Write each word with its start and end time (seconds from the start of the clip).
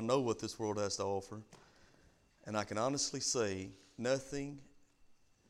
I 0.00 0.02
know 0.02 0.20
what 0.20 0.38
this 0.38 0.58
world 0.58 0.78
has 0.78 0.96
to 0.96 1.04
offer. 1.04 1.42
And 2.46 2.56
I 2.56 2.64
can 2.64 2.78
honestly 2.78 3.20
say, 3.20 3.68
nothing 3.98 4.58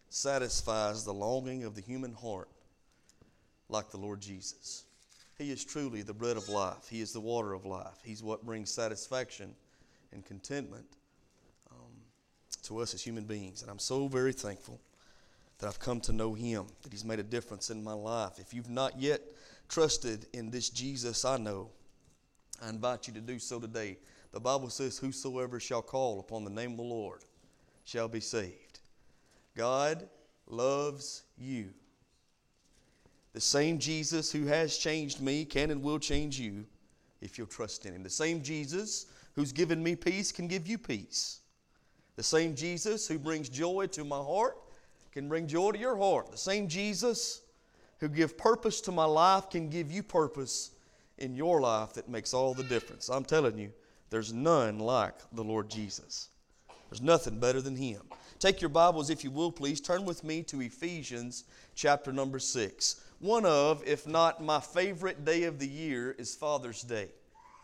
satisfies 0.08 1.04
the 1.04 1.14
longing 1.14 1.62
of 1.62 1.76
the 1.76 1.80
human 1.80 2.12
heart 2.12 2.48
like 3.68 3.90
the 3.90 3.96
Lord 3.96 4.20
Jesus. 4.20 4.86
He 5.38 5.52
is 5.52 5.64
truly 5.64 6.02
the 6.02 6.12
bread 6.12 6.36
of 6.36 6.48
life, 6.48 6.88
He 6.90 7.00
is 7.00 7.12
the 7.12 7.20
water 7.20 7.52
of 7.52 7.64
life. 7.64 8.00
He's 8.02 8.24
what 8.24 8.44
brings 8.44 8.72
satisfaction 8.72 9.54
and 10.12 10.24
contentment 10.24 10.86
um, 11.70 11.92
to 12.64 12.78
us 12.78 12.92
as 12.92 13.02
human 13.02 13.26
beings. 13.26 13.62
And 13.62 13.70
I'm 13.70 13.78
so 13.78 14.08
very 14.08 14.32
thankful 14.32 14.80
that 15.60 15.68
I've 15.68 15.78
come 15.78 16.00
to 16.00 16.12
know 16.12 16.34
Him, 16.34 16.66
that 16.82 16.90
He's 16.90 17.04
made 17.04 17.20
a 17.20 17.22
difference 17.22 17.70
in 17.70 17.84
my 17.84 17.92
life. 17.92 18.40
If 18.40 18.52
you've 18.52 18.68
not 18.68 18.98
yet 18.98 19.20
trusted 19.68 20.26
in 20.32 20.50
this 20.50 20.70
Jesus 20.70 21.24
I 21.24 21.36
know, 21.36 21.70
I 22.60 22.68
invite 22.68 23.06
you 23.06 23.14
to 23.14 23.20
do 23.20 23.38
so 23.38 23.60
today. 23.60 23.96
The 24.32 24.40
Bible 24.40 24.70
says, 24.70 24.98
Whosoever 24.98 25.58
shall 25.58 25.82
call 25.82 26.20
upon 26.20 26.44
the 26.44 26.50
name 26.50 26.72
of 26.72 26.76
the 26.78 26.82
Lord 26.82 27.24
shall 27.84 28.08
be 28.08 28.20
saved. 28.20 28.80
God 29.56 30.08
loves 30.46 31.22
you. 31.36 31.70
The 33.32 33.40
same 33.40 33.78
Jesus 33.78 34.32
who 34.32 34.46
has 34.46 34.76
changed 34.76 35.20
me 35.20 35.44
can 35.44 35.70
and 35.70 35.82
will 35.82 35.98
change 35.98 36.38
you 36.38 36.64
if 37.20 37.38
you'll 37.38 37.46
trust 37.46 37.86
in 37.86 37.94
Him. 37.94 38.02
The 38.02 38.10
same 38.10 38.42
Jesus 38.42 39.06
who's 39.34 39.52
given 39.52 39.82
me 39.82 39.96
peace 39.96 40.32
can 40.32 40.48
give 40.48 40.66
you 40.66 40.78
peace. 40.78 41.40
The 42.16 42.22
same 42.22 42.54
Jesus 42.54 43.06
who 43.06 43.18
brings 43.18 43.48
joy 43.48 43.86
to 43.92 44.04
my 44.04 44.18
heart 44.18 44.56
can 45.12 45.28
bring 45.28 45.46
joy 45.46 45.72
to 45.72 45.78
your 45.78 45.96
heart. 45.96 46.30
The 46.30 46.38
same 46.38 46.68
Jesus 46.68 47.42
who 47.98 48.08
gives 48.08 48.32
purpose 48.32 48.80
to 48.82 48.92
my 48.92 49.04
life 49.04 49.50
can 49.50 49.68
give 49.68 49.90
you 49.90 50.02
purpose 50.02 50.72
in 51.18 51.34
your 51.34 51.60
life 51.60 51.92
that 51.94 52.08
makes 52.08 52.32
all 52.34 52.54
the 52.54 52.64
difference. 52.64 53.08
I'm 53.08 53.24
telling 53.24 53.58
you, 53.58 53.72
there's 54.10 54.32
none 54.32 54.78
like 54.78 55.14
the 55.32 55.44
Lord 55.44 55.70
Jesus. 55.70 56.28
There's 56.90 57.00
nothing 57.00 57.38
better 57.38 57.60
than 57.60 57.76
Him. 57.76 58.02
Take 58.40 58.60
your 58.60 58.70
Bibles, 58.70 59.10
if 59.10 59.22
you 59.22 59.30
will, 59.30 59.52
please. 59.52 59.80
Turn 59.80 60.04
with 60.04 60.24
me 60.24 60.42
to 60.44 60.60
Ephesians 60.60 61.44
chapter 61.74 62.12
number 62.12 62.38
6. 62.38 63.00
One 63.20 63.46
of, 63.46 63.82
if 63.86 64.06
not 64.06 64.42
my 64.42 64.60
favorite 64.60 65.24
day 65.24 65.44
of 65.44 65.58
the 65.58 65.68
year, 65.68 66.16
is 66.18 66.34
Father's 66.34 66.82
Day. 66.82 67.08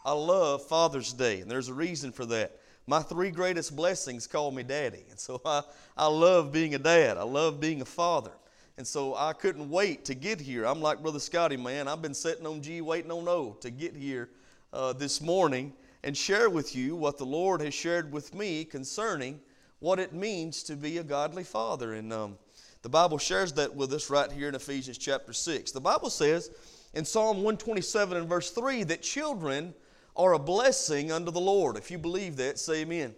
I 0.05 0.13
love 0.13 0.65
Father's 0.67 1.13
Day, 1.13 1.41
and 1.41 1.51
there's 1.51 1.69
a 1.69 1.75
reason 1.75 2.13
for 2.13 2.25
that. 2.27 2.61
My 2.87 3.01
three 3.01 3.33
greatest 3.33 3.75
blessings 3.75 4.29
call 4.29 4.53
me 4.53 4.63
daddy. 4.63 5.05
And 5.11 5.19
so 5.19 5.41
I, 5.45 5.63
I 5.97 6.07
love 6.07 6.53
being 6.53 6.77
a 6.77 6.79
dad. 6.79 7.17
I 7.17 7.25
love 7.25 7.59
being 7.59 7.81
a 7.81 7.85
father. 7.87 8.31
And 8.79 8.87
so 8.87 9.17
I 9.17 9.33
couldn't 9.33 9.69
wait 9.69 10.05
to 10.05 10.15
get 10.15 10.41
here. 10.41 10.65
I'm 10.65 10.81
like 10.81 11.03
Brother 11.03 11.19
Scotty, 11.19 11.57
man. 11.57 11.89
I've 11.89 12.03
been 12.03 12.15
sitting 12.15 12.47
on 12.47 12.63
G, 12.63 12.83
waiting 12.83 13.11
on 13.11 13.27
O 13.27 13.57
to 13.61 13.71
get 13.71 13.97
here 13.97 14.29
uh, 14.73 14.93
this 14.93 15.21
morning 15.21 15.73
and 16.03 16.17
share 16.17 16.51
with 16.51 16.75
you 16.75 16.97
what 16.97 17.19
the 17.19 17.27
Lord 17.27 17.61
has 17.61 17.75
shared 17.75 18.13
with 18.13 18.35
me 18.35 18.65
concerning 18.65 19.41
what 19.79 19.99
it 19.99 20.13
means 20.13 20.63
to 20.65 20.77
be 20.77 20.99
a 20.99 21.05
godly 21.05 21.45
father. 21.45 21.95
And 21.95 22.13
um, 22.13 22.39
the 22.83 22.89
Bible 22.89 23.19
shares 23.19 23.53
that 23.55 23.75
with 23.75 23.93
us 23.93 24.11
right 24.11 24.31
here 24.31 24.49
in 24.49 24.55
Ephesians 24.55 24.99
chapter 24.99 25.33
6. 25.33 25.73
The 25.73 25.81
Bible 25.81 26.11
says 26.11 26.51
in 26.95 27.05
Psalm 27.05 27.39
127 27.39 28.17
and 28.17 28.29
verse 28.29 28.51
3 28.51 28.85
that 28.85 29.03
children 29.03 29.75
are 30.17 30.33
a 30.33 30.39
blessing 30.39 31.13
unto 31.13 31.31
the 31.31 31.41
Lord. 31.41 31.77
If 31.77 31.91
you 31.91 31.99
believe 31.99 32.37
that, 32.37 32.59
say 32.59 32.83
amen. 32.83 33.15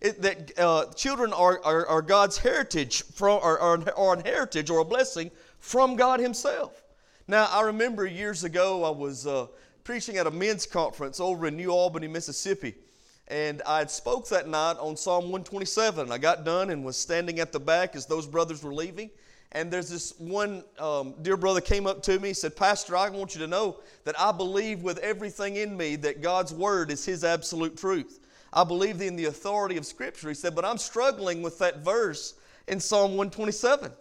It, 0.00 0.20
that 0.20 0.58
uh, 0.58 0.92
children 0.92 1.32
are, 1.32 1.60
are, 1.64 1.86
are, 1.86 2.02
God's 2.02 2.36
heritage, 2.36 3.04
from, 3.04 3.40
are, 3.42 3.58
are, 3.58 3.78
are 3.96 4.14
an 4.14 4.24
heritage 4.24 4.68
or 4.68 4.80
a 4.80 4.84
blessing 4.84 5.30
from 5.58 5.96
God 5.96 6.20
Himself. 6.20 6.82
Now, 7.26 7.48
I 7.50 7.62
remember 7.62 8.04
years 8.04 8.44
ago 8.44 8.84
I 8.84 8.90
was 8.90 9.26
uh, 9.26 9.46
preaching 9.84 10.16
at 10.16 10.26
a 10.26 10.30
men's 10.30 10.64
conference 10.64 11.20
over 11.20 11.46
in 11.46 11.56
New 11.56 11.68
Albany, 11.68 12.08
Mississippi. 12.08 12.74
And 13.28 13.60
I 13.66 13.78
had 13.78 13.90
spoke 13.90 14.26
that 14.30 14.48
night 14.48 14.76
on 14.80 14.96
Psalm 14.96 15.24
127. 15.24 16.10
I 16.10 16.16
got 16.16 16.42
done 16.44 16.70
and 16.70 16.82
was 16.82 16.96
standing 16.96 17.38
at 17.38 17.52
the 17.52 17.60
back 17.60 17.94
as 17.94 18.06
those 18.06 18.26
brothers 18.26 18.62
were 18.62 18.72
leaving. 18.72 19.10
And 19.52 19.70
there's 19.70 19.90
this 19.90 20.18
one 20.18 20.64
um, 20.78 21.14
dear 21.20 21.36
brother 21.36 21.60
came 21.60 21.86
up 21.86 22.02
to 22.04 22.18
me, 22.18 22.32
said, 22.32 22.56
Pastor, 22.56 22.96
I 22.96 23.10
want 23.10 23.34
you 23.34 23.40
to 23.40 23.46
know 23.46 23.76
that 24.04 24.18
I 24.18 24.32
believe 24.32 24.82
with 24.82 24.98
everything 24.98 25.56
in 25.56 25.76
me 25.76 25.96
that 25.96 26.22
God's 26.22 26.52
word 26.52 26.90
is 26.90 27.04
his 27.04 27.22
absolute 27.22 27.76
truth. 27.76 28.20
I 28.54 28.64
believe 28.64 29.02
in 29.02 29.16
the 29.16 29.26
authority 29.26 29.76
of 29.76 29.84
Scripture. 29.84 30.28
He 30.28 30.34
said, 30.34 30.54
but 30.54 30.64
I'm 30.64 30.78
struggling 30.78 31.42
with 31.42 31.58
that 31.58 31.84
verse 31.84 32.34
in 32.68 32.80
Psalm 32.80 33.16
127. 33.16 33.92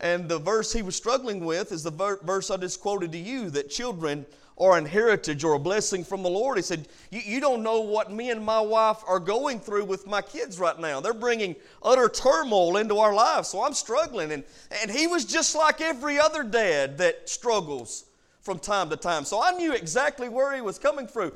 And 0.00 0.28
the 0.28 0.38
verse 0.38 0.72
he 0.72 0.82
was 0.82 0.96
struggling 0.96 1.44
with 1.44 1.72
is 1.72 1.82
the 1.82 2.18
verse 2.22 2.50
I 2.50 2.56
just 2.56 2.80
quoted 2.80 3.12
to 3.12 3.18
you 3.18 3.50
that 3.50 3.70
children 3.70 4.26
or 4.56 4.78
an 4.78 4.86
heritage 4.86 5.44
or 5.44 5.52
a 5.52 5.58
blessing 5.58 6.02
from 6.02 6.22
the 6.22 6.30
Lord. 6.30 6.56
He 6.56 6.62
said, 6.62 6.88
You 7.10 7.40
don't 7.40 7.62
know 7.62 7.80
what 7.80 8.10
me 8.10 8.30
and 8.30 8.44
my 8.44 8.60
wife 8.60 9.02
are 9.06 9.20
going 9.20 9.60
through 9.60 9.84
with 9.84 10.06
my 10.06 10.22
kids 10.22 10.58
right 10.58 10.78
now. 10.78 11.00
They're 11.00 11.14
bringing 11.14 11.54
utter 11.82 12.08
turmoil 12.08 12.78
into 12.78 12.96
our 12.98 13.14
lives, 13.14 13.48
so 13.48 13.62
I'm 13.62 13.74
struggling. 13.74 14.32
And, 14.32 14.44
and 14.82 14.90
he 14.90 15.06
was 15.06 15.24
just 15.24 15.54
like 15.54 15.80
every 15.80 16.18
other 16.18 16.42
dad 16.42 16.98
that 16.98 17.28
struggles 17.28 18.06
from 18.40 18.58
time 18.58 18.88
to 18.90 18.96
time. 18.96 19.24
So 19.24 19.42
I 19.42 19.50
knew 19.52 19.72
exactly 19.74 20.28
where 20.28 20.54
he 20.54 20.60
was 20.60 20.78
coming 20.78 21.06
from. 21.06 21.32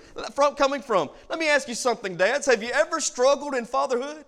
Coming 0.56 0.80
from. 0.80 1.10
Let 1.28 1.38
me 1.38 1.48
ask 1.48 1.68
you 1.68 1.74
something, 1.74 2.16
dads. 2.16 2.46
Have 2.46 2.62
you 2.62 2.70
ever 2.70 3.00
struggled 3.00 3.54
in 3.54 3.66
fatherhood? 3.66 4.24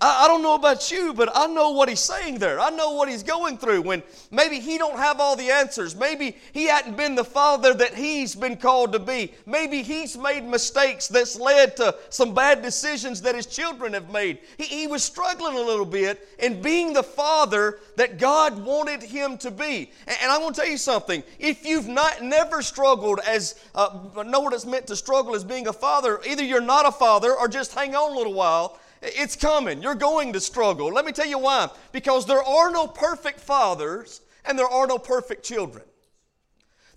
I, 0.00 0.24
I 0.24 0.28
don't 0.28 0.42
know 0.42 0.54
about 0.54 0.90
you, 0.90 1.12
but 1.12 1.30
I 1.34 1.46
know 1.46 1.70
what 1.70 1.88
he's 1.88 2.00
saying 2.00 2.38
there. 2.38 2.60
I 2.60 2.70
know 2.70 2.92
what 2.92 3.08
he's 3.08 3.22
going 3.22 3.58
through 3.58 3.82
when 3.82 4.02
maybe 4.30 4.60
he 4.60 4.78
don't 4.78 4.98
have 4.98 5.20
all 5.20 5.36
the 5.36 5.50
answers. 5.50 5.96
Maybe 5.96 6.36
he 6.52 6.66
hadn't 6.66 6.96
been 6.96 7.14
the 7.14 7.24
father 7.24 7.74
that 7.74 7.94
he's 7.94 8.34
been 8.34 8.56
called 8.56 8.92
to 8.92 8.98
be. 8.98 9.32
Maybe 9.46 9.82
he's 9.82 10.16
made 10.16 10.44
mistakes 10.44 11.08
that's 11.08 11.38
led 11.38 11.76
to 11.78 11.96
some 12.10 12.34
bad 12.34 12.62
decisions 12.62 13.20
that 13.22 13.34
his 13.34 13.46
children 13.46 13.92
have 13.92 14.10
made. 14.12 14.38
He, 14.56 14.64
he 14.64 14.86
was 14.86 15.02
struggling 15.02 15.56
a 15.56 15.60
little 15.60 15.86
bit 15.86 16.28
in 16.38 16.62
being 16.62 16.92
the 16.92 17.02
father 17.02 17.78
that 17.96 18.18
God 18.18 18.64
wanted 18.64 19.02
him 19.02 19.36
to 19.38 19.50
be. 19.50 19.90
And, 20.06 20.16
and 20.22 20.30
I 20.30 20.38
want 20.38 20.54
to 20.54 20.60
tell 20.60 20.70
you 20.70 20.78
something. 20.78 21.22
If 21.38 21.66
you've 21.66 21.88
not 21.88 22.22
never 22.22 22.62
struggled 22.62 23.20
as 23.26 23.56
uh, 23.74 23.98
know 24.26 24.40
what 24.40 24.52
it's 24.52 24.66
meant 24.66 24.86
to 24.88 24.96
struggle 24.96 25.34
as 25.34 25.42
being 25.42 25.66
a 25.66 25.72
father, 25.72 26.20
either 26.26 26.44
you're 26.44 26.60
not 26.60 26.86
a 26.86 26.92
father 26.92 27.34
or 27.34 27.48
just 27.48 27.74
hang 27.74 27.94
on 27.94 28.12
a 28.12 28.16
little 28.16 28.34
while 28.34 28.78
it's 29.02 29.36
coming. 29.36 29.82
You're 29.82 29.94
going 29.94 30.32
to 30.32 30.40
struggle. 30.40 30.92
Let 30.92 31.04
me 31.04 31.12
tell 31.12 31.26
you 31.26 31.38
why. 31.38 31.70
Because 31.92 32.26
there 32.26 32.42
are 32.42 32.70
no 32.70 32.86
perfect 32.86 33.40
fathers 33.40 34.20
and 34.44 34.58
there 34.58 34.68
are 34.68 34.86
no 34.86 34.98
perfect 34.98 35.44
children. 35.44 35.84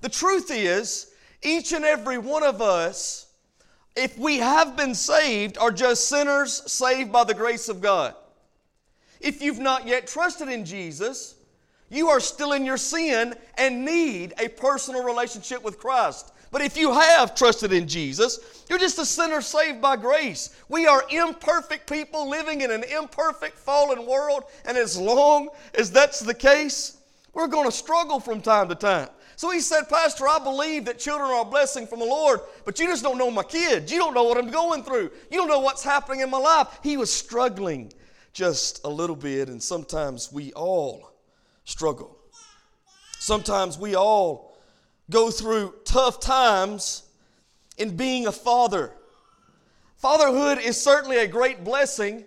The 0.01 0.09
truth 0.09 0.49
is, 0.49 1.11
each 1.43 1.73
and 1.73 1.85
every 1.85 2.17
one 2.17 2.43
of 2.43 2.61
us, 2.61 3.27
if 3.95 4.17
we 4.17 4.37
have 4.37 4.75
been 4.75 4.95
saved, 4.95 5.57
are 5.57 5.71
just 5.71 6.07
sinners 6.07 6.63
saved 6.71 7.11
by 7.11 7.23
the 7.23 7.33
grace 7.33 7.69
of 7.69 7.81
God. 7.81 8.15
If 9.19 9.41
you've 9.41 9.59
not 9.59 9.85
yet 9.85 10.07
trusted 10.07 10.49
in 10.49 10.65
Jesus, 10.65 11.35
you 11.89 12.07
are 12.07 12.19
still 12.19 12.53
in 12.53 12.65
your 12.65 12.77
sin 12.77 13.35
and 13.57 13.85
need 13.85 14.33
a 14.39 14.47
personal 14.47 15.03
relationship 15.03 15.61
with 15.63 15.77
Christ. 15.77 16.31
But 16.51 16.61
if 16.61 16.75
you 16.75 16.91
have 16.91 17.33
trusted 17.33 17.71
in 17.71 17.87
Jesus, 17.87 18.65
you're 18.69 18.77
just 18.77 18.99
a 18.99 19.05
sinner 19.05 19.41
saved 19.41 19.81
by 19.81 19.95
grace. 19.95 20.53
We 20.67 20.85
are 20.85 21.03
imperfect 21.09 21.89
people 21.89 22.29
living 22.29 22.61
in 22.61 22.71
an 22.71 22.83
imperfect, 22.83 23.57
fallen 23.57 24.05
world, 24.05 24.43
and 24.65 24.77
as 24.77 24.97
long 24.97 25.49
as 25.75 25.91
that's 25.91 26.19
the 26.19 26.33
case, 26.33 26.97
we're 27.33 27.47
going 27.47 27.69
to 27.69 27.75
struggle 27.75 28.19
from 28.19 28.41
time 28.41 28.67
to 28.67 28.75
time. 28.75 29.07
So 29.37 29.49
he 29.49 29.61
said, 29.61 29.89
Pastor, 29.89 30.27
I 30.27 30.39
believe 30.39 30.85
that 30.85 30.99
children 30.99 31.31
are 31.31 31.41
a 31.41 31.45
blessing 31.45 31.87
from 31.87 31.99
the 31.99 32.05
Lord, 32.05 32.41
but 32.65 32.77
you 32.79 32.87
just 32.87 33.01
don't 33.01 33.17
know 33.17 33.31
my 33.31 33.43
kids. 33.43 33.91
You 33.91 33.97
don't 33.97 34.13
know 34.13 34.23
what 34.23 34.37
I'm 34.37 34.51
going 34.51 34.83
through. 34.83 35.09
You 35.31 35.37
don't 35.37 35.47
know 35.47 35.61
what's 35.61 35.83
happening 35.83 36.19
in 36.19 36.29
my 36.29 36.37
life. 36.37 36.67
He 36.83 36.97
was 36.97 37.11
struggling 37.11 37.91
just 38.33 38.85
a 38.85 38.89
little 38.89 39.15
bit, 39.15 39.47
and 39.47 39.63
sometimes 39.63 40.31
we 40.31 40.51
all 40.53 41.13
struggle. 41.63 42.17
Sometimes 43.19 43.79
we 43.79 43.95
all 43.95 44.50
go 45.11 45.29
through 45.29 45.75
tough 45.85 46.19
times 46.19 47.03
in 47.77 47.95
being 47.95 48.25
a 48.25 48.31
father. 48.31 48.91
Fatherhood 49.97 50.57
is 50.57 50.81
certainly 50.81 51.17
a 51.17 51.27
great 51.27 51.63
blessing, 51.63 52.25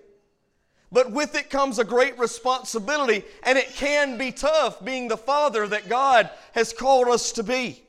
but 0.92 1.10
with 1.10 1.34
it 1.34 1.50
comes 1.50 1.80
a 1.80 1.84
great 1.84 2.16
responsibility, 2.18 3.24
and 3.42 3.58
it 3.58 3.74
can 3.74 4.16
be 4.16 4.30
tough 4.30 4.84
being 4.84 5.08
the 5.08 5.16
father 5.16 5.66
that 5.66 5.88
God 5.88 6.30
has 6.52 6.72
called 6.72 7.08
us 7.08 7.32
to 7.32 7.42
be. 7.42 7.82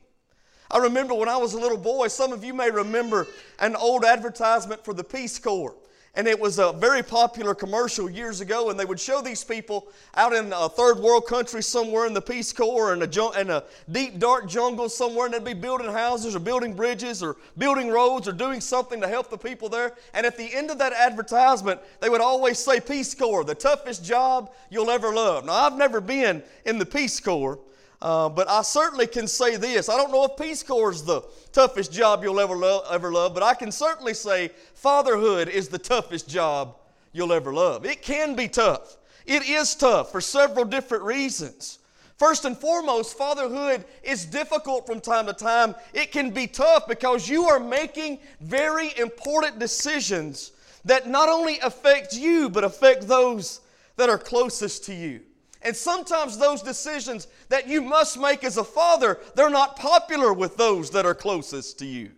I 0.72 0.80
remember 0.80 1.14
when 1.14 1.30
I 1.30 1.38
was 1.38 1.54
a 1.54 1.60
little 1.60 1.78
boy, 1.78 2.08
some 2.08 2.34
of 2.34 2.44
you 2.44 2.54
may 2.54 2.72
remember 2.72 3.28
an 3.60 3.76
old 3.76 4.04
advertisement 4.04 4.84
for 4.84 4.96
the 4.96 5.04
Peace 5.04 5.38
Corps. 5.38 5.76
And 6.18 6.28
it 6.30 6.40
was 6.40 6.60
a 6.60 6.72
very 6.72 7.04
popular 7.04 7.54
commercial 7.54 8.10
years 8.10 8.40
ago, 8.40 8.70
and 8.70 8.80
they 8.80 8.86
would 8.86 9.00
show 9.00 9.22
these 9.22 9.44
people 9.44 9.90
out 10.16 10.32
in 10.34 10.54
a 10.54 10.70
third 10.70 11.00
world 11.00 11.28
country 11.28 11.62
somewhere 11.62 12.06
in 12.06 12.14
the 12.14 12.22
Peace 12.22 12.54
Corps 12.54 12.94
in 12.94 13.02
a, 13.02 13.40
in 13.40 13.50
a 13.50 13.64
deep, 13.92 14.18
dark 14.18 14.48
jungle 14.48 14.88
somewhere, 14.88 15.26
and 15.26 15.34
they'd 15.34 15.44
be 15.44 15.54
building 15.54 15.92
houses 15.92 16.34
or 16.34 16.40
building 16.40 16.74
bridges 16.74 17.22
or 17.22 17.36
building 17.58 17.90
roads 17.90 18.30
or 18.30 18.32
doing 18.32 18.62
something 18.62 19.02
to 19.02 19.08
help 19.10 19.30
the 19.30 19.38
people 19.38 19.68
there. 19.68 19.94
And 20.14 20.26
at 20.26 20.38
the 20.38 20.54
end 20.56 20.72
of 20.72 20.78
that 20.78 20.94
advertisement, 20.94 21.82
they 22.00 22.10
would 22.10 22.22
always 22.22 22.60
say, 22.60 22.80
Peace 22.80 23.14
Corps, 23.14 23.44
the 23.44 23.54
toughest 23.54 24.06
job 24.06 24.52
you'll 24.70 24.92
ever 24.92 25.14
love. 25.14 25.46
Now, 25.46 25.54
I've 25.54 25.78
never 25.78 26.00
been 26.00 26.44
in 26.66 26.80
the 26.80 26.86
Peace 26.86 27.20
Corps, 27.20 27.60
Uh, 28.06 28.30
but 28.30 28.48
I 28.48 28.62
certainly 28.62 29.08
can 29.08 29.28
say 29.28 29.56
this. 29.56 29.90
I 29.90 29.98
don't 29.98 30.12
know 30.12 30.26
if 30.26 30.38
Peace 30.38 30.62
Corps 30.62 30.92
is 30.92 31.02
the 31.02 31.24
toughest 31.52 31.92
job 31.92 32.24
you'll 32.24 32.40
ever 32.40 32.56
love, 32.56 32.86
ever 32.92 33.12
love, 33.12 33.34
but 33.34 33.42
I 33.42 33.56
can 33.56 33.72
certainly 33.72 34.14
say 34.14 34.52
fatherhood 34.76 35.50
is 35.50 35.70
the 35.70 35.80
toughest 35.80 36.30
job 36.30 36.76
you'll 37.14 37.34
ever 37.34 37.52
love. 37.52 37.84
It 37.84 38.04
can 38.04 38.36
be 38.36 38.48
tough. 38.48 38.98
It 39.26 39.50
is 39.50 39.74
tough 39.74 40.12
for 40.12 40.22
several 40.22 40.66
different 40.66 41.04
reasons. 41.04 41.80
First 42.20 42.46
and 42.46 42.56
foremost, 42.56 43.18
fatherhood 43.18 43.86
is 44.04 44.24
difficult 44.24 44.86
from 44.86 45.02
time 45.02 45.26
to 45.26 45.34
time. 45.34 45.74
It 45.92 46.12
can 46.12 46.30
be 46.30 46.46
tough 46.46 46.88
because 46.88 47.28
you 47.28 47.46
are 47.46 47.60
making 47.60 48.20
very 48.40 48.96
important 49.00 49.58
decisions 49.58 50.52
that 50.86 51.10
not 51.10 51.28
only 51.28 51.58
affect 51.58 52.16
you, 52.16 52.52
but 52.52 52.64
affect 52.64 53.08
those 53.08 53.62
that 53.98 54.10
are 54.10 54.20
closest 54.20 54.86
to 54.86 54.94
you. 54.94 55.22
And 55.66 55.76
sometimes 55.76 56.38
those 56.38 56.62
decisions 56.62 57.28
that 57.50 57.68
you 57.68 57.82
must 57.82 58.20
make 58.20 58.44
as 58.44 58.58
a 58.58 58.64
father, 58.64 59.20
they're 59.34 59.50
not 59.50 59.76
popular 59.76 60.32
with 60.32 60.58
those 60.58 60.92
that 60.92 61.08
are 61.08 61.16
closest 61.16 61.80
to 61.80 61.86
you. 61.86 62.12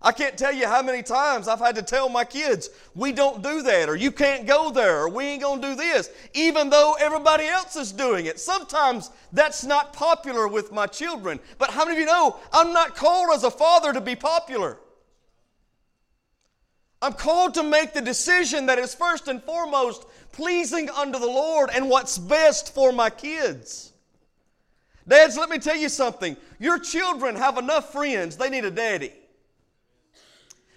I 0.00 0.12
can't 0.12 0.36
tell 0.36 0.52
you 0.52 0.66
how 0.66 0.82
many 0.82 1.02
times 1.02 1.46
I've 1.46 1.58
had 1.58 1.76
to 1.76 1.82
tell 1.82 2.08
my 2.08 2.24
kids, 2.24 2.70
we 2.94 3.12
don't 3.12 3.42
do 3.42 3.62
that, 3.62 3.88
or 3.88 3.96
you 3.96 4.10
can't 4.10 4.46
go 4.46 4.70
there, 4.70 5.00
or 5.00 5.08
we 5.10 5.24
ain't 5.24 5.42
gonna 5.42 5.60
do 5.60 5.74
this, 5.74 6.10
even 6.32 6.70
though 6.70 6.94
everybody 6.98 7.46
else 7.46 7.76
is 7.76 7.92
doing 7.92 8.26
it. 8.26 8.40
Sometimes 8.40 9.10
that's 9.32 9.64
not 9.64 9.92
popular 9.92 10.48
with 10.48 10.72
my 10.72 10.86
children. 10.86 11.40
But 11.58 11.70
how 11.70 11.84
many 11.84 11.96
of 11.96 12.00
you 12.00 12.06
know 12.06 12.36
I'm 12.52 12.72
not 12.72 12.96
called 12.96 13.28
as 13.34 13.44
a 13.44 13.50
father 13.50 13.92
to 13.92 14.00
be 14.00 14.16
popular? 14.16 14.78
I'm 17.04 17.12
called 17.12 17.52
to 17.54 17.62
make 17.62 17.92
the 17.92 18.00
decision 18.00 18.66
that 18.66 18.78
is 18.78 18.94
first 18.94 19.28
and 19.28 19.42
foremost 19.42 20.06
pleasing 20.34 20.90
unto 20.90 21.18
the 21.18 21.26
Lord 21.26 21.70
and 21.72 21.88
what's 21.88 22.18
best 22.18 22.74
for 22.74 22.90
my 22.92 23.08
kids. 23.08 23.92
Dads, 25.06 25.36
let 25.36 25.48
me 25.48 25.58
tell 25.58 25.76
you 25.76 25.88
something. 25.88 26.36
Your 26.58 26.78
children 26.78 27.36
have 27.36 27.56
enough 27.56 27.92
friends, 27.92 28.36
they 28.36 28.50
need 28.50 28.64
a 28.64 28.70
daddy. 28.70 29.12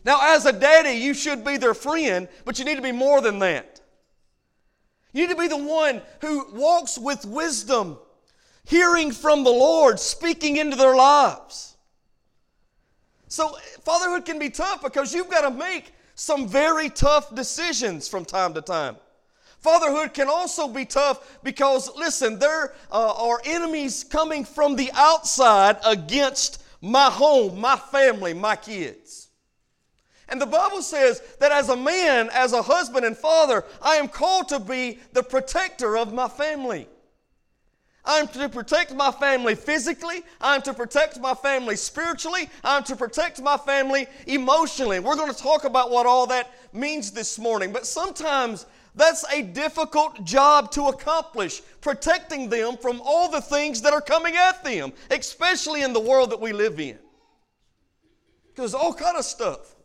Now, 0.06 0.36
as 0.36 0.46
a 0.46 0.54
daddy, 0.54 0.92
you 0.92 1.14
should 1.14 1.44
be 1.44 1.58
their 1.58 1.74
friend, 1.74 2.30
but 2.46 2.60
you 2.60 2.66
need 2.66 2.76
to 2.76 2.82
be 2.82 2.92
more 2.92 3.20
than 3.20 3.40
that. 3.40 3.82
You 5.12 5.24
need 5.26 5.34
to 5.34 5.40
be 5.40 5.48
the 5.48 5.58
one 5.58 6.02
who 6.22 6.46
walks 6.54 6.98
with 6.98 7.26
wisdom, 7.26 7.98
hearing 8.64 9.12
from 9.12 9.44
the 9.44 9.50
Lord, 9.50 10.00
speaking 10.00 10.58
into 10.58 10.78
their 10.78 10.96
lives. 10.96 11.76
So, 13.28 13.58
fatherhood 13.84 14.24
can 14.24 14.40
be 14.40 14.50
tough 14.50 14.84
because 14.84 15.14
you've 15.14 15.30
got 15.30 15.42
to 15.42 15.52
make 15.52 15.94
some 16.16 16.48
very 16.48 16.90
tough 16.90 17.34
decisions 17.34 18.08
from 18.08 18.24
time 18.24 18.54
to 18.54 18.62
time. 18.62 18.98
Fatherhood 19.60 20.14
can 20.14 20.30
also 20.30 20.68
be 20.68 20.86
tough 20.86 21.40
because, 21.44 21.90
listen, 21.96 22.40
there 22.40 22.74
uh, 22.92 23.14
are 23.30 23.42
enemies 23.44 24.04
coming 24.04 24.46
from 24.46 24.76
the 24.76 24.92
outside 24.94 25.78
against 25.86 26.64
my 26.82 27.10
home, 27.10 27.60
my 27.60 27.76
family, 27.76 28.34
my 28.34 28.56
kids. 28.56 29.30
And 30.30 30.42
the 30.42 30.46
Bible 30.46 30.82
says 30.82 31.22
that 31.40 31.52
as 31.52 31.70
a 31.70 31.76
man, 31.76 32.30
as 32.34 32.54
a 32.54 32.62
husband 32.62 33.06
and 33.06 33.18
father, 33.18 33.64
I 33.82 33.96
am 33.96 34.10
called 34.10 34.50
to 34.50 34.60
be 34.60 35.00
the 35.14 35.24
protector 35.24 35.98
of 35.98 36.14
my 36.14 36.28
family. 36.28 36.88
I'm 38.08 38.28
to 38.30 38.48
protect 38.48 38.94
my 38.96 39.12
family 39.12 39.56
physically. 39.56 40.24
I'm 40.40 40.62
to 40.62 40.74
protect 40.74 41.20
my 41.20 41.34
family 41.34 41.76
spiritually. 41.76 42.50
I'm 42.64 42.84
to 42.86 42.96
protect 42.96 43.42
my 43.42 43.58
family 43.58 44.08
emotionally. 44.28 45.00
We're 45.00 45.18
going 45.18 45.34
to 45.34 45.38
talk 45.38 45.66
about 45.66 45.92
what 45.92 46.06
all 46.06 46.26
that 46.28 46.54
means 46.74 47.12
this 47.12 47.38
morning. 47.38 47.74
But 47.74 47.86
sometimes 47.86 48.66
that's 48.98 49.24
a 49.32 49.44
difficult 49.44 50.24
job 50.26 50.72
to 50.72 50.88
accomplish, 50.88 51.62
protecting 51.82 52.50
them 52.50 52.78
from 52.78 53.00
all 53.06 53.30
the 53.30 53.42
things 53.42 53.82
that 53.84 53.94
are 53.94 54.02
coming 54.02 54.36
at 54.36 54.64
them, 54.64 54.92
especially 55.12 55.84
in 55.84 55.94
the 55.94 56.00
world 56.00 56.32
that 56.32 56.42
we 56.42 56.52
live 56.52 56.80
in. 56.80 56.98
Because 58.48 58.74
all 58.74 58.94
kind 58.94 59.16
of 59.16 59.24
stuff 59.24 59.76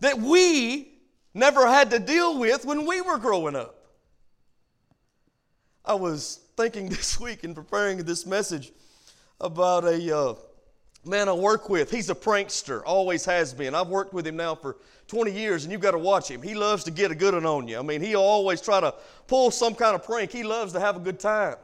that 0.00 0.18
we 0.18 0.88
never 1.34 1.66
had 1.66 1.90
to 1.90 1.98
deal 1.98 2.38
with 2.38 2.64
when 2.64 2.86
we 2.86 3.02
were 3.02 3.18
growing 3.18 3.54
up. 3.54 3.74
I 5.84 5.94
was 5.94 6.40
thinking 6.56 6.88
this 6.90 7.20
week 7.20 7.44
in 7.44 7.54
preparing 7.54 7.98
this 7.98 8.24
message 8.24 8.72
about 9.38 9.84
a 9.84 10.16
uh, 10.16 10.34
man 11.06 11.28
I 11.28 11.32
work 11.32 11.68
with. 11.68 11.90
He's 11.90 12.10
a 12.10 12.14
prankster, 12.14 12.82
always 12.84 13.24
has 13.24 13.54
been. 13.54 13.74
I've 13.74 13.88
worked 13.88 14.12
with 14.12 14.26
him 14.26 14.36
now 14.36 14.54
for 14.54 14.76
20 15.08 15.30
years, 15.30 15.64
and 15.64 15.72
you've 15.72 15.80
got 15.80 15.92
to 15.92 15.98
watch 15.98 16.30
him. 16.30 16.42
He 16.42 16.54
loves 16.54 16.84
to 16.84 16.90
get 16.90 17.10
a 17.10 17.14
good 17.14 17.34
one 17.34 17.46
on 17.46 17.68
you. 17.68 17.78
I 17.78 17.82
mean, 17.82 18.00
he'll 18.00 18.20
always 18.20 18.60
try 18.60 18.80
to 18.80 18.94
pull 19.26 19.50
some 19.50 19.74
kind 19.74 19.94
of 19.94 20.04
prank. 20.04 20.32
He 20.32 20.42
loves 20.42 20.72
to 20.72 20.80
have 20.80 20.96
a 20.96 21.00
good 21.00 21.20
time. 21.20 21.56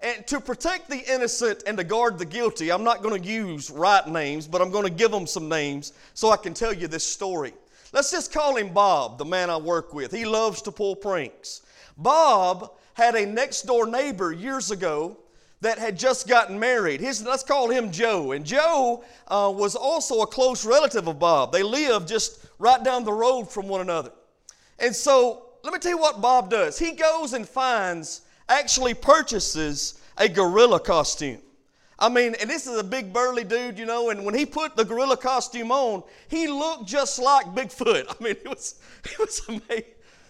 And 0.00 0.26
to 0.28 0.40
protect 0.40 0.88
the 0.88 1.02
innocent 1.12 1.62
and 1.66 1.76
to 1.76 1.84
guard 1.84 2.18
the 2.18 2.24
guilty, 2.24 2.70
I'm 2.70 2.84
not 2.84 3.02
going 3.02 3.20
to 3.20 3.28
use 3.28 3.70
right 3.70 4.06
names, 4.06 4.46
but 4.46 4.62
I'm 4.62 4.70
going 4.70 4.84
to 4.84 4.90
give 4.90 5.10
them 5.10 5.26
some 5.26 5.48
names 5.48 5.92
so 6.14 6.30
I 6.30 6.36
can 6.36 6.54
tell 6.54 6.72
you 6.72 6.88
this 6.88 7.04
story. 7.04 7.52
Let's 7.92 8.10
just 8.10 8.32
call 8.32 8.56
him 8.56 8.72
Bob, 8.72 9.18
the 9.18 9.24
man 9.24 9.50
I 9.50 9.56
work 9.56 9.92
with. 9.92 10.12
He 10.12 10.24
loves 10.24 10.62
to 10.62 10.72
pull 10.72 10.96
pranks. 10.96 11.62
Bob 11.96 12.72
had 12.94 13.14
a 13.14 13.26
next 13.26 13.62
door 13.62 13.86
neighbor 13.86 14.32
years 14.32 14.70
ago 14.70 15.16
that 15.60 15.78
had 15.78 15.98
just 15.98 16.26
gotten 16.26 16.58
married. 16.58 17.00
His, 17.00 17.22
let's 17.24 17.42
call 17.42 17.68
him 17.68 17.90
Joe. 17.90 18.32
And 18.32 18.44
Joe 18.44 19.04
uh, 19.28 19.52
was 19.54 19.76
also 19.76 20.22
a 20.22 20.26
close 20.26 20.64
relative 20.64 21.06
of 21.06 21.18
Bob. 21.18 21.52
They 21.52 21.62
lived 21.62 22.08
just 22.08 22.46
right 22.58 22.82
down 22.82 23.04
the 23.04 23.12
road 23.12 23.44
from 23.50 23.68
one 23.68 23.80
another. 23.80 24.12
And 24.78 24.94
so, 24.96 25.50
let 25.62 25.72
me 25.74 25.78
tell 25.78 25.92
you 25.92 25.98
what 25.98 26.22
Bob 26.22 26.50
does. 26.50 26.78
He 26.78 26.92
goes 26.92 27.34
and 27.34 27.46
finds, 27.46 28.22
actually 28.48 28.94
purchases 28.94 30.00
a 30.16 30.28
gorilla 30.28 30.80
costume. 30.80 31.40
I 31.98 32.08
mean, 32.08 32.34
and 32.40 32.48
this 32.48 32.66
is 32.66 32.78
a 32.78 32.84
big 32.84 33.12
burly 33.12 33.44
dude, 33.44 33.78
you 33.78 33.84
know, 33.84 34.08
and 34.08 34.24
when 34.24 34.34
he 34.34 34.46
put 34.46 34.74
the 34.74 34.84
gorilla 34.84 35.18
costume 35.18 35.70
on, 35.70 36.02
he 36.28 36.48
looked 36.48 36.86
just 36.86 37.18
like 37.18 37.44
Bigfoot. 37.48 38.06
I 38.20 38.24
mean, 38.24 38.36
it 38.42 38.48
was, 38.48 38.80
it 39.04 39.18
was 39.18 39.42
amazing. 39.48 39.84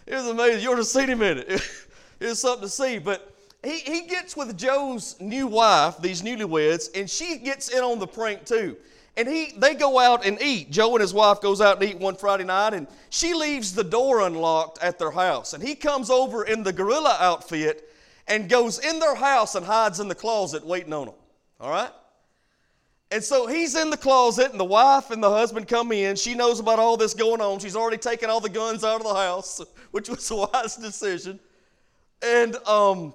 It 0.06 0.14
was 0.16 0.26
amazing. 0.26 0.62
You 0.62 0.70
ought 0.70 0.72
to 0.72 0.78
have 0.78 0.86
seen 0.86 1.08
him 1.08 1.22
in 1.22 1.38
it. 1.38 1.48
it 2.20 2.26
was 2.26 2.40
something 2.40 2.62
to 2.62 2.68
see. 2.68 2.98
But 2.98 3.32
he, 3.62 3.78
he 3.78 4.02
gets 4.02 4.36
with 4.36 4.56
Joe's 4.56 5.20
new 5.20 5.46
wife, 5.46 5.96
these 6.00 6.22
newlyweds, 6.22 6.88
and 6.98 7.08
she 7.08 7.38
gets 7.38 7.68
in 7.68 7.80
on 7.80 7.98
the 7.98 8.06
prank 8.06 8.44
too. 8.44 8.76
And 9.16 9.28
he, 9.28 9.52
they 9.56 9.74
go 9.74 9.98
out 9.98 10.24
and 10.24 10.40
eat. 10.40 10.70
Joe 10.70 10.92
and 10.92 11.00
his 11.00 11.12
wife 11.12 11.40
goes 11.40 11.60
out 11.60 11.80
and 11.80 11.90
eat 11.90 11.98
one 11.98 12.16
Friday 12.16 12.44
night, 12.44 12.72
and 12.72 12.86
she 13.10 13.34
leaves 13.34 13.74
the 13.74 13.84
door 13.84 14.20
unlocked 14.20 14.82
at 14.82 14.98
their 14.98 15.10
house. 15.10 15.52
And 15.52 15.62
he 15.62 15.74
comes 15.74 16.08
over 16.08 16.44
in 16.44 16.62
the 16.62 16.72
gorilla 16.72 17.16
outfit 17.20 17.90
and 18.28 18.48
goes 18.48 18.78
in 18.78 18.98
their 18.98 19.14
house 19.14 19.56
and 19.56 19.66
hides 19.66 20.00
in 20.00 20.08
the 20.08 20.14
closet 20.14 20.64
waiting 20.64 20.92
on 20.92 21.06
them. 21.06 21.14
All 21.60 21.70
right? 21.70 21.90
And 23.10 23.22
so 23.22 23.46
he's 23.48 23.74
in 23.74 23.90
the 23.90 23.96
closet, 23.96 24.52
and 24.52 24.60
the 24.60 24.64
wife 24.64 25.10
and 25.10 25.22
the 25.22 25.28
husband 25.28 25.66
come 25.66 25.90
in. 25.90 26.14
She 26.14 26.34
knows 26.34 26.60
about 26.60 26.78
all 26.78 26.96
this 26.96 27.12
going 27.12 27.40
on. 27.40 27.58
She's 27.58 27.74
already 27.74 27.98
taken 27.98 28.30
all 28.30 28.40
the 28.40 28.48
guns 28.48 28.84
out 28.84 29.00
of 29.00 29.06
the 29.06 29.14
house, 29.14 29.60
which 29.90 30.08
was 30.08 30.30
a 30.30 30.36
wise 30.36 30.76
decision. 30.76 31.40
And 32.22 32.56
um, 32.68 33.12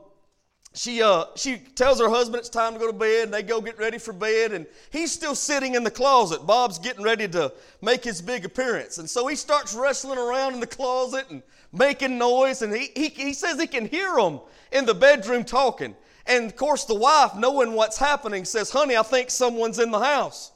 she, 0.76 1.02
uh, 1.02 1.26
she 1.36 1.58
tells 1.58 2.00
her 2.00 2.10
husband 2.10 2.40
it's 2.40 2.50
time 2.50 2.74
to 2.74 2.80
go 2.80 2.88
to 2.88 2.98
bed, 2.98 3.26
and 3.26 3.34
they 3.34 3.44
go 3.44 3.62
get 3.62 3.78
ready 3.78 3.98
for 3.98 4.14
bed, 4.14 4.52
and 4.52 4.68
he's 4.92 5.12
still 5.12 5.36
sitting 5.36 5.76
in 5.76 5.84
the 5.84 5.92
closet. 5.92 6.46
Bob's 6.46 6.78
getting 6.78 7.04
ready 7.04 7.28
to 7.30 7.54
make 7.82 8.04
his 8.04 8.22
big 8.22 8.44
appearance. 8.44 8.98
And 8.98 9.10
so 9.10 9.26
he 9.28 9.36
starts 9.36 9.74
wrestling 9.74 10.20
around 10.20 10.54
in 10.54 10.60
the 10.60 10.68
closet 10.68 11.26
and 11.30 11.42
making 11.72 12.18
noise, 12.18 12.62
and 12.62 12.74
he, 12.74 12.92
he, 12.96 13.08
he 13.08 13.34
says 13.34 13.60
he 13.60 13.68
can 13.68 13.88
hear 13.88 14.16
them 14.16 14.42
in 14.72 14.86
the 14.86 14.94
bedroom 14.94 15.46
talking. 15.46 15.96
And 16.28 16.46
of 16.46 16.56
course, 16.56 16.86
the 16.86 16.96
wife, 16.96 17.36
knowing 17.36 17.74
what's 17.74 17.98
happening, 17.98 18.44
says, 18.46 18.70
Honey, 18.70 18.98
I 18.98 19.04
think 19.04 19.30
someone's 19.30 19.80
in 19.80 19.92
the 19.92 20.00
house. 20.00 20.52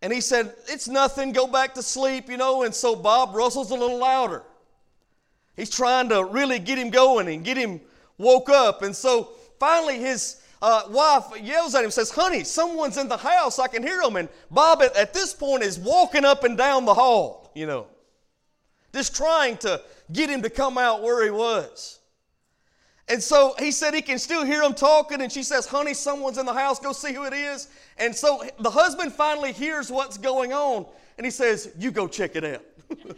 And 0.00 0.12
he 0.12 0.20
said, 0.20 0.54
It's 0.68 0.88
nothing, 0.88 1.32
go 1.32 1.46
back 1.46 1.74
to 1.74 1.82
sleep, 1.82 2.30
you 2.30 2.36
know. 2.36 2.62
And 2.62 2.74
so 2.74 2.96
Bob 2.96 3.34
rustles 3.34 3.70
a 3.70 3.74
little 3.74 3.98
louder. 3.98 4.44
He's 5.56 5.70
trying 5.70 6.08
to 6.08 6.24
really 6.24 6.58
get 6.58 6.78
him 6.78 6.90
going 6.90 7.28
and 7.28 7.44
get 7.44 7.56
him 7.56 7.80
woke 8.18 8.50
up. 8.50 8.82
And 8.82 8.94
so 8.94 9.30
finally, 9.58 9.98
his 9.98 10.40
uh, 10.62 10.84
wife 10.88 11.24
yells 11.42 11.74
at 11.74 11.84
him, 11.84 11.90
says, 11.90 12.10
Honey, 12.10 12.44
someone's 12.44 12.96
in 12.96 13.08
the 13.08 13.16
house. 13.16 13.58
I 13.58 13.68
can 13.68 13.82
hear 13.82 14.00
them. 14.00 14.16
And 14.16 14.28
Bob, 14.50 14.82
at, 14.82 14.96
at 14.96 15.12
this 15.12 15.32
point, 15.34 15.62
is 15.62 15.78
walking 15.78 16.24
up 16.24 16.44
and 16.44 16.56
down 16.56 16.84
the 16.84 16.94
hall, 16.94 17.50
you 17.54 17.66
know, 17.66 17.86
just 18.92 19.14
trying 19.14 19.56
to 19.58 19.80
get 20.12 20.30
him 20.30 20.42
to 20.42 20.50
come 20.50 20.78
out 20.78 21.02
where 21.02 21.24
he 21.24 21.30
was. 21.30 22.00
And 23.08 23.22
so 23.22 23.54
he 23.58 23.70
said 23.70 23.92
he 23.92 24.00
can 24.00 24.18
still 24.18 24.44
hear 24.44 24.62
them 24.62 24.72
talking, 24.72 25.20
and 25.20 25.30
she 25.30 25.42
says, 25.42 25.66
Honey, 25.66 25.92
someone's 25.92 26.38
in 26.38 26.46
the 26.46 26.54
house, 26.54 26.78
go 26.78 26.92
see 26.92 27.12
who 27.12 27.24
it 27.24 27.34
is. 27.34 27.68
And 27.98 28.14
so 28.14 28.42
the 28.58 28.70
husband 28.70 29.12
finally 29.12 29.52
hears 29.52 29.90
what's 29.90 30.16
going 30.16 30.52
on, 30.54 30.86
and 31.18 31.26
he 31.26 31.30
says, 31.30 31.72
You 31.78 31.90
go 31.90 32.08
check 32.08 32.36
it 32.36 32.44
out. 32.44 32.64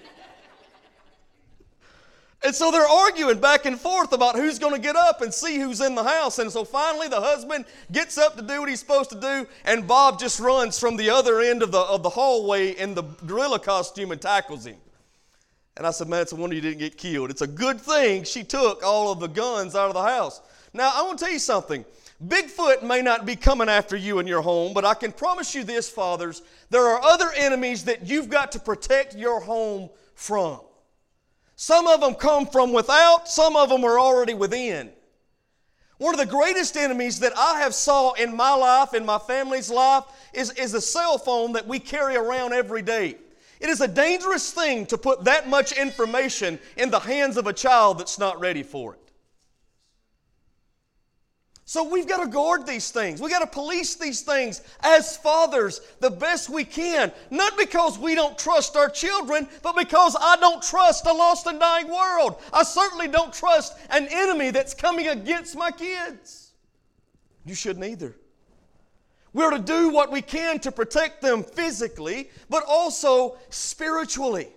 And 2.44 2.54
so 2.54 2.70
they're 2.70 2.86
arguing 2.86 3.40
back 3.40 3.64
and 3.64 3.80
forth 3.80 4.12
about 4.12 4.36
who's 4.36 4.58
going 4.58 4.74
to 4.74 4.80
get 4.80 4.94
up 4.94 5.22
and 5.22 5.32
see 5.32 5.58
who's 5.58 5.80
in 5.80 5.94
the 5.94 6.04
house. 6.04 6.38
And 6.38 6.50
so 6.50 6.64
finally, 6.64 7.08
the 7.08 7.20
husband 7.20 7.64
gets 7.90 8.18
up 8.18 8.36
to 8.36 8.42
do 8.42 8.60
what 8.60 8.68
he's 8.68 8.80
supposed 8.80 9.10
to 9.10 9.20
do, 9.20 9.46
and 9.64 9.88
Bob 9.88 10.20
just 10.20 10.38
runs 10.38 10.78
from 10.78 10.96
the 10.96 11.10
other 11.10 11.40
end 11.40 11.62
of 11.62 11.72
the, 11.72 11.80
of 11.80 12.02
the 12.02 12.10
hallway 12.10 12.72
in 12.72 12.94
the 12.94 13.02
gorilla 13.26 13.58
costume 13.58 14.12
and 14.12 14.20
tackles 14.20 14.66
him. 14.66 14.76
And 15.76 15.86
I 15.86 15.90
said, 15.90 16.08
Man, 16.08 16.22
it's 16.22 16.32
a 16.32 16.36
wonder 16.36 16.54
you 16.54 16.62
didn't 16.62 16.78
get 16.78 16.96
killed. 16.96 17.30
It's 17.30 17.42
a 17.42 17.46
good 17.46 17.80
thing 17.80 18.24
she 18.24 18.44
took 18.44 18.82
all 18.82 19.12
of 19.12 19.20
the 19.20 19.28
guns 19.28 19.74
out 19.74 19.88
of 19.88 19.94
the 19.94 20.02
house. 20.02 20.40
Now, 20.72 20.92
I 20.94 21.02
want 21.02 21.18
to 21.18 21.24
tell 21.24 21.32
you 21.32 21.38
something. 21.38 21.84
Bigfoot 22.24 22.82
may 22.82 23.02
not 23.02 23.26
be 23.26 23.36
coming 23.36 23.68
after 23.68 23.94
you 23.94 24.18
in 24.20 24.26
your 24.26 24.40
home, 24.40 24.72
but 24.72 24.86
I 24.86 24.94
can 24.94 25.12
promise 25.12 25.54
you 25.54 25.64
this, 25.64 25.88
fathers, 25.88 26.42
there 26.70 26.86
are 26.86 27.02
other 27.02 27.30
enemies 27.36 27.84
that 27.84 28.06
you've 28.06 28.30
got 28.30 28.52
to 28.52 28.58
protect 28.58 29.14
your 29.14 29.40
home 29.40 29.90
from. 30.14 30.60
Some 31.56 31.86
of 31.86 32.00
them 32.00 32.14
come 32.14 32.46
from 32.46 32.72
without, 32.72 33.28
some 33.28 33.56
of 33.56 33.70
them 33.70 33.82
are 33.84 33.98
already 33.98 34.34
within. 34.34 34.92
One 35.98 36.12
of 36.12 36.20
the 36.20 36.26
greatest 36.26 36.76
enemies 36.76 37.20
that 37.20 37.32
I 37.36 37.60
have 37.60 37.74
saw 37.74 38.12
in 38.12 38.36
my 38.36 38.54
life, 38.54 38.92
in 38.92 39.06
my 39.06 39.18
family's 39.18 39.70
life, 39.70 40.04
is, 40.34 40.50
is 40.52 40.74
a 40.74 40.80
cell 40.82 41.16
phone 41.16 41.52
that 41.52 41.66
we 41.66 41.78
carry 41.78 42.16
around 42.16 42.52
every 42.52 42.82
day. 42.82 43.16
It 43.58 43.70
is 43.70 43.80
a 43.80 43.88
dangerous 43.88 44.52
thing 44.52 44.84
to 44.86 44.98
put 44.98 45.24
that 45.24 45.48
much 45.48 45.72
information 45.72 46.58
in 46.76 46.90
the 46.90 46.98
hands 46.98 47.38
of 47.38 47.46
a 47.46 47.54
child 47.54 47.98
that's 47.98 48.18
not 48.18 48.38
ready 48.38 48.62
for 48.62 48.94
it. 48.94 49.05
So 51.68 51.82
we've 51.82 52.06
got 52.06 52.22
to 52.22 52.28
guard 52.28 52.64
these 52.64 52.92
things. 52.92 53.20
We've 53.20 53.30
got 53.30 53.40
to 53.40 53.46
police 53.48 53.96
these 53.96 54.20
things 54.20 54.62
as 54.80 55.16
fathers 55.16 55.80
the 55.98 56.12
best 56.12 56.48
we 56.48 56.64
can. 56.64 57.10
Not 57.28 57.58
because 57.58 57.98
we 57.98 58.14
don't 58.14 58.38
trust 58.38 58.76
our 58.76 58.88
children, 58.88 59.48
but 59.64 59.76
because 59.76 60.16
I 60.18 60.36
don't 60.36 60.62
trust 60.62 61.06
a 61.06 61.12
lost 61.12 61.48
and 61.48 61.58
dying 61.58 61.88
world. 61.88 62.40
I 62.52 62.62
certainly 62.62 63.08
don't 63.08 63.32
trust 63.32 63.76
an 63.90 64.06
enemy 64.08 64.52
that's 64.52 64.74
coming 64.74 65.08
against 65.08 65.56
my 65.56 65.72
kids. 65.72 66.52
You 67.44 67.56
shouldn't 67.56 67.84
either. 67.84 68.14
We're 69.32 69.50
to 69.50 69.58
do 69.58 69.88
what 69.90 70.12
we 70.12 70.22
can 70.22 70.60
to 70.60 70.70
protect 70.70 71.20
them 71.20 71.42
physically, 71.42 72.30
but 72.48 72.62
also 72.64 73.38
spiritually. 73.50 74.50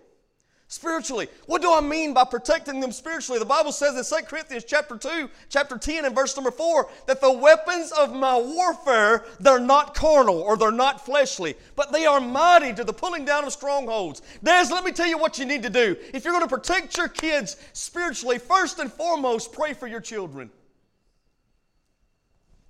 Spiritually. 0.71 1.27
What 1.47 1.63
do 1.63 1.73
I 1.73 1.81
mean 1.81 2.13
by 2.13 2.25
protecting 2.25 2.79
them 2.79 2.91
spiritually? 2.91 3.39
The 3.39 3.45
Bible 3.45 3.71
says 3.71 3.97
in 3.97 4.19
2 4.19 4.25
Corinthians 4.27 4.63
chapter 4.63 4.97
2, 4.97 5.27
chapter 5.49 5.79
10 5.79 6.05
and 6.05 6.13
verse 6.13 6.35
number 6.35 6.51
4 6.51 6.88
that 7.07 7.21
the 7.21 7.33
weapons 7.33 7.91
of 7.91 8.13
my 8.13 8.38
warfare, 8.38 9.25
they're 9.39 9.59
not 9.59 9.95
carnal 9.95 10.39
or 10.39 10.57
they're 10.57 10.71
not 10.71 11.03
fleshly, 11.03 11.55
but 11.75 11.91
they 11.91 12.05
are 12.05 12.21
mighty 12.21 12.71
to 12.71 12.83
the 12.83 12.93
pulling 12.93 13.25
down 13.25 13.45
of 13.45 13.51
strongholds. 13.51 14.21
Dads, 14.43 14.69
let 14.69 14.83
me 14.83 14.91
tell 14.91 15.07
you 15.07 15.17
what 15.17 15.39
you 15.39 15.45
need 15.45 15.63
to 15.63 15.71
do. 15.71 15.95
If 16.13 16.23
you're 16.23 16.33
going 16.33 16.47
to 16.47 16.55
protect 16.55 16.95
your 16.97 17.07
kids 17.07 17.57
spiritually, 17.73 18.38
first 18.38 18.77
and 18.77 18.93
foremost, 18.93 19.51
pray 19.51 19.73
for 19.73 19.88
your 19.88 20.01
children. 20.01 20.51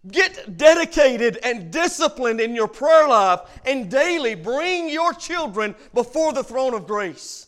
Get 0.10 0.56
dedicated 0.56 1.38
and 1.44 1.70
disciplined 1.70 2.40
in 2.40 2.56
your 2.56 2.70
prayer 2.70 3.10
life 3.10 3.42
and 3.66 3.92
daily 3.92 4.36
bring 4.36 4.88
your 4.88 5.12
children 5.12 5.76
before 5.94 6.32
the 6.32 6.46
throne 6.46 6.74
of 6.74 6.88
grace. 6.88 7.48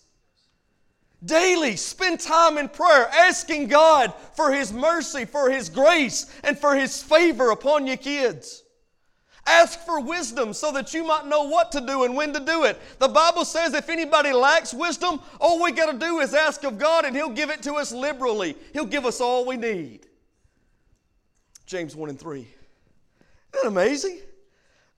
Daily 1.24 1.76
spend 1.76 2.20
time 2.20 2.58
in 2.58 2.68
prayer, 2.68 3.08
asking 3.10 3.68
God 3.68 4.14
for 4.34 4.52
His 4.52 4.74
mercy, 4.74 5.26
for 5.26 5.52
His 5.52 5.70
grace, 5.70 6.26
and 6.44 6.58
for 6.58 6.76
His 6.76 7.02
favor 7.02 7.52
upon 7.52 7.86
your 7.86 7.98
kids. 7.98 8.64
Ask 9.46 9.80
for 9.82 10.00
wisdom 10.00 10.54
so 10.54 10.72
that 10.72 10.94
you 10.94 11.04
might 11.04 11.26
know 11.26 11.44
what 11.44 11.72
to 11.74 11.82
do 11.82 12.04
and 12.04 12.16
when 12.16 12.34
to 12.34 12.40
do 12.40 12.64
it. 12.64 12.80
The 13.00 13.08
Bible 13.08 13.44
says 13.44 13.74
if 13.74 13.90
anybody 13.90 14.34
lacks 14.34 14.74
wisdom, 14.74 15.20
all 15.40 15.62
we 15.62 15.72
got 15.72 15.92
to 15.92 15.98
do 15.98 16.20
is 16.20 16.34
ask 16.34 16.64
of 16.64 16.78
God 16.78 17.06
and 17.06 17.16
He'll 17.16 17.30
give 17.30 17.50
it 17.50 17.62
to 17.64 17.74
us 17.74 17.92
liberally. 17.92 18.56
He'll 18.74 18.86
give 18.86 19.06
us 19.06 19.20
all 19.20 19.46
we 19.46 19.58
need. 19.58 20.08
James 21.66 21.96
1 21.96 22.10
and 22.10 22.20
3. 22.20 22.40
Isn't 22.40 22.50
that 23.54 23.66
amazing? 23.66 24.20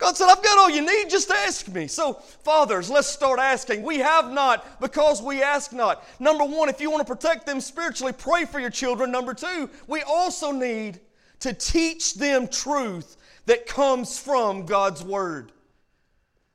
God 0.04 0.18
said, 0.18 0.28
I've 0.28 0.44
got 0.44 0.58
all 0.58 0.70
you 0.70 0.82
need, 0.82 1.10
just 1.10 1.32
ask 1.32 1.70
me. 1.70 1.88
So, 1.88 2.16
fathers, 2.44 2.90
let's 2.90 3.08
start 3.08 3.40
asking. 3.40 3.84
We 3.84 4.00
have 4.00 4.34
not 4.34 4.82
because 4.82 5.22
we 5.22 5.42
ask 5.42 5.72
not. 5.72 6.04
Number 6.20 6.44
one, 6.44 6.68
if 6.68 6.82
you 6.82 6.92
want 6.92 7.08
to 7.08 7.16
protect 7.16 7.46
them 7.46 7.62
spiritually, 7.62 8.12
pray 8.12 8.44
for 8.44 8.60
your 8.60 8.70
children. 8.70 9.12
Number 9.14 9.34
two, 9.34 9.70
we 9.88 10.02
also 10.02 10.52
need 10.52 11.00
to 11.40 11.54
teach 11.54 12.16
them 12.16 12.50
truth 12.50 13.16
that 13.46 13.66
comes 13.66 14.20
from 14.20 14.66
God's 14.66 15.06
Word. 15.06 15.54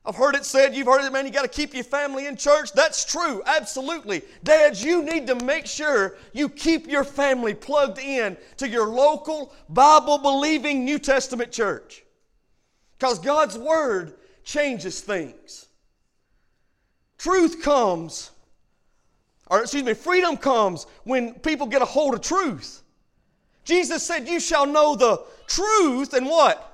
I've 0.04 0.16
heard 0.16 0.34
it 0.34 0.44
said, 0.44 0.74
you've 0.74 0.86
heard 0.86 1.06
it, 1.06 1.10
man, 1.10 1.24
you 1.24 1.32
got 1.32 1.40
to 1.40 1.48
keep 1.48 1.72
your 1.72 1.84
family 1.84 2.26
in 2.26 2.36
church. 2.36 2.74
That's 2.74 3.06
true, 3.06 3.42
absolutely. 3.46 4.24
Dads, 4.44 4.84
you 4.84 5.02
need 5.02 5.26
to 5.26 5.34
make 5.36 5.64
sure 5.64 6.18
you 6.34 6.50
keep 6.50 6.86
your 6.86 7.02
family 7.02 7.54
plugged 7.54 7.98
in 7.98 8.36
to 8.58 8.68
your 8.68 8.88
local 8.88 9.54
Bible 9.70 10.18
believing 10.18 10.84
New 10.84 10.98
Testament 10.98 11.50
church. 11.50 12.04
Because 12.98 13.18
God's 13.18 13.56
Word 13.56 14.14
changes 14.44 15.00
things. 15.00 15.66
Truth 17.16 17.62
comes, 17.62 18.30
or 19.48 19.62
excuse 19.62 19.84
me, 19.84 19.94
freedom 19.94 20.36
comes 20.36 20.86
when 21.04 21.34
people 21.34 21.66
get 21.66 21.82
a 21.82 21.84
hold 21.84 22.14
of 22.14 22.20
truth. 22.20 22.82
Jesus 23.64 24.02
said, 24.02 24.28
You 24.28 24.40
shall 24.40 24.66
know 24.66 24.96
the 24.96 25.22
truth, 25.46 26.14
and 26.14 26.26
what? 26.26 26.67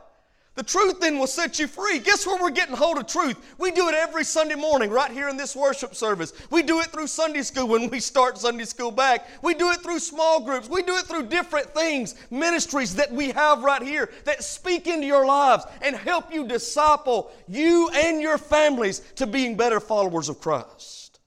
The 0.54 0.62
truth 0.62 1.00
then 1.00 1.18
will 1.18 1.26
set 1.26 1.58
you 1.58 1.66
free. 1.66 1.98
Guess 1.98 2.28
where 2.28 2.40
we're 2.40 2.50
getting 2.50 2.76
hold 2.76 2.98
of 2.98 3.08
truth? 3.08 3.36
We 3.58 3.72
do 3.72 3.88
it 3.88 3.94
every 3.94 4.22
Sunday 4.22 4.54
morning 4.54 4.88
right 4.88 5.10
here 5.10 5.28
in 5.28 5.36
this 5.36 5.56
worship 5.56 5.96
service. 5.96 6.32
We 6.48 6.62
do 6.62 6.78
it 6.78 6.86
through 6.86 7.08
Sunday 7.08 7.42
school 7.42 7.66
when 7.66 7.90
we 7.90 7.98
start 7.98 8.38
Sunday 8.38 8.64
school 8.64 8.92
back. 8.92 9.26
We 9.42 9.54
do 9.54 9.72
it 9.72 9.80
through 9.80 9.98
small 9.98 10.40
groups. 10.40 10.68
We 10.68 10.82
do 10.82 10.96
it 10.96 11.06
through 11.06 11.26
different 11.26 11.74
things, 11.74 12.14
ministries 12.30 12.94
that 12.94 13.10
we 13.10 13.32
have 13.32 13.64
right 13.64 13.82
here 13.82 14.12
that 14.26 14.44
speak 14.44 14.86
into 14.86 15.08
your 15.08 15.26
lives 15.26 15.64
and 15.82 15.96
help 15.96 16.32
you 16.32 16.46
disciple 16.46 17.32
you 17.48 17.90
and 17.92 18.20
your 18.20 18.38
families 18.38 19.00
to 19.16 19.26
being 19.26 19.56
better 19.56 19.80
followers 19.80 20.28
of 20.28 20.40
Christ. 20.40 21.18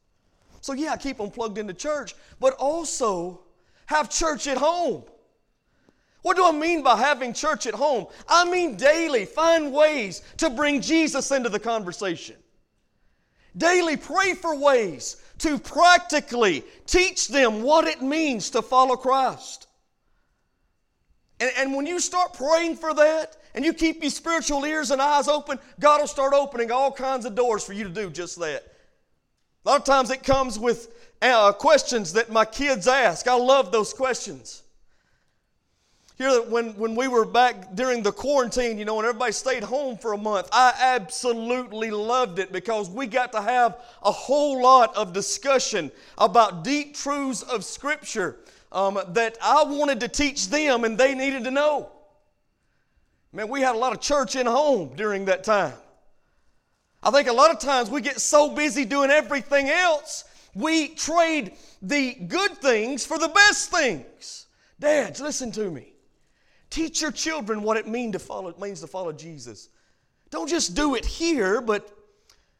So, 0.62 0.72
yeah, 0.72 0.96
keep 0.96 1.18
them 1.18 1.32
plugged 1.32 1.58
into 1.58 1.74
church, 1.74 2.16
but 2.40 2.54
also 2.54 3.42
have 3.88 4.10
church 4.10 4.48
at 4.48 4.58
home. 4.58 5.04
What 6.22 6.36
do 6.36 6.46
I 6.46 6.52
mean 6.52 6.84
by 6.84 6.98
having 6.98 7.34
church 7.34 7.68
at 7.68 7.74
home? 7.74 8.08
I 8.28 8.50
mean 8.50 8.76
daily 8.76 9.26
find 9.26 9.72
ways 9.72 10.22
to 10.38 10.50
bring 10.50 10.82
Jesus 10.82 11.32
into 11.32 11.50
the 11.50 11.60
conversation. 11.60 12.36
Daily 13.56 13.98
pray 13.98 14.34
for 14.34 14.56
ways 14.56 15.18
to 15.40 15.58
practically 15.58 16.64
teach 16.86 17.28
them 17.28 17.62
what 17.62 17.88
it 17.88 18.02
means 18.02 18.50
to 18.52 18.62
follow 18.62 18.96
Christ. 18.96 19.68
And, 21.40 21.52
and 21.58 21.76
when 21.76 21.86
you 21.86 22.00
start 22.00 22.34
praying 22.34 22.78
for 22.78 22.94
that 22.94 23.38
and 23.54 23.64
you 23.64 23.74
keep 23.74 24.02
your 24.02 24.12
spiritual 24.12 24.66
ears 24.66 24.92
and 24.92 25.02
eyes 25.02 25.28
open, 25.28 25.60
God 25.80 26.02
will 26.02 26.08
start 26.08 26.34
opening 26.34 26.72
all 26.72 26.92
kinds 26.92 27.26
of 27.26 27.36
doors 27.36 27.64
for 27.64 27.74
you 27.74 27.84
to 27.84 27.90
do 27.90 28.10
just 28.10 28.40
that. 28.40 28.64
A 29.66 29.70
lot 29.70 29.80
of 29.80 29.86
times 29.86 30.10
it 30.12 30.24
comes 30.24 30.58
with 30.58 31.12
uh, 31.22 31.52
questions 31.54 32.14
that 32.14 32.32
my 32.32 32.46
kids 32.46 32.88
ask. 32.88 33.28
I 33.28 33.36
love 33.36 33.72
those 33.72 33.94
questions. 33.94 34.64
Here, 36.18 36.42
when, 36.42 36.76
when 36.78 36.96
we 36.96 37.08
were 37.08 37.26
back 37.26 37.76
during 37.76 38.02
the 38.02 38.12
quarantine, 38.12 38.80
you 38.80 38.86
know, 38.86 38.96
when 38.96 39.06
everybody 39.06 39.32
stayed 39.32 39.62
home 39.62 39.98
for 39.98 40.14
a 40.14 40.18
month, 40.18 40.50
I 40.52 40.74
absolutely 40.80 41.92
loved 41.92 42.40
it 42.40 42.52
because 42.52 42.90
we 42.90 43.06
got 43.06 43.32
to 43.34 43.42
have 43.42 43.78
a 44.02 44.12
whole 44.12 44.60
lot 44.60 44.98
of 44.98 45.14
discussion 45.14 45.92
about 46.18 46.64
deep 46.64 46.96
truths 46.96 47.44
of 47.44 47.64
Scripture 47.64 48.38
um, 48.72 49.00
that 49.10 49.38
I 49.44 49.64
wanted 49.64 50.00
to 50.00 50.08
teach 50.08 50.50
them 50.50 50.86
and 50.86 50.98
they 50.98 51.14
needed 51.14 51.44
to 51.44 51.52
know. 51.52 51.92
Man, 53.32 53.48
we 53.48 53.62
had 53.62 53.76
a 53.76 53.78
lot 53.78 53.94
of 53.94 54.02
church 54.02 54.36
in 54.36 54.48
home 54.48 54.96
during 54.96 55.26
that 55.26 55.44
time. 55.44 55.76
I 57.04 57.12
think 57.12 57.28
a 57.28 57.34
lot 57.34 57.52
of 57.52 57.60
times 57.60 57.92
we 57.92 58.02
get 58.02 58.20
so 58.20 58.50
busy 58.56 58.86
doing 58.86 59.12
everything 59.12 59.70
else, 59.70 60.24
we 60.56 60.96
trade 60.96 61.54
the 61.84 62.16
good 62.16 62.58
things 62.58 63.06
for 63.06 63.20
the 63.20 63.28
best 63.28 63.70
things. 63.70 64.48
Dads, 64.80 65.22
listen 65.22 65.52
to 65.52 65.70
me. 65.70 65.94
Teach 66.70 67.02
your 67.02 67.12
children 67.12 67.62
what 67.62 67.78
it 67.78 67.88
mean 67.88 68.12
to 68.12 68.20
follow, 68.20 68.54
means 68.60 68.82
to 68.82 68.88
follow 68.88 69.12
Jesus. 69.12 69.70
Don't 70.30 70.50
just 70.50 70.76
do 70.76 70.96
it 70.96 71.06
here, 71.06 71.62
but 71.62 71.90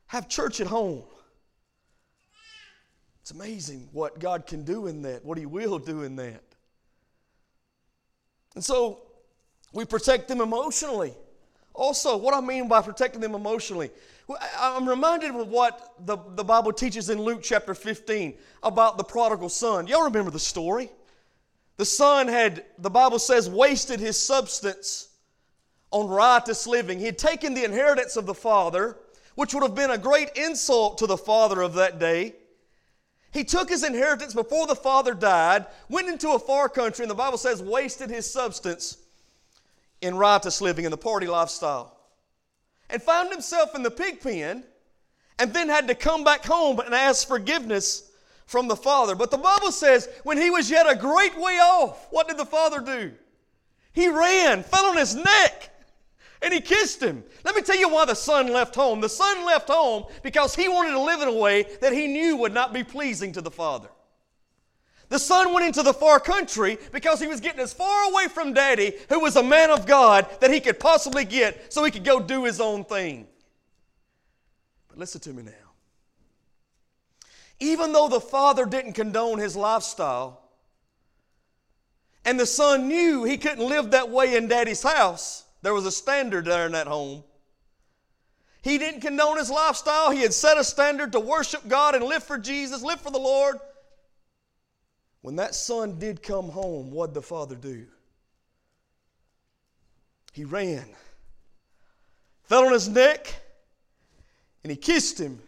have 0.08 0.30
church 0.30 0.62
at 0.62 0.68
home. 0.68 1.04
It's 3.22 3.32
amazing 3.32 3.90
what 3.92 4.20
God 4.20 4.48
can 4.48 4.64
do 4.64 4.88
in 4.88 5.02
that, 5.02 5.26
what 5.26 5.38
He 5.38 5.46
will 5.46 5.80
do 5.80 6.04
in 6.04 6.16
that. 6.16 6.44
And 8.56 8.64
so 8.64 9.02
we 9.74 9.84
protect 9.84 10.30
them 10.30 10.40
emotionally. 10.40 11.14
Also, 11.74 12.18
what 12.18 12.34
I 12.34 12.42
mean 12.42 12.68
by 12.68 12.82
protecting 12.82 13.22
them 13.22 13.36
emotionally, 13.36 13.92
I'm 14.58 14.90
reminded 14.90 15.36
of 15.36 15.48
what 15.48 15.94
the, 16.06 16.18
the 16.36 16.44
Bible 16.44 16.74
teaches 16.74 17.10
in 17.10 17.22
Luke 17.22 17.42
chapter 17.44 17.76
15 17.76 18.34
about 18.64 18.98
the 18.98 19.04
prodigal 19.04 19.50
son. 19.50 19.88
Y'all 19.88 20.06
remember 20.06 20.32
the 20.32 20.40
story? 20.40 20.90
The 21.78 21.86
son 21.86 22.28
had, 22.28 22.66
the 22.80 22.90
Bible 22.90 23.20
says, 23.20 23.50
wasted 23.50 24.00
his 24.00 24.20
substance 24.20 25.10
on 25.92 26.08
riotous 26.08 26.68
living. 26.68 27.00
He 27.00 27.06
had 27.06 27.18
taken 27.18 27.54
the 27.54 27.64
inheritance 27.64 28.18
of 28.18 28.26
the 28.26 28.34
father, 28.34 28.98
which 29.36 29.54
would 29.54 29.64
have 29.64 29.76
been 29.76 29.92
a 29.92 29.98
great 29.98 30.30
insult 30.36 30.98
to 30.98 31.08
the 31.08 31.18
father 31.18 31.62
of 31.62 31.76
that 31.76 32.00
day. 32.00 32.34
He 33.32 33.44
took 33.44 33.70
his 33.70 33.84
inheritance 33.84 34.34
before 34.34 34.66
the 34.66 34.76
father 34.76 35.14
died, 35.14 35.68
went 35.90 36.10
into 36.10 36.32
a 36.32 36.40
far 36.40 36.68
country, 36.68 37.04
and 37.04 37.12
the 37.12 37.16
Bible 37.16 37.38
says, 37.38 37.62
wasted 37.62 38.10
his 38.10 38.30
substance 38.30 38.98
in 40.02 40.16
riotous 40.16 40.62
living, 40.62 40.86
in 40.86 40.92
the 40.92 40.98
party 40.98 41.28
lifestyle, 41.28 41.96
and 42.90 43.02
found 43.02 43.32
himself 43.32 43.76
in 43.76 43.84
the 43.84 43.92
pig 43.92 44.22
pen, 44.22 44.64
and 45.38 45.54
then 45.54 45.70
had 45.70 45.88
to 45.88 45.96
come 45.96 46.24
back 46.24 46.44
home 46.44 46.80
and 46.80 46.96
ask 46.96 47.28
forgiveness 47.28 48.07
from 48.48 48.68
the 48.68 48.76
Father. 48.76 49.14
But 49.14 49.30
the 49.30 49.38
Bible 49.38 49.72
says, 49.72 50.10
when 50.24 50.38
he 50.38 50.50
was 50.50 50.72
yet 50.72 50.90
a 50.90 50.96
great 50.96 51.38
way 51.38 51.60
off, 51.60 52.08
what 52.10 52.28
did 52.28 52.38
the 52.38 52.46
Father 52.46 52.80
do? 52.80 53.12
He 53.92 54.08
ran, 54.08 54.64
fell 54.64 54.86
on 54.86 54.98
his 54.98 55.16
neck, 55.16 55.70
and 56.42 56.54
he 56.54 56.62
kissed 56.62 57.02
him. 57.02 57.24
Let 57.44 57.56
me 57.56 57.62
tell 57.62 57.78
you 57.78 57.90
why 57.90 58.06
the 58.06 58.16
son 58.16 58.52
left 58.52 58.76
home. 58.76 59.02
The 59.02 59.10
son 59.10 59.46
left 59.46 59.70
home 59.70 60.06
because 60.24 60.56
he 60.56 60.70
wanted 60.70 60.92
to 60.92 61.02
live 61.02 61.22
in 61.22 61.28
a 61.28 61.34
way 61.34 61.64
that 61.82 61.94
he 61.94 62.08
knew 62.08 62.38
would 62.38 62.54
not 62.54 62.74
be 62.74 62.84
pleasing 62.84 63.32
to 63.34 63.42
the 63.42 63.52
father. 63.52 63.90
The 65.10 65.20
son 65.20 65.54
went 65.54 65.66
into 65.66 65.84
the 65.84 65.94
far 65.94 66.20
country 66.20 66.78
because 66.92 67.20
he 67.20 67.28
was 67.28 67.40
getting 67.40 67.62
as 67.62 67.74
far 67.74 68.12
away 68.12 68.28
from 68.28 68.54
daddy, 68.54 68.94
who 69.10 69.20
was 69.20 69.36
a 69.36 69.44
man 69.44 69.72
of 69.72 69.86
God, 69.86 70.28
that 70.42 70.54
he 70.54 70.60
could 70.60 70.80
possibly 70.80 71.26
get 71.26 71.74
so 71.74 71.84
he 71.84 71.92
could 71.92 72.04
go 72.04 72.20
do 72.20 72.44
his 72.44 72.60
own 72.60 72.84
thing. 72.84 73.26
But 74.90 75.00
listen 75.00 75.22
to 75.22 75.34
me 75.34 75.44
now. 75.44 75.67
Even 77.60 77.92
though 77.94 78.08
the 78.08 78.20
father 78.20 78.66
didn't 78.66 78.94
condone 78.94 79.40
his 79.40 79.56
lifestyle, 79.56 80.42
and 82.24 82.40
the 82.40 82.46
son 82.46 82.88
knew 82.88 83.24
he 83.24 83.38
couldn't 83.38 83.68
live 83.68 83.92
that 83.92 84.10
way 84.10 84.36
in 84.36 84.48
daddy's 84.48 84.84
house, 84.84 85.46
there 85.62 85.74
was 85.74 85.86
a 85.86 85.92
standard 85.92 86.46
there 86.46 86.66
in 86.66 86.74
that 86.74 86.88
home. 86.88 87.24
He 88.62 88.78
didn't 88.78 89.02
condone 89.02 89.38
his 89.38 89.50
lifestyle. 89.50 90.12
He 90.12 90.22
had 90.22 90.34
set 90.34 90.58
a 90.58 90.64
standard 90.64 91.14
to 91.14 91.20
worship 91.20 91.68
God 91.68 91.96
and 91.96 92.04
live 92.04 92.24
for 92.24 92.38
Jesus, 92.38 92.84
live 92.84 93.00
for 93.00 93.12
the 93.12 93.18
Lord. 93.18 93.58
When 95.22 95.38
that 95.38 95.56
son 95.56 96.00
did 96.00 96.22
come 96.22 96.50
home, 96.50 96.92
what'd 96.92 97.16
the 97.16 97.22
father 97.22 97.56
do? 97.56 97.88
He 100.34 100.44
ran, 100.44 100.86
fell 102.44 102.66
on 102.66 102.74
his 102.74 102.88
neck, 102.88 103.42
and 104.64 104.70
he 104.70 104.78
kissed 104.78 105.20
him, 105.20 105.40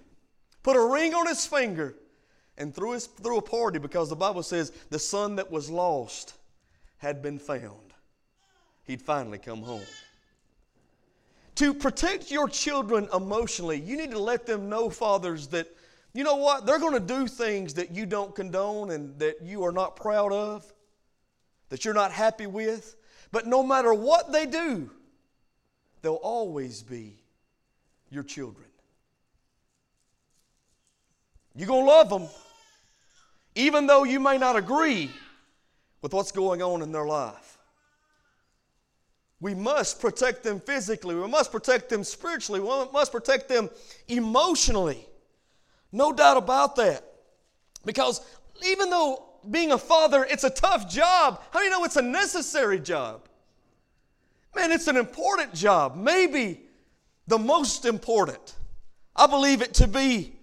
put 0.64 0.76
a 0.76 0.84
ring 0.84 1.14
on 1.14 1.28
his 1.28 1.46
finger, 1.46 1.96
and 2.60 2.76
threw, 2.76 2.92
his, 2.92 3.10
a 3.26 3.42
party 3.42 3.80
because 3.80 4.10
the 4.10 4.16
Bible 4.16 4.44
says 4.44 4.72
the 4.90 5.00
son 5.00 5.38
that 5.38 5.50
was 5.50 5.70
lost 5.70 6.36
had 6.98 7.22
been 7.22 7.40
found. 7.40 7.94
He'd 8.84 9.02
finally 9.02 9.38
come 9.38 9.62
home. 9.62 9.86
To 11.56 11.74
protect 11.74 12.32
your 12.32 12.48
children 12.48 13.08
emotionally, 13.14 13.80
you 13.80 13.98
need 13.98 14.12
to 14.12 14.20
let 14.20 14.46
them 14.46 14.70
know, 14.70 14.90
fathers, 14.90 15.48
that 15.48 15.68
you 16.14 16.24
know 16.24 16.36
what? 16.36 16.66
They're 16.66 16.80
going 16.80 16.94
to 16.94 17.00
do 17.00 17.28
things 17.28 17.74
that 17.76 17.92
you 17.92 18.06
don't 18.06 18.34
condone 18.34 18.92
and 18.92 19.18
that 19.20 19.42
you 19.42 19.64
are 19.64 19.72
not 19.72 19.96
proud 19.96 20.34
of, 20.34 20.66
that 21.70 21.86
you're 21.86 21.94
not 21.94 22.12
happy 22.12 22.48
with. 22.48 22.96
But 23.32 23.46
no 23.46 23.62
matter 23.62 23.94
what 23.94 24.32
they 24.32 24.46
do, 24.46 24.90
they'll 26.02 26.16
always 26.16 26.82
be 26.82 27.20
your 28.10 28.24
children. 28.24 28.66
You're 31.56 31.68
going 31.68 31.86
to 31.86 31.92
love 31.92 32.10
them, 32.10 32.28
even 33.60 33.88
though 33.88 34.06
you 34.06 34.22
may 34.22 34.38
not 34.38 34.56
agree 34.56 35.12
with 36.02 36.14
what's 36.14 36.32
going 36.32 36.62
on 36.62 36.82
in 36.82 36.94
their 36.94 37.06
life. 37.06 37.58
We 39.42 39.54
must 39.54 40.00
protect 40.00 40.44
them 40.44 40.62
physically, 40.62 41.14
we 41.14 41.28
must 41.28 41.52
protect 41.52 41.90
them 41.90 42.06
spiritually, 42.06 42.62
we 42.62 42.68
must 42.94 43.12
protect 43.12 43.50
them 43.50 43.70
emotionally. 44.08 45.06
No 45.92 46.14
doubt 46.14 46.38
about 46.38 46.78
that. 46.78 47.04
Because 47.86 48.22
even 48.66 48.90
though 48.90 49.26
being 49.50 49.74
a 49.74 49.78
father, 49.78 50.26
it's 50.30 50.46
a 50.46 50.50
tough 50.50 50.90
job, 50.90 51.42
how 51.52 51.60
do 51.60 51.66
you 51.66 51.72
know 51.72 51.84
it's 51.84 51.98
a 51.98 52.02
necessary 52.02 52.80
job? 52.80 53.28
Man, 54.56 54.72
it's 54.72 54.88
an 54.88 54.98
important 54.98 55.54
job, 55.54 55.98
maybe 55.98 56.62
the 57.28 57.38
most 57.38 57.84
important. 57.84 58.56
I 59.18 59.28
believe 59.28 59.62
it 59.62 59.74
to 59.76 59.88
be 59.88 60.34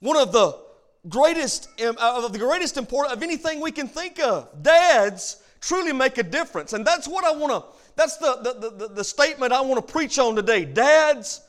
one 0.00 0.16
of 0.16 0.32
the 0.32 0.67
greatest 1.08 1.68
uh, 1.80 1.94
of 1.98 2.32
the 2.32 2.38
greatest 2.38 2.76
important 2.76 3.16
of 3.16 3.22
anything 3.22 3.60
we 3.60 3.70
can 3.70 3.88
think 3.88 4.20
of. 4.20 4.62
Dads 4.62 5.42
truly 5.60 5.92
make 5.92 6.18
a 6.18 6.22
difference, 6.22 6.72
and 6.72 6.86
that's 6.86 7.06
what 7.06 7.24
I 7.24 7.32
want 7.32 7.52
to. 7.52 7.78
That's 7.96 8.16
the, 8.16 8.36
the, 8.42 8.70
the, 8.70 8.94
the 8.94 9.04
statement 9.04 9.52
I 9.52 9.60
want 9.60 9.84
to 9.84 9.92
preach 9.92 10.18
on 10.18 10.36
today. 10.36 10.64
Dads 10.64 11.40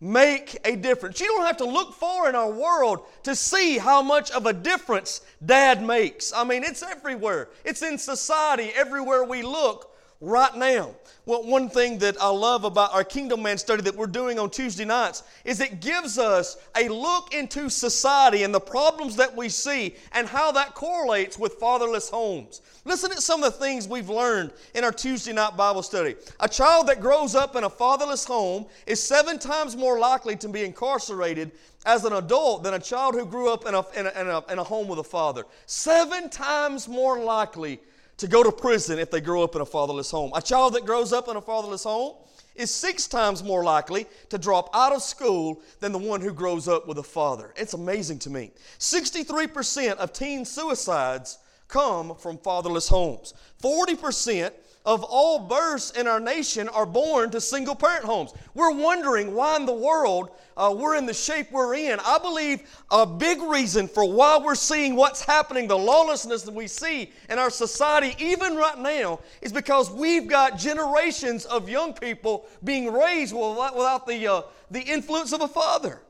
make 0.00 0.58
a 0.64 0.76
difference. 0.76 1.20
You 1.20 1.26
don't 1.28 1.46
have 1.46 1.56
to 1.58 1.64
look 1.64 1.94
far 1.94 2.28
in 2.28 2.34
our 2.34 2.50
world 2.50 3.00
to 3.22 3.34
see 3.34 3.78
how 3.78 4.02
much 4.02 4.30
of 4.32 4.44
a 4.46 4.52
difference 4.52 5.22
dad 5.44 5.82
makes. 5.82 6.32
I 6.34 6.44
mean, 6.44 6.64
it's 6.64 6.82
everywhere, 6.82 7.48
it's 7.64 7.82
in 7.82 7.96
society, 7.96 8.70
everywhere 8.74 9.24
we 9.24 9.42
look 9.42 9.95
right 10.20 10.54
now. 10.56 10.94
Well, 11.26 11.42
one 11.42 11.68
thing 11.68 11.98
that 11.98 12.16
I 12.20 12.28
love 12.28 12.64
about 12.64 12.94
our 12.94 13.04
Kingdom 13.04 13.42
Man 13.42 13.58
study 13.58 13.82
that 13.82 13.96
we're 13.96 14.06
doing 14.06 14.38
on 14.38 14.48
Tuesday 14.48 14.84
nights 14.84 15.24
is 15.44 15.60
it 15.60 15.80
gives 15.80 16.18
us 16.18 16.56
a 16.76 16.88
look 16.88 17.34
into 17.34 17.68
society 17.68 18.44
and 18.44 18.54
the 18.54 18.60
problems 18.60 19.16
that 19.16 19.36
we 19.36 19.48
see 19.48 19.96
and 20.12 20.26
how 20.26 20.52
that 20.52 20.74
correlates 20.74 21.38
with 21.38 21.54
fatherless 21.54 22.08
homes. 22.08 22.60
Listen 22.84 23.10
to 23.10 23.20
some 23.20 23.42
of 23.42 23.52
the 23.52 23.58
things 23.58 23.88
we've 23.88 24.08
learned 24.08 24.52
in 24.74 24.84
our 24.84 24.92
Tuesday 24.92 25.32
night 25.32 25.56
Bible 25.56 25.82
study. 25.82 26.14
A 26.38 26.48
child 26.48 26.86
that 26.86 27.00
grows 27.00 27.34
up 27.34 27.56
in 27.56 27.64
a 27.64 27.70
fatherless 27.70 28.24
home 28.24 28.66
is 28.86 29.02
seven 29.02 29.40
times 29.40 29.76
more 29.76 29.98
likely 29.98 30.36
to 30.36 30.48
be 30.48 30.64
incarcerated 30.64 31.50
as 31.84 32.04
an 32.04 32.12
adult 32.12 32.62
than 32.62 32.74
a 32.74 32.78
child 32.78 33.14
who 33.14 33.26
grew 33.26 33.52
up 33.52 33.66
in 33.66 33.74
a, 33.74 33.84
in 33.96 34.06
a, 34.06 34.20
in 34.20 34.28
a, 34.28 34.52
in 34.52 34.58
a 34.60 34.64
home 34.64 34.86
with 34.86 35.00
a 35.00 35.04
father. 35.04 35.44
Seven 35.66 36.30
times 36.30 36.86
more 36.86 37.18
likely 37.18 37.80
to 38.18 38.28
go 38.28 38.42
to 38.42 38.52
prison 38.52 38.98
if 38.98 39.10
they 39.10 39.20
grow 39.20 39.42
up 39.42 39.54
in 39.54 39.60
a 39.60 39.66
fatherless 39.66 40.10
home. 40.10 40.32
A 40.34 40.42
child 40.42 40.74
that 40.74 40.86
grows 40.86 41.12
up 41.12 41.28
in 41.28 41.36
a 41.36 41.40
fatherless 41.40 41.84
home 41.84 42.14
is 42.54 42.72
six 42.72 43.06
times 43.06 43.42
more 43.44 43.62
likely 43.62 44.06
to 44.30 44.38
drop 44.38 44.70
out 44.74 44.92
of 44.92 45.02
school 45.02 45.60
than 45.80 45.92
the 45.92 45.98
one 45.98 46.20
who 46.20 46.32
grows 46.32 46.68
up 46.68 46.88
with 46.88 46.98
a 46.98 47.02
father. 47.02 47.52
It's 47.56 47.74
amazing 47.74 48.18
to 48.20 48.30
me. 48.30 48.50
63% 48.78 49.96
of 49.96 50.12
teen 50.12 50.44
suicides 50.44 51.38
come 51.68 52.14
from 52.16 52.38
fatherless 52.38 52.88
homes. 52.88 53.34
40% 53.62 54.52
of 54.86 55.02
all 55.02 55.40
births 55.40 55.90
in 55.90 56.06
our 56.06 56.20
nation 56.20 56.68
are 56.68 56.86
born 56.86 57.28
to 57.30 57.40
single 57.40 57.74
parent 57.74 58.04
homes. 58.04 58.32
We're 58.54 58.70
wondering 58.70 59.34
why 59.34 59.56
in 59.56 59.66
the 59.66 59.74
world 59.74 60.30
uh, 60.56 60.74
we're 60.78 60.94
in 60.94 61.06
the 61.06 61.12
shape 61.12 61.50
we're 61.50 61.74
in. 61.74 61.98
I 62.06 62.18
believe 62.18 62.62
a 62.92 63.04
big 63.04 63.42
reason 63.42 63.88
for 63.88 64.10
why 64.10 64.38
we're 64.38 64.54
seeing 64.54 64.94
what's 64.94 65.20
happening, 65.20 65.66
the 65.66 65.76
lawlessness 65.76 66.44
that 66.44 66.54
we 66.54 66.68
see 66.68 67.12
in 67.28 67.38
our 67.38 67.50
society, 67.50 68.14
even 68.24 68.54
right 68.54 68.78
now, 68.78 69.18
is 69.42 69.52
because 69.52 69.90
we've 69.90 70.28
got 70.28 70.56
generations 70.56 71.44
of 71.46 71.68
young 71.68 71.92
people 71.92 72.46
being 72.62 72.92
raised 72.92 73.34
without 73.34 74.06
the, 74.06 74.26
uh, 74.28 74.42
the 74.70 74.80
influence 74.80 75.32
of 75.32 75.40
a 75.40 75.48
father. 75.48 76.00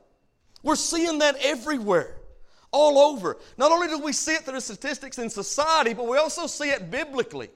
We're 0.62 0.76
seeing 0.76 1.20
that 1.20 1.36
everywhere 1.42 2.16
all 2.72 2.98
over. 2.98 3.38
Not 3.56 3.72
only 3.72 3.88
do 3.88 3.98
we 3.98 4.12
see 4.12 4.32
it 4.32 4.42
through 4.42 4.54
the 4.54 4.60
statistics 4.60 5.18
in 5.18 5.30
society, 5.30 5.94
but 5.94 6.06
we 6.06 6.18
also 6.18 6.46
see 6.46 6.68
it 6.68 6.90
biblically. 6.90 7.48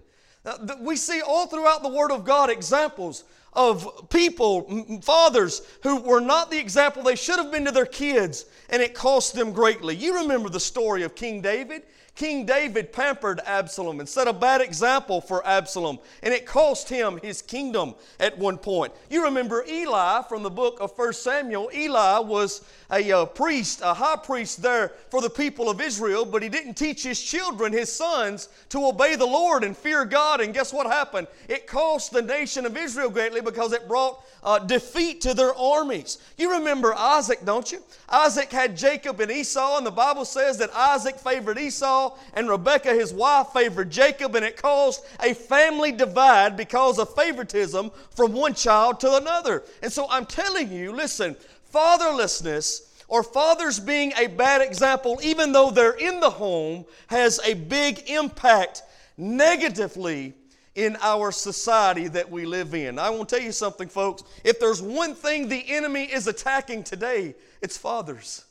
Uh, 0.44 0.76
we 0.80 0.96
see 0.96 1.20
all 1.20 1.46
throughout 1.46 1.82
the 1.82 1.88
Word 1.88 2.10
of 2.10 2.24
God 2.24 2.50
examples 2.50 3.24
of 3.52 4.08
people, 4.10 5.00
fathers, 5.02 5.62
who 5.82 6.00
were 6.00 6.20
not 6.20 6.50
the 6.50 6.58
example 6.58 7.02
they 7.02 7.16
should 7.16 7.38
have 7.38 7.50
been 7.50 7.64
to 7.64 7.72
their 7.72 7.86
kids, 7.86 8.46
and 8.68 8.80
it 8.80 8.94
cost 8.94 9.34
them 9.34 9.52
greatly. 9.52 9.94
You 9.94 10.18
remember 10.18 10.48
the 10.48 10.60
story 10.60 11.02
of 11.02 11.14
King 11.14 11.40
David. 11.42 11.82
King 12.20 12.44
David 12.44 12.92
pampered 12.92 13.40
Absalom 13.46 13.98
and 13.98 14.06
set 14.06 14.28
a 14.28 14.34
bad 14.34 14.60
example 14.60 15.22
for 15.22 15.42
Absalom, 15.46 15.98
and 16.22 16.34
it 16.34 16.44
cost 16.44 16.90
him 16.90 17.18
his 17.22 17.40
kingdom 17.40 17.94
at 18.18 18.36
one 18.36 18.58
point. 18.58 18.92
You 19.08 19.24
remember 19.24 19.64
Eli 19.66 20.20
from 20.28 20.42
the 20.42 20.50
book 20.50 20.76
of 20.82 20.92
1 20.98 21.14
Samuel. 21.14 21.70
Eli 21.74 22.18
was 22.18 22.62
a 22.92 23.10
uh, 23.10 23.24
priest, 23.24 23.80
a 23.82 23.94
high 23.94 24.16
priest 24.16 24.60
there 24.60 24.92
for 25.08 25.22
the 25.22 25.30
people 25.30 25.70
of 25.70 25.80
Israel, 25.80 26.26
but 26.26 26.42
he 26.42 26.50
didn't 26.50 26.74
teach 26.74 27.02
his 27.04 27.22
children, 27.22 27.72
his 27.72 27.90
sons, 27.90 28.50
to 28.68 28.86
obey 28.86 29.16
the 29.16 29.24
Lord 29.24 29.64
and 29.64 29.74
fear 29.74 30.04
God. 30.04 30.42
And 30.42 30.52
guess 30.52 30.74
what 30.74 30.86
happened? 30.86 31.26
It 31.48 31.66
cost 31.66 32.12
the 32.12 32.20
nation 32.20 32.66
of 32.66 32.76
Israel 32.76 33.08
greatly 33.08 33.40
because 33.40 33.72
it 33.72 33.88
brought 33.88 34.22
uh, 34.42 34.58
defeat 34.58 35.22
to 35.22 35.32
their 35.32 35.54
armies. 35.54 36.18
You 36.36 36.52
remember 36.52 36.92
Isaac, 36.94 37.46
don't 37.46 37.72
you? 37.72 37.82
Isaac 38.10 38.50
had 38.52 38.76
Jacob 38.76 39.20
and 39.20 39.30
Esau, 39.30 39.78
and 39.78 39.86
the 39.86 39.90
Bible 39.90 40.26
says 40.26 40.58
that 40.58 40.74
Isaac 40.74 41.16
favored 41.16 41.58
Esau 41.58 42.09
and 42.34 42.48
Rebekah, 42.48 42.94
his 42.94 43.12
wife, 43.12 43.48
favored 43.52 43.90
Jacob, 43.90 44.34
and 44.34 44.44
it 44.44 44.56
caused 44.56 45.04
a 45.20 45.34
family 45.34 45.92
divide 45.92 46.56
because 46.56 46.98
of 46.98 47.14
favoritism 47.14 47.90
from 48.14 48.32
one 48.32 48.54
child 48.54 49.00
to 49.00 49.16
another. 49.16 49.62
And 49.82 49.92
so 49.92 50.06
I'm 50.10 50.26
telling 50.26 50.72
you, 50.72 50.92
listen, 50.92 51.36
fatherlessness 51.72 53.04
or 53.08 53.22
fathers 53.22 53.80
being 53.80 54.12
a 54.16 54.28
bad 54.28 54.62
example, 54.62 55.18
even 55.22 55.52
though 55.52 55.70
they're 55.70 55.92
in 55.92 56.20
the 56.20 56.30
home, 56.30 56.84
has 57.08 57.40
a 57.44 57.54
big 57.54 58.08
impact 58.08 58.82
negatively 59.16 60.34
in 60.76 60.96
our 61.02 61.32
society 61.32 62.08
that 62.08 62.30
we 62.30 62.46
live 62.46 62.74
in. 62.74 62.98
I 62.98 63.10
want 63.10 63.28
to 63.28 63.36
tell 63.36 63.44
you 63.44 63.52
something, 63.52 63.88
folks. 63.88 64.22
If 64.44 64.60
there's 64.60 64.80
one 64.80 65.14
thing 65.14 65.48
the 65.48 65.64
enemy 65.68 66.04
is 66.04 66.26
attacking 66.26 66.84
today, 66.84 67.34
it's 67.60 67.76
fathers. 67.76 68.44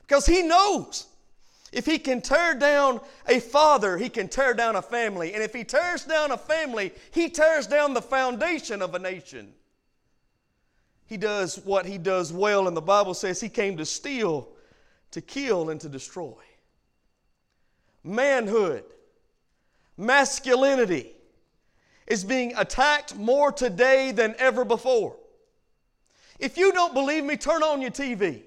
Because 0.00 0.26
he 0.26 0.42
knows 0.42 1.06
if 1.76 1.84
he 1.84 1.98
can 1.98 2.22
tear 2.22 2.54
down 2.54 3.00
a 3.28 3.38
father, 3.38 3.98
he 3.98 4.08
can 4.08 4.28
tear 4.28 4.54
down 4.54 4.76
a 4.76 4.82
family. 4.82 5.34
And 5.34 5.42
if 5.42 5.52
he 5.52 5.62
tears 5.62 6.06
down 6.06 6.30
a 6.30 6.38
family, 6.38 6.90
he 7.10 7.28
tears 7.28 7.66
down 7.66 7.92
the 7.92 8.00
foundation 8.00 8.80
of 8.80 8.94
a 8.94 8.98
nation. 8.98 9.52
He 11.04 11.18
does 11.18 11.56
what 11.58 11.84
he 11.84 11.98
does 11.98 12.32
well, 12.32 12.66
and 12.66 12.74
the 12.74 12.80
Bible 12.80 13.12
says 13.12 13.42
he 13.42 13.50
came 13.50 13.76
to 13.76 13.84
steal, 13.84 14.48
to 15.10 15.20
kill, 15.20 15.68
and 15.68 15.78
to 15.82 15.90
destroy. 15.90 16.32
Manhood, 18.02 18.84
masculinity, 19.98 21.12
is 22.06 22.24
being 22.24 22.54
attacked 22.56 23.16
more 23.16 23.52
today 23.52 24.12
than 24.12 24.34
ever 24.38 24.64
before. 24.64 25.14
If 26.38 26.56
you 26.56 26.72
don't 26.72 26.94
believe 26.94 27.24
me, 27.24 27.36
turn 27.36 27.62
on 27.62 27.82
your 27.82 27.90
TV. 27.90 28.44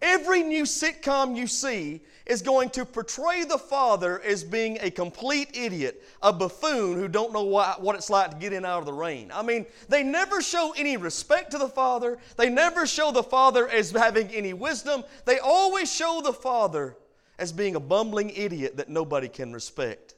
Every 0.00 0.44
new 0.44 0.62
sitcom 0.62 1.36
you 1.36 1.48
see 1.48 2.02
is 2.26 2.42
going 2.42 2.70
to 2.70 2.84
portray 2.84 3.44
the 3.44 3.58
father 3.58 4.20
as 4.20 4.44
being 4.44 4.78
a 4.80 4.90
complete 4.90 5.56
idiot, 5.56 6.02
a 6.22 6.32
buffoon 6.32 6.96
who 6.96 7.08
don't 7.08 7.32
know 7.32 7.42
what, 7.42 7.80
what 7.80 7.96
it's 7.96 8.10
like 8.10 8.30
to 8.30 8.36
get 8.36 8.52
in 8.52 8.64
out 8.64 8.80
of 8.80 8.86
the 8.86 8.92
rain. 8.92 9.30
I 9.34 9.42
mean, 9.42 9.66
they 9.88 10.02
never 10.02 10.40
show 10.40 10.72
any 10.76 10.96
respect 10.96 11.50
to 11.52 11.58
the 11.58 11.68
father. 11.68 12.18
They 12.36 12.48
never 12.48 12.86
show 12.86 13.10
the 13.10 13.22
father 13.22 13.68
as 13.68 13.90
having 13.90 14.28
any 14.28 14.52
wisdom. 14.52 15.04
They 15.24 15.38
always 15.38 15.92
show 15.92 16.20
the 16.22 16.32
father 16.32 16.96
as 17.38 17.52
being 17.52 17.74
a 17.74 17.80
bumbling 17.80 18.30
idiot 18.30 18.76
that 18.76 18.88
nobody 18.88 19.28
can 19.28 19.52
respect. 19.52 20.14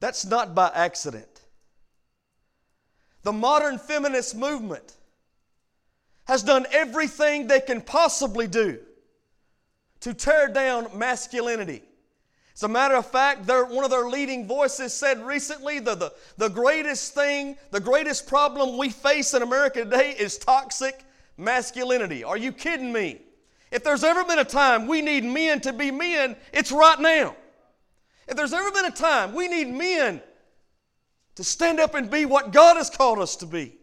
That's 0.00 0.26
not 0.26 0.54
by 0.54 0.70
accident. 0.74 1.40
The 3.22 3.32
modern 3.32 3.78
feminist 3.78 4.36
movement 4.36 4.96
has 6.24 6.42
done 6.42 6.66
everything 6.72 7.46
they 7.46 7.60
can 7.60 7.80
possibly 7.80 8.46
do 8.46 8.80
to 10.04 10.12
tear 10.12 10.48
down 10.48 10.86
masculinity. 10.98 11.82
As 12.54 12.62
a 12.62 12.68
matter 12.68 12.94
of 12.94 13.06
fact, 13.06 13.48
one 13.48 13.84
of 13.86 13.90
their 13.90 14.06
leading 14.06 14.46
voices 14.46 14.92
said 14.92 15.18
recently 15.24 15.78
the, 15.78 15.94
the, 15.94 16.12
the 16.36 16.50
greatest 16.50 17.14
thing, 17.14 17.56
the 17.70 17.80
greatest 17.80 18.26
problem 18.26 18.76
we 18.76 18.90
face 18.90 19.32
in 19.32 19.40
America 19.40 19.82
today 19.82 20.10
is 20.10 20.36
toxic 20.36 21.02
masculinity. 21.38 22.22
Are 22.22 22.36
you 22.36 22.52
kidding 22.52 22.92
me? 22.92 23.22
If 23.72 23.82
there's 23.82 24.04
ever 24.04 24.24
been 24.24 24.38
a 24.38 24.44
time 24.44 24.86
we 24.86 25.00
need 25.00 25.24
men 25.24 25.62
to 25.62 25.72
be 25.72 25.90
men, 25.90 26.36
it's 26.52 26.70
right 26.70 27.00
now. 27.00 27.34
If 28.28 28.36
there's 28.36 28.52
ever 28.52 28.70
been 28.72 28.84
a 28.84 28.90
time 28.90 29.34
we 29.34 29.48
need 29.48 29.68
men 29.68 30.20
to 31.36 31.42
stand 31.42 31.80
up 31.80 31.94
and 31.94 32.10
be 32.10 32.26
what 32.26 32.52
God 32.52 32.76
has 32.76 32.90
called 32.90 33.20
us 33.20 33.36
to 33.36 33.46
be, 33.46 33.74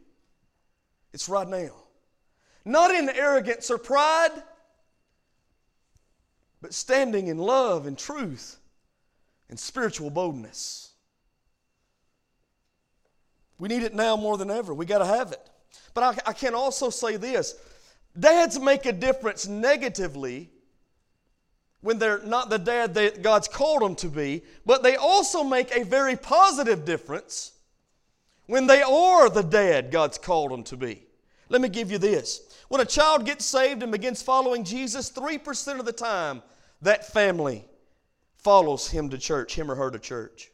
it's 1.14 1.28
right 1.28 1.48
now. 1.48 1.72
Not 2.64 2.92
in 2.92 3.10
arrogance 3.10 3.72
or 3.72 3.80
pride, 3.80 4.44
but 6.62 6.74
standing 6.74 7.28
in 7.28 7.38
love 7.38 7.86
and 7.86 7.98
truth 7.98 8.58
and 9.50 9.60
spiritual 9.60 10.10
boldness. 10.10 10.92
We 13.58 13.68
need 13.68 13.84
it 13.84 13.94
now 13.94 14.16
more 14.16 14.38
than 14.38 14.50
ever. 14.50 14.74
We 14.74 14.86
got 14.86 15.00
to 15.00 15.06
have 15.06 15.32
it. 15.32 15.50
But 15.94 16.04
I, 16.04 16.30
I, 16.30 16.34
can 16.34 16.56
also 16.56 16.90
say 16.90 17.18
this 17.18 17.56
dads 18.20 18.60
make 18.60 18.86
a 18.86 18.92
difference 18.92 19.48
negatively 19.48 20.50
when 21.82 21.98
they're 21.98 22.24
not 22.24 22.50
the 22.50 22.60
dad 22.60 22.94
that 22.94 23.22
God's 23.22 23.48
called 23.48 23.82
them 23.82 23.96
to 23.96 24.08
be, 24.08 24.44
but 24.66 24.84
they 24.84 24.96
also 24.96 25.44
make 25.44 25.76
a 25.76 25.84
very 25.84 26.16
positive 26.16 26.86
difference 26.86 27.54
when 28.46 28.68
they 28.68 28.82
are 28.82 29.30
the 29.30 29.44
dad 29.44 29.92
God's 29.92 30.18
called 30.18 30.52
them 30.52 30.64
to 30.66 30.78
be. 30.78 31.04
Let 31.50 31.62
me 31.62 31.70
give 31.70 31.92
you 31.92 31.98
this. 31.98 32.42
When 32.70 32.82
a 32.82 32.86
child 32.86 33.26
gets 33.26 33.46
saved 33.46 33.84
and 33.84 33.92
begins 33.92 34.22
following 34.22 34.64
Jesus, 34.64 35.12
3% 35.12 35.80
of 35.80 35.86
the 35.86 35.92
time 35.92 36.42
that 36.82 37.08
family 37.08 37.66
follows 38.38 38.90
him 38.90 39.10
to 39.10 39.18
church, 39.18 39.56
him 39.56 39.70
or 39.70 39.76
her 39.76 39.92
to 39.92 40.00
church. 40.00 40.52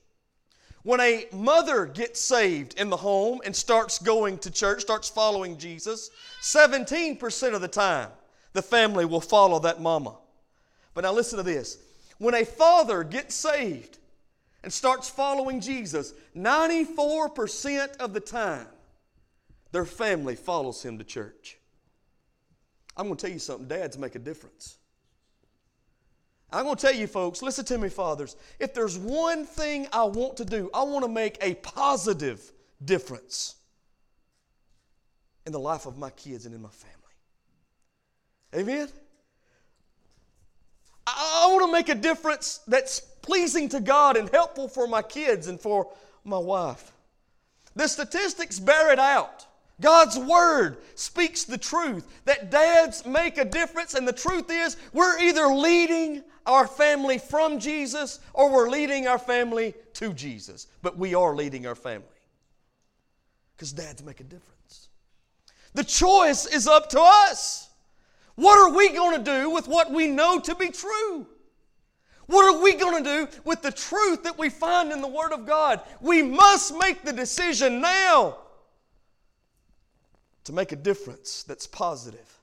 When 0.83 0.99
a 1.01 1.25
mother 1.33 1.85
gets 1.85 2.21
saved 2.21 2.79
in 2.79 2.89
the 2.89 2.97
home 2.97 3.41
and 3.43 3.55
starts 3.55 3.99
going 3.99 4.37
to 4.39 4.51
church, 4.51 4.81
starts 4.81 5.09
following 5.09 5.57
Jesus, 5.57 6.11
17% 6.41 7.53
of 7.53 7.61
the 7.61 7.67
time 7.67 8.09
the 8.53 8.61
family 8.61 9.05
will 9.05 9.21
follow 9.21 9.59
that 9.59 9.81
mama. 9.81 10.15
But 10.93 11.03
now 11.03 11.11
listen 11.11 11.37
to 11.37 11.43
this. 11.43 11.77
When 12.17 12.33
a 12.33 12.45
father 12.45 13.03
gets 13.03 13.35
saved 13.35 13.97
and 14.63 14.71
starts 14.71 15.09
following 15.09 15.61
Jesus, 15.61 16.13
94% 16.35 17.97
of 17.97 18.13
the 18.13 18.19
time 18.19 18.67
their 19.71 19.85
family 19.85 20.35
follows 20.35 20.81
him 20.83 20.97
to 20.97 21.03
church. 21.03 21.57
I'm 22.95 23.07
going 23.07 23.17
to 23.17 23.25
tell 23.25 23.33
you 23.33 23.39
something 23.39 23.67
dads 23.67 23.97
make 23.97 24.15
a 24.15 24.19
difference. 24.19 24.76
I'm 26.51 26.63
going 26.63 26.75
to 26.77 26.81
tell 26.81 26.95
you, 26.95 27.07
folks, 27.07 27.41
listen 27.41 27.65
to 27.65 27.77
me, 27.77 27.89
fathers. 27.89 28.37
If 28.59 28.73
there's 28.73 28.97
one 28.97 29.45
thing 29.45 29.87
I 29.91 30.05
want 30.05 30.37
to 30.37 30.45
do, 30.45 30.69
I 30.73 30.83
want 30.83 31.03
to 31.03 31.11
make 31.11 31.37
a 31.41 31.55
positive 31.55 32.53
difference 32.83 33.55
in 35.45 35.51
the 35.51 35.59
life 35.59 35.85
of 35.85 35.97
my 35.97 36.09
kids 36.11 36.45
and 36.45 36.55
in 36.55 36.61
my 36.61 36.69
family. 36.69 36.95
Amen? 38.55 38.87
I, 41.05 41.47
I 41.47 41.53
want 41.53 41.65
to 41.65 41.71
make 41.71 41.89
a 41.89 41.95
difference 41.95 42.59
that's 42.67 42.99
pleasing 42.99 43.67
to 43.69 43.81
God 43.81 44.15
and 44.15 44.29
helpful 44.29 44.69
for 44.69 44.87
my 44.87 45.01
kids 45.01 45.47
and 45.47 45.59
for 45.59 45.91
my 46.23 46.37
wife. 46.37 46.93
The 47.75 47.87
statistics 47.87 48.57
bear 48.57 48.93
it 48.93 48.99
out. 48.99 49.46
God's 49.79 50.17
Word 50.17 50.77
speaks 50.95 51.43
the 51.43 51.57
truth 51.57 52.21
that 52.25 52.49
dads 52.49 53.05
make 53.05 53.37
a 53.37 53.45
difference, 53.45 53.93
and 53.93 54.07
the 54.07 54.13
truth 54.13 54.49
is, 54.49 54.75
we're 54.91 55.19
either 55.19 55.47
leading 55.47 56.23
our 56.47 56.65
family 56.65 57.19
from 57.19 57.59
Jesus 57.59 58.19
or 58.33 58.51
we're 58.51 58.69
leading 58.69 59.07
our 59.07 59.19
family 59.19 59.75
to 59.93 60.13
Jesus. 60.13 60.67
But 60.81 60.97
we 60.97 61.13
are 61.13 61.35
leading 61.35 61.67
our 61.67 61.75
family 61.75 62.07
because 63.55 63.71
dads 63.71 64.03
make 64.03 64.19
a 64.19 64.23
difference. 64.23 64.89
The 65.73 65.83
choice 65.83 66.47
is 66.47 66.67
up 66.67 66.89
to 66.89 66.99
us. 67.01 67.69
What 68.35 68.57
are 68.57 68.75
we 68.75 68.89
going 68.89 69.23
to 69.23 69.23
do 69.23 69.49
with 69.49 69.67
what 69.67 69.91
we 69.91 70.07
know 70.07 70.39
to 70.39 70.55
be 70.55 70.69
true? 70.69 71.27
What 72.27 72.55
are 72.55 72.61
we 72.61 72.73
going 72.73 73.03
to 73.03 73.09
do 73.09 73.39
with 73.45 73.61
the 73.61 73.71
truth 73.71 74.23
that 74.23 74.37
we 74.37 74.49
find 74.49 74.91
in 74.91 75.01
the 75.01 75.07
Word 75.07 75.33
of 75.33 75.45
God? 75.45 75.81
We 76.01 76.21
must 76.23 76.75
make 76.77 77.03
the 77.03 77.13
decision 77.13 77.79
now 77.79 78.37
to 80.47 80.53
make 80.53 80.71
a 80.71 80.77
difference 80.77 81.43
that's 81.43 81.67
positive 81.67 82.39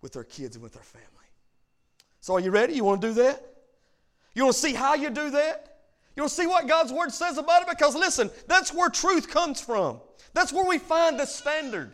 with 0.00 0.16
our 0.16 0.24
kids 0.24 0.56
and 0.56 0.62
with 0.62 0.74
our 0.74 0.82
family. 0.82 1.06
So, 2.22 2.32
are 2.32 2.40
you 2.40 2.50
ready? 2.50 2.72
You 2.72 2.82
want 2.82 3.02
to 3.02 3.08
do 3.08 3.14
that? 3.14 3.44
You 4.34 4.44
want 4.44 4.54
to 4.54 4.60
see 4.60 4.72
how 4.72 4.94
you 4.94 5.10
do 5.10 5.28
that? 5.28 5.80
You 6.16 6.22
want 6.22 6.30
to 6.30 6.34
see 6.36 6.46
what 6.46 6.66
God's 6.66 6.94
Word 6.94 7.12
says 7.12 7.36
about 7.36 7.60
it? 7.60 7.68
Because 7.68 7.94
listen, 7.94 8.30
that's 8.48 8.72
where 8.72 8.88
truth 8.88 9.28
comes 9.28 9.60
from. 9.60 10.00
That's 10.32 10.50
where 10.50 10.64
we 10.64 10.78
find 10.78 11.20
the 11.20 11.26
standard. 11.26 11.92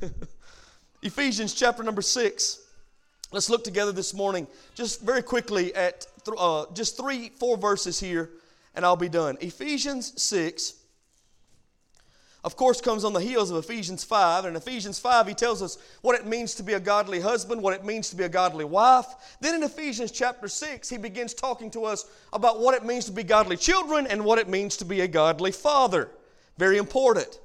Ephesians 1.02 1.54
chapter 1.54 1.84
number 1.84 2.02
6. 2.02 2.58
Let's 3.30 3.48
look 3.48 3.62
together 3.62 3.92
this 3.92 4.12
morning, 4.12 4.48
just 4.74 5.02
very 5.02 5.22
quickly 5.22 5.72
at 5.76 6.08
th- 6.24 6.36
uh, 6.36 6.66
just 6.74 6.96
three, 6.96 7.28
four 7.28 7.56
verses 7.56 8.00
here, 8.00 8.30
and 8.74 8.84
I'll 8.84 8.96
be 8.96 9.08
done. 9.08 9.38
Ephesians 9.40 10.20
6 10.20 10.81
of 12.44 12.56
course, 12.56 12.80
comes 12.80 13.04
on 13.04 13.12
the 13.12 13.20
heels 13.20 13.50
of 13.50 13.56
Ephesians 13.56 14.02
5. 14.02 14.44
And 14.44 14.56
in 14.56 14.60
Ephesians 14.60 14.98
5, 14.98 15.28
he 15.28 15.34
tells 15.34 15.62
us 15.62 15.78
what 16.00 16.18
it 16.18 16.26
means 16.26 16.54
to 16.56 16.64
be 16.64 16.72
a 16.72 16.80
godly 16.80 17.20
husband, 17.20 17.62
what 17.62 17.74
it 17.74 17.84
means 17.84 18.10
to 18.10 18.16
be 18.16 18.24
a 18.24 18.28
godly 18.28 18.64
wife. 18.64 19.06
Then 19.40 19.54
in 19.54 19.62
Ephesians 19.62 20.10
chapter 20.10 20.48
6, 20.48 20.88
he 20.88 20.98
begins 20.98 21.34
talking 21.34 21.70
to 21.70 21.84
us 21.84 22.06
about 22.32 22.58
what 22.58 22.74
it 22.74 22.84
means 22.84 23.04
to 23.04 23.12
be 23.12 23.22
godly 23.22 23.56
children 23.56 24.08
and 24.08 24.24
what 24.24 24.40
it 24.40 24.48
means 24.48 24.76
to 24.78 24.84
be 24.84 25.02
a 25.02 25.08
godly 25.08 25.52
father. 25.52 26.10
Very 26.58 26.78
important. 26.78 27.38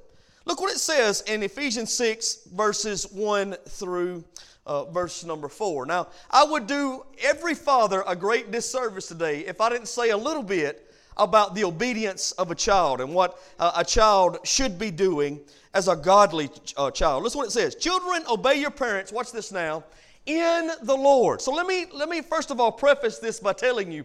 Look 0.46 0.60
what 0.60 0.72
it 0.72 0.78
says 0.78 1.22
in 1.28 1.44
Ephesians 1.44 1.92
6, 1.92 2.48
verses 2.54 3.04
1 3.12 3.54
through 3.68 4.24
uh, 4.66 4.84
verse 4.86 5.24
number 5.24 5.48
4. 5.48 5.86
Now, 5.86 6.08
I 6.30 6.44
would 6.44 6.66
do 6.66 7.04
every 7.22 7.54
father 7.54 8.02
a 8.06 8.16
great 8.16 8.50
disservice 8.50 9.06
today 9.06 9.40
if 9.40 9.60
I 9.60 9.68
didn't 9.68 9.88
say 9.88 10.10
a 10.10 10.16
little 10.16 10.42
bit 10.42 10.87
about 11.18 11.54
the 11.54 11.64
obedience 11.64 12.32
of 12.32 12.50
a 12.50 12.54
child 12.54 13.00
and 13.00 13.14
what 13.14 13.38
uh, 13.58 13.72
a 13.76 13.84
child 13.84 14.38
should 14.44 14.78
be 14.78 14.90
doing 14.90 15.40
as 15.74 15.88
a 15.88 15.96
godly 15.96 16.50
uh, 16.76 16.90
child. 16.90 17.22
Listen 17.22 17.38
what 17.38 17.48
it 17.48 17.52
says. 17.52 17.74
Children, 17.74 18.24
obey 18.28 18.56
your 18.60 18.70
parents. 18.70 19.12
Watch 19.12 19.32
this 19.32 19.52
now. 19.52 19.84
In 20.26 20.70
the 20.82 20.96
Lord. 20.96 21.40
So 21.40 21.52
let 21.52 21.66
me 21.66 21.86
let 21.92 22.08
me 22.08 22.20
first 22.20 22.50
of 22.50 22.60
all 22.60 22.70
preface 22.70 23.18
this 23.18 23.40
by 23.40 23.54
telling 23.54 23.90
you 23.90 24.04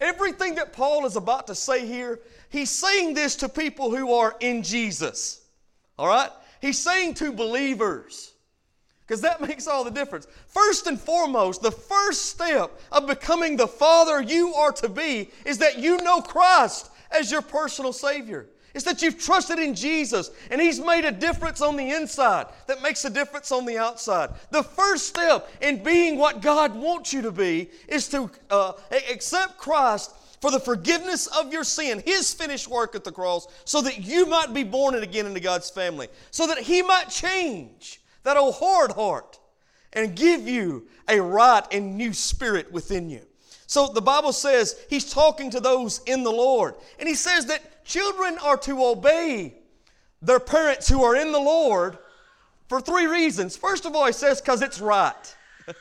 everything 0.00 0.54
that 0.56 0.72
Paul 0.72 1.06
is 1.06 1.16
about 1.16 1.46
to 1.48 1.54
say 1.54 1.86
here, 1.86 2.20
he's 2.50 2.70
saying 2.70 3.14
this 3.14 3.36
to 3.36 3.48
people 3.48 3.90
who 3.90 4.12
are 4.12 4.36
in 4.40 4.62
Jesus. 4.62 5.40
All 5.98 6.06
right? 6.06 6.30
He's 6.60 6.78
saying 6.78 7.14
to 7.14 7.32
believers. 7.32 8.33
Because 9.06 9.20
that 9.20 9.40
makes 9.48 9.66
all 9.66 9.84
the 9.84 9.90
difference. 9.90 10.26
First 10.46 10.86
and 10.86 11.00
foremost, 11.00 11.62
the 11.62 11.70
first 11.70 12.26
step 12.26 12.80
of 12.92 13.06
becoming 13.06 13.56
the 13.56 13.68
father 13.68 14.22
you 14.22 14.54
are 14.54 14.72
to 14.72 14.88
be 14.88 15.30
is 15.44 15.58
that 15.58 15.78
you 15.78 15.98
know 15.98 16.20
Christ 16.20 16.90
as 17.10 17.30
your 17.30 17.42
personal 17.42 17.92
Savior. 17.92 18.46
It's 18.74 18.84
that 18.86 19.02
you've 19.02 19.20
trusted 19.20 19.60
in 19.60 19.74
Jesus 19.74 20.32
and 20.50 20.60
He's 20.60 20.80
made 20.80 21.04
a 21.04 21.12
difference 21.12 21.60
on 21.60 21.76
the 21.76 21.90
inside 21.90 22.46
that 22.66 22.82
makes 22.82 23.04
a 23.04 23.10
difference 23.10 23.52
on 23.52 23.64
the 23.64 23.78
outside. 23.78 24.30
The 24.50 24.64
first 24.64 25.06
step 25.06 25.48
in 25.60 25.84
being 25.84 26.18
what 26.18 26.42
God 26.42 26.74
wants 26.74 27.12
you 27.12 27.22
to 27.22 27.30
be 27.30 27.70
is 27.88 28.08
to 28.08 28.28
uh, 28.50 28.72
accept 28.90 29.58
Christ 29.58 30.12
for 30.40 30.50
the 30.50 30.58
forgiveness 30.58 31.28
of 31.28 31.52
your 31.52 31.62
sin, 31.62 32.02
His 32.04 32.34
finished 32.34 32.66
work 32.66 32.96
at 32.96 33.04
the 33.04 33.12
cross, 33.12 33.46
so 33.64 33.80
that 33.80 34.04
you 34.04 34.26
might 34.26 34.52
be 34.52 34.64
born 34.64 34.96
again 34.96 35.24
into 35.24 35.40
God's 35.40 35.70
family, 35.70 36.08
so 36.32 36.46
that 36.48 36.58
He 36.58 36.82
might 36.82 37.08
change 37.08 38.00
that 38.24 38.36
old 38.36 38.56
hard 38.56 38.92
heart, 38.92 39.38
and 39.92 40.16
give 40.16 40.48
you 40.48 40.88
a 41.08 41.20
right 41.20 41.64
and 41.72 41.96
new 41.96 42.12
spirit 42.12 42.72
within 42.72 43.08
you. 43.08 43.22
So 43.66 43.86
the 43.86 44.02
Bible 44.02 44.32
says 44.32 44.76
he's 44.90 45.10
talking 45.10 45.50
to 45.50 45.60
those 45.60 46.00
in 46.06 46.22
the 46.22 46.32
Lord. 46.32 46.74
And 46.98 47.08
he 47.08 47.14
says 47.14 47.46
that 47.46 47.84
children 47.84 48.38
are 48.38 48.56
to 48.58 48.84
obey 48.84 49.54
their 50.20 50.40
parents 50.40 50.88
who 50.88 51.02
are 51.02 51.16
in 51.16 51.32
the 51.32 51.40
Lord 51.40 51.98
for 52.68 52.80
three 52.80 53.06
reasons. 53.06 53.56
First 53.56 53.84
of 53.84 53.94
all, 53.94 54.06
he 54.06 54.12
says, 54.12 54.40
because 54.40 54.62
it's 54.62 54.80
right. 54.80 55.36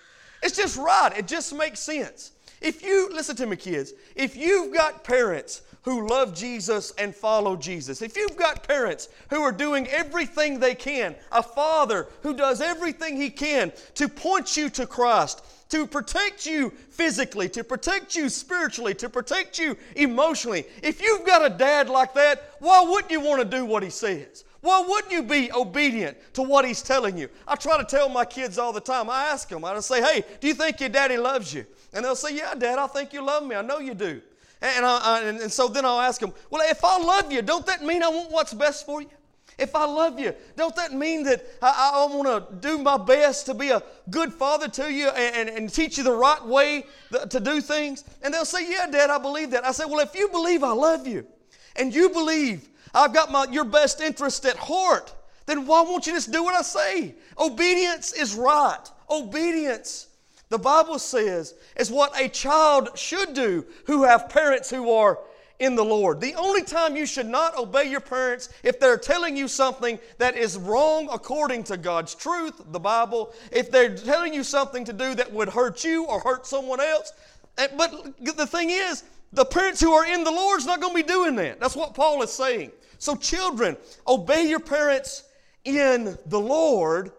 it's 0.43 0.55
just 0.55 0.77
right, 0.77 1.11
it 1.17 1.27
just 1.27 1.55
makes 1.55 1.79
sense. 1.79 2.31
If 2.61 2.81
you, 2.81 3.09
listen 3.11 3.35
to 3.37 3.45
me, 3.45 3.57
kids, 3.57 3.93
if 4.15 4.35
you've 4.37 4.73
got 4.73 5.03
parents 5.03 5.61
who 5.83 6.07
love 6.07 6.33
Jesus 6.33 6.91
and 6.97 7.15
follow 7.15 7.55
Jesus, 7.55 8.01
if 8.01 8.17
you've 8.17 8.37
got 8.37 8.67
parents 8.67 9.09
who 9.29 9.41
are 9.41 9.51
doing 9.51 9.87
everything 9.87 10.59
they 10.59 10.75
can, 10.75 11.15
a 11.31 11.43
father 11.43 12.07
who 12.21 12.33
does 12.33 12.61
everything 12.61 13.17
he 13.17 13.29
can 13.29 13.71
to 13.95 14.07
point 14.07 14.55
you 14.57 14.69
to 14.71 14.87
Christ, 14.87 15.43
to 15.69 15.85
protect 15.85 16.45
you 16.45 16.69
physically, 16.89 17.49
to 17.49 17.63
protect 17.63 18.15
you 18.15 18.29
spiritually, 18.29 18.93
to 18.95 19.09
protect 19.09 19.59
you 19.59 19.75
emotionally. 19.95 20.65
If 20.81 21.01
you've 21.01 21.25
got 21.25 21.45
a 21.45 21.49
dad 21.49 21.89
like 21.89 22.13
that, 22.13 22.51
why 22.59 22.83
wouldn't 22.87 23.11
you 23.11 23.19
want 23.19 23.41
to 23.41 23.57
do 23.57 23.65
what 23.65 23.83
he 23.83 23.89
says? 23.89 24.45
Why 24.61 24.81
wouldn't 24.87 25.11
you 25.11 25.23
be 25.23 25.51
obedient 25.51 26.17
to 26.35 26.43
what 26.43 26.63
he's 26.63 26.81
telling 26.81 27.17
you? 27.17 27.27
I 27.45 27.55
try 27.55 27.77
to 27.77 27.83
tell 27.83 28.07
my 28.07 28.23
kids 28.23 28.57
all 28.57 28.71
the 28.71 28.79
time. 28.79 29.09
I 29.09 29.25
ask 29.25 29.49
them, 29.49 29.65
I 29.65 29.77
say, 29.81 30.01
hey, 30.01 30.23
do 30.39 30.47
you 30.47 30.53
think 30.53 30.79
your 30.79 30.87
daddy 30.87 31.17
loves 31.17 31.53
you? 31.53 31.65
And 31.91 32.05
they'll 32.05 32.15
say, 32.15 32.33
yeah, 32.37 32.55
dad, 32.55 32.79
I 32.79 32.87
think 32.87 33.11
you 33.11 33.21
love 33.21 33.45
me. 33.45 33.57
I 33.57 33.61
know 33.61 33.79
you 33.79 33.93
do. 33.93 34.21
And, 34.63 34.85
I, 34.85 34.97
I, 34.97 35.21
and, 35.23 35.51
so 35.51 35.67
then 35.67 35.83
I'll 35.83 35.99
ask 35.99 36.21
them, 36.21 36.31
well, 36.49 36.63
if 36.69 36.85
I 36.85 36.97
love 36.97 37.33
you, 37.33 37.41
don't 37.41 37.65
that 37.65 37.83
mean 37.83 38.01
I 38.01 38.07
want 38.07 38.31
what's 38.31 38.53
best 38.53 38.85
for 38.85 39.01
you? 39.01 39.09
If 39.57 39.75
I 39.75 39.85
love 39.85 40.17
you, 40.19 40.33
don't 40.55 40.73
that 40.77 40.93
mean 40.93 41.23
that 41.23 41.45
I, 41.61 41.91
I 41.93 42.15
want 42.15 42.27
to 42.27 42.55
do 42.67 42.77
my 42.77 42.97
best 42.97 43.45
to 43.47 43.53
be 43.53 43.69
a 43.69 43.83
good 44.09 44.33
father 44.33 44.69
to 44.69 44.91
you 44.91 45.09
and, 45.09 45.49
and, 45.49 45.57
and 45.57 45.71
teach 45.71 45.97
you 45.97 46.05
the 46.05 46.13
right 46.13 46.43
way 46.43 46.85
to 47.29 47.39
do 47.41 47.59
things? 47.59 48.05
And 48.23 48.33
they'll 48.33 48.45
say, 48.45 48.71
Yeah, 48.71 48.87
Dad, 48.89 49.09
I 49.09 49.17
believe 49.19 49.51
that. 49.51 49.65
I 49.65 49.73
say, 49.73 49.83
Well, 49.85 49.99
if 49.99 50.15
you 50.15 50.29
believe 50.29 50.63
I 50.63 50.71
love 50.71 51.05
you 51.05 51.27
and 51.75 51.93
you 51.93 52.09
believe 52.09 52.67
I've 52.95 53.13
got 53.13 53.31
my, 53.31 53.45
your 53.51 53.65
best 53.65 53.99
interest 53.99 54.45
at 54.45 54.55
heart, 54.55 55.13
then 55.45 55.67
why 55.67 55.81
won't 55.81 56.07
you 56.07 56.13
just 56.13 56.31
do 56.31 56.41
what 56.43 56.55
I 56.55 56.61
say? 56.61 57.15
Obedience 57.37 58.13
is 58.13 58.33
right. 58.33 58.79
Obedience, 59.09 60.07
the 60.53 60.59
Bible 60.59 60.99
says, 60.99 61.55
is 61.75 61.89
what 61.89 62.15
a 62.19 62.29
child 62.29 62.95
should 62.95 63.33
do 63.33 63.65
who 63.87 64.03
have 64.03 64.29
parents 64.29 64.69
who 64.69 64.91
are 64.91 65.17
in 65.57 65.75
the 65.75 65.83
Lord. 65.83 66.21
The 66.21 66.35
only 66.35 66.61
time 66.61 66.95
you 66.95 67.07
should 67.07 67.25
not 67.25 67.57
obey 67.57 67.89
your 67.89 68.01
parents 68.01 68.49
if 68.61 68.79
they're 68.79 68.99
telling 68.99 69.35
you 69.35 69.47
something 69.47 69.97
that 70.19 70.37
is 70.37 70.55
wrong 70.55 71.09
according 71.11 71.63
to 71.65 71.77
God's 71.77 72.13
truth, 72.13 72.61
the 72.71 72.79
Bible, 72.79 73.33
if 73.51 73.71
they're 73.71 73.97
telling 73.97 74.31
you 74.31 74.43
something 74.43 74.85
to 74.85 74.93
do 74.93 75.15
that 75.15 75.33
would 75.33 75.49
hurt 75.49 75.83
you 75.83 76.05
or 76.05 76.19
hurt 76.19 76.45
someone 76.45 76.79
else. 76.79 77.13
But 77.55 78.13
the 78.19 78.45
thing 78.45 78.69
is, 78.69 79.03
the 79.31 79.45
parents 79.45 79.81
who 79.81 79.91
are 79.93 80.05
in 80.05 80.23
the 80.23 80.31
Lord's 80.31 80.67
not 80.67 80.81
going 80.81 80.95
to 80.95 81.03
be 81.03 81.11
doing 81.11 81.35
that. 81.37 81.59
That's 81.59 81.75
what 81.75 81.95
Paul 81.95 82.21
is 82.21 82.31
saying. 82.31 82.71
So, 82.99 83.15
children, 83.15 83.75
obey 84.07 84.47
your 84.47 84.59
parents 84.59 85.23
in 85.65 86.15
the 86.27 86.39
Lord, 86.39 87.11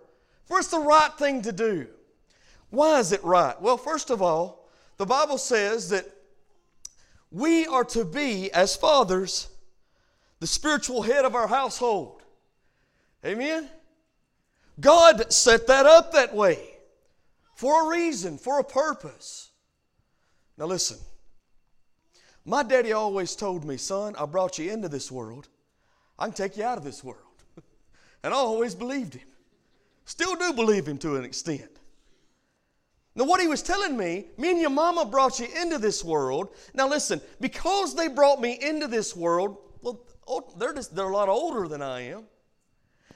for 0.47 0.61
it's 0.61 0.68
the 0.68 0.79
right 0.79 1.12
thing 1.18 1.42
to 1.42 1.51
do. 1.51 1.88
Why 2.75 2.99
is 2.99 3.13
it 3.13 3.23
right? 3.23 3.61
Well, 3.61 3.77
first 3.77 4.11
of 4.11 4.21
all, 4.21 4.69
the 4.97 5.07
Bible 5.07 5.39
says 5.39 5.91
that 5.91 6.07
we 7.31 7.67
are 7.67 7.85
to 7.85 8.05
be, 8.05 8.53
as 8.53 8.77
fathers, 8.77 9.49
the 10.41 10.47
spiritual 10.47 11.03
head 11.03 11.25
of 11.25 11.35
our 11.35 11.47
household. 11.47 12.23
Amen? 13.25 13.69
God 14.81 15.33
set 15.33 15.67
that 15.69 15.87
up 15.87 16.13
that 16.13 16.35
way 16.35 16.59
for 17.55 17.87
a 17.87 17.89
reason, 17.89 18.39
for 18.39 18.59
a 18.59 18.65
purpose. 18.65 19.51
Now, 20.59 20.67
listen. 20.67 20.99
My 22.45 22.63
daddy 22.63 22.93
always 22.93 23.35
told 23.35 23.65
me, 23.65 23.77
son, 23.77 24.15
I 24.19 24.27
brought 24.27 24.59
you 24.59 24.71
into 24.71 24.89
this 24.89 25.11
world. 25.11 25.49
I 26.19 26.27
can 26.27 26.35
take 26.35 26.57
you 26.57 26.65
out 26.65 26.77
of 26.77 26.85
this 26.85 27.03
world. 27.03 27.19
and 28.23 28.35
I 28.35 28.37
always 28.37 28.75
believed 28.75 29.15
him. 29.15 29.27
Still 30.05 30.35
do 30.35 30.53
believe 30.53 30.87
him 30.87 30.99
to 30.99 31.17
an 31.17 31.25
extent. 31.25 31.71
Now, 33.16 33.24
what 33.24 33.40
he 33.40 33.46
was 33.46 33.62
telling 33.62 33.96
me, 33.96 34.27
me 34.37 34.50
and 34.50 34.61
your 34.61 34.70
mama 34.70 35.05
brought 35.05 35.38
you 35.38 35.46
into 35.61 35.79
this 35.79 36.03
world. 36.03 36.48
Now, 36.74 36.88
listen, 36.88 37.20
because 37.40 37.94
they 37.94 38.09
brought 38.09 38.40
me 38.40 38.59
into 38.61 38.88
this 38.88 39.14
world, 39.14 39.57
well, 39.83 40.00
oh, 40.27 40.53
they're, 40.59 40.74
just, 40.74 40.96
they're 40.96 41.09
a 41.09 41.12
lot 41.12 41.29
older 41.29 41.68
than 41.68 41.81
I 41.81 42.00
am. 42.03 42.24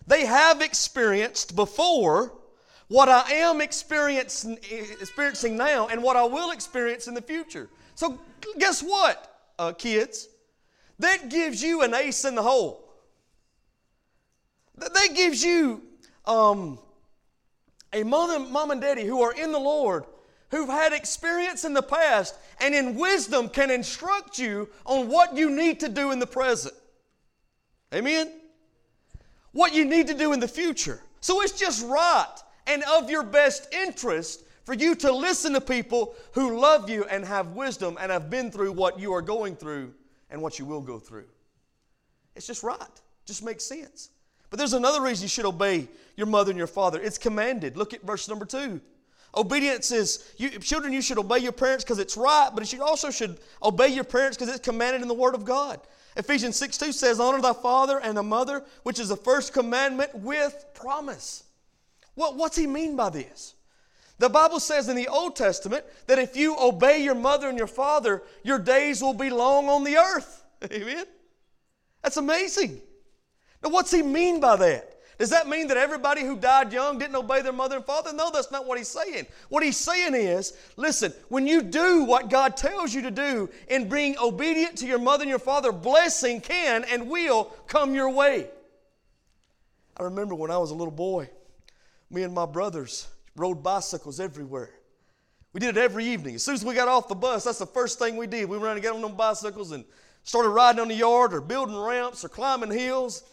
They 0.06 0.24
have 0.24 0.62
experienced 0.62 1.56
before 1.56 2.32
what 2.86 3.08
I 3.08 3.32
am 3.32 3.60
experiencing, 3.60 4.58
experiencing 5.00 5.56
now 5.56 5.88
and 5.88 6.02
what 6.02 6.16
I 6.16 6.24
will 6.24 6.52
experience 6.52 7.08
in 7.08 7.14
the 7.14 7.22
future. 7.22 7.68
So, 7.96 8.20
guess 8.58 8.80
what, 8.80 9.50
uh, 9.58 9.72
kids? 9.72 10.28
That 11.00 11.28
gives 11.28 11.60
you 11.60 11.82
an 11.82 11.92
ace 11.92 12.24
in 12.24 12.36
the 12.36 12.42
hole. 12.42 12.88
That 14.76 15.10
gives 15.14 15.42
you 15.42 15.82
um, 16.24 16.78
a 17.92 18.02
mom, 18.02 18.52
mom 18.52 18.70
and 18.70 18.80
daddy 18.80 19.04
who 19.04 19.22
are 19.22 19.32
in 19.32 19.52
the 19.52 19.58
Lord, 19.58 20.04
who've 20.50 20.68
had 20.68 20.92
experience 20.92 21.64
in 21.64 21.74
the 21.74 21.82
past, 21.82 22.34
and 22.60 22.74
in 22.74 22.96
wisdom 22.96 23.48
can 23.48 23.70
instruct 23.70 24.38
you 24.38 24.68
on 24.84 25.08
what 25.08 25.36
you 25.36 25.50
need 25.50 25.80
to 25.80 25.88
do 25.88 26.10
in 26.10 26.18
the 26.18 26.26
present. 26.26 26.74
Amen? 27.94 28.30
What 29.52 29.74
you 29.74 29.84
need 29.84 30.06
to 30.08 30.14
do 30.14 30.32
in 30.32 30.40
the 30.40 30.48
future. 30.48 31.00
So 31.20 31.42
it's 31.42 31.58
just 31.58 31.86
right 31.86 32.36
and 32.66 32.82
of 32.84 33.10
your 33.10 33.22
best 33.22 33.72
interest 33.72 34.44
for 34.64 34.74
you 34.74 34.94
to 34.96 35.10
listen 35.10 35.54
to 35.54 35.60
people 35.60 36.14
who 36.32 36.58
love 36.58 36.90
you 36.90 37.04
and 37.06 37.24
have 37.24 37.52
wisdom 37.52 37.96
and 38.00 38.12
have 38.12 38.28
been 38.28 38.50
through 38.50 38.72
what 38.72 39.00
you 39.00 39.14
are 39.14 39.22
going 39.22 39.56
through 39.56 39.94
and 40.30 40.42
what 40.42 40.58
you 40.58 40.66
will 40.66 40.82
go 40.82 40.98
through. 40.98 41.24
It's 42.36 42.46
just 42.46 42.62
right. 42.62 42.78
Just 43.24 43.42
makes 43.42 43.64
sense. 43.64 44.10
But 44.50 44.58
there's 44.58 44.72
another 44.72 45.02
reason 45.02 45.24
you 45.24 45.28
should 45.28 45.44
obey 45.44 45.88
your 46.16 46.26
mother 46.26 46.50
and 46.50 46.58
your 46.58 46.66
father. 46.66 47.00
It's 47.00 47.18
commanded. 47.18 47.76
Look 47.76 47.94
at 47.94 48.02
verse 48.02 48.28
number 48.28 48.44
two. 48.44 48.80
Obedience 49.36 49.92
is, 49.92 50.32
you, 50.38 50.50
children, 50.50 50.92
you 50.92 51.02
should 51.02 51.18
obey 51.18 51.38
your 51.38 51.52
parents 51.52 51.84
because 51.84 51.98
it's 51.98 52.16
right, 52.16 52.50
but 52.54 52.72
you 52.72 52.82
also 52.82 53.10
should 53.10 53.38
obey 53.62 53.88
your 53.88 54.04
parents 54.04 54.36
because 54.36 54.52
it's 54.52 54.64
commanded 54.64 55.02
in 55.02 55.08
the 55.08 55.14
Word 55.14 55.34
of 55.34 55.44
God. 55.44 55.80
Ephesians 56.16 56.56
6 56.56 56.78
2 56.78 56.92
says, 56.92 57.20
Honor 57.20 57.40
thy 57.40 57.52
father 57.52 58.00
and 58.00 58.16
the 58.16 58.22
mother, 58.22 58.64
which 58.82 58.98
is 58.98 59.08
the 59.08 59.16
first 59.16 59.52
commandment 59.52 60.14
with 60.14 60.64
promise. 60.74 61.44
What, 62.14 62.36
what's 62.36 62.56
he 62.56 62.66
mean 62.66 62.96
by 62.96 63.10
this? 63.10 63.54
The 64.18 64.28
Bible 64.28 64.58
says 64.58 64.88
in 64.88 64.96
the 64.96 65.06
Old 65.06 65.36
Testament 65.36 65.84
that 66.06 66.18
if 66.18 66.36
you 66.36 66.56
obey 66.58 67.02
your 67.02 67.14
mother 67.14 67.48
and 67.48 67.56
your 67.56 67.68
father, 67.68 68.22
your 68.42 68.58
days 68.58 69.00
will 69.00 69.14
be 69.14 69.30
long 69.30 69.68
on 69.68 69.84
the 69.84 69.96
earth. 69.96 70.44
Amen? 70.72 71.04
That's 72.02 72.16
amazing. 72.16 72.80
Now, 73.62 73.70
what's 73.70 73.90
he 73.90 74.02
mean 74.02 74.40
by 74.40 74.56
that? 74.56 74.98
Does 75.18 75.30
that 75.30 75.48
mean 75.48 75.66
that 75.66 75.76
everybody 75.76 76.22
who 76.22 76.36
died 76.36 76.72
young 76.72 76.96
didn't 76.96 77.16
obey 77.16 77.42
their 77.42 77.52
mother 77.52 77.76
and 77.76 77.84
father? 77.84 78.12
No, 78.12 78.30
that's 78.30 78.52
not 78.52 78.66
what 78.66 78.78
he's 78.78 78.88
saying. 78.88 79.26
What 79.48 79.64
he's 79.64 79.76
saying 79.76 80.14
is 80.14 80.52
listen, 80.76 81.12
when 81.28 81.44
you 81.44 81.60
do 81.60 82.04
what 82.04 82.30
God 82.30 82.56
tells 82.56 82.94
you 82.94 83.02
to 83.02 83.10
do 83.10 83.50
in 83.68 83.88
being 83.88 84.16
obedient 84.18 84.78
to 84.78 84.86
your 84.86 85.00
mother 85.00 85.22
and 85.22 85.28
your 85.28 85.40
father, 85.40 85.72
blessing 85.72 86.40
can 86.40 86.84
and 86.84 87.10
will 87.10 87.46
come 87.66 87.96
your 87.96 88.10
way. 88.10 88.48
I 89.96 90.04
remember 90.04 90.36
when 90.36 90.52
I 90.52 90.58
was 90.58 90.70
a 90.70 90.74
little 90.74 90.92
boy, 90.92 91.28
me 92.10 92.22
and 92.22 92.32
my 92.32 92.46
brothers 92.46 93.08
rode 93.34 93.60
bicycles 93.60 94.20
everywhere. 94.20 94.70
We 95.52 95.58
did 95.58 95.76
it 95.76 95.80
every 95.80 96.04
evening. 96.04 96.36
As 96.36 96.44
soon 96.44 96.54
as 96.54 96.64
we 96.64 96.74
got 96.74 96.86
off 96.86 97.08
the 97.08 97.16
bus, 97.16 97.42
that's 97.42 97.58
the 97.58 97.66
first 97.66 97.98
thing 97.98 98.16
we 98.16 98.28
did. 98.28 98.48
We 98.48 98.58
ran 98.58 98.74
and 98.74 98.82
got 98.82 98.94
on 98.94 99.02
them 99.02 99.16
bicycles 99.16 99.72
and 99.72 99.84
started 100.22 100.50
riding 100.50 100.80
on 100.80 100.86
the 100.86 100.94
yard 100.94 101.34
or 101.34 101.40
building 101.40 101.76
ramps 101.76 102.24
or 102.24 102.28
climbing 102.28 102.70
hills 102.70 103.24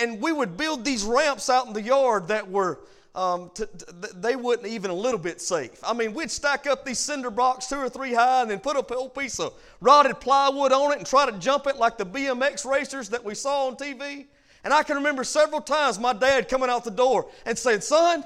and, 0.00 0.20
we 0.20 0.32
would 0.32 0.56
build 0.56 0.84
these 0.84 1.04
ramps 1.04 1.50
out 1.50 1.66
in 1.66 1.72
the 1.72 1.82
yard 1.82 2.28
that 2.28 2.50
were 2.50 2.80
um, 3.14 3.50
to, 3.54 3.66
to, 3.66 3.86
they 4.16 4.34
wouldn't 4.34 4.66
even 4.66 4.90
a 4.90 4.94
little 4.94 5.18
bit 5.18 5.40
safe. 5.40 5.78
I 5.84 5.92
mean, 5.92 6.14
we'd 6.14 6.30
stack 6.30 6.66
up 6.66 6.84
these 6.84 6.98
cinder 6.98 7.30
blocks 7.30 7.66
two 7.66 7.76
or 7.76 7.88
three 7.88 8.12
high 8.12 8.42
and 8.42 8.50
then 8.50 8.58
put 8.58 8.76
a 8.76 8.94
whole 8.94 9.08
piece 9.08 9.38
of 9.38 9.54
rotted 9.80 10.18
plywood 10.20 10.72
on 10.72 10.92
it 10.92 10.98
and 10.98 11.06
try 11.06 11.30
to 11.30 11.38
jump 11.38 11.66
it 11.66 11.76
like 11.76 11.98
the 11.98 12.06
BMX 12.06 12.68
racers 12.68 13.10
that 13.10 13.24
we 13.24 13.34
saw 13.34 13.68
on 13.68 13.76
TV. 13.76 14.26
And 14.64 14.72
I 14.72 14.82
can 14.82 14.96
remember 14.96 15.22
several 15.22 15.60
times 15.60 15.98
my 15.98 16.12
dad 16.12 16.48
coming 16.48 16.70
out 16.70 16.84
the 16.84 16.90
door 16.90 17.28
and 17.44 17.56
saying, 17.56 17.82
Son, 17.82 18.24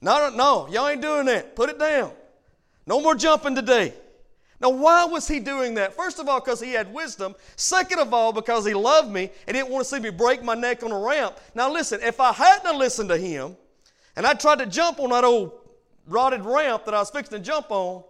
no, 0.00 0.28
no, 0.28 0.36
no, 0.36 0.68
y'all 0.68 0.88
ain't 0.88 1.00
doing 1.00 1.26
that. 1.26 1.56
Put 1.56 1.70
it 1.70 1.78
down. 1.78 2.12
No 2.86 3.00
more 3.00 3.14
jumping 3.14 3.54
today. 3.54 3.94
Now, 4.60 4.70
why 4.70 5.04
was 5.04 5.26
he 5.26 5.40
doing 5.40 5.74
that? 5.74 5.94
First 5.94 6.18
of 6.18 6.28
all, 6.28 6.40
because 6.40 6.60
he 6.60 6.72
had 6.72 6.92
wisdom. 6.92 7.34
Second 7.56 7.98
of 7.98 8.14
all, 8.14 8.32
because 8.32 8.64
he 8.64 8.74
loved 8.74 9.10
me 9.10 9.30
and 9.46 9.54
didn't 9.54 9.70
want 9.70 9.84
to 9.84 9.90
see 9.90 10.00
me 10.00 10.10
break 10.10 10.42
my 10.42 10.54
neck 10.54 10.82
on 10.82 10.92
a 10.92 10.98
ramp. 10.98 11.38
Now, 11.54 11.72
listen, 11.72 12.00
if 12.02 12.20
I 12.20 12.32
hadn't 12.32 12.78
listened 12.78 13.08
to 13.10 13.18
him 13.18 13.56
and 14.16 14.26
I 14.26 14.34
tried 14.34 14.60
to 14.60 14.66
jump 14.66 15.00
on 15.00 15.10
that 15.10 15.24
old 15.24 15.52
rotted 16.06 16.44
ramp 16.44 16.84
that 16.84 16.94
I 16.94 16.98
was 16.98 17.10
fixing 17.10 17.38
to 17.38 17.44
jump 17.44 17.70
on, 17.70 18.04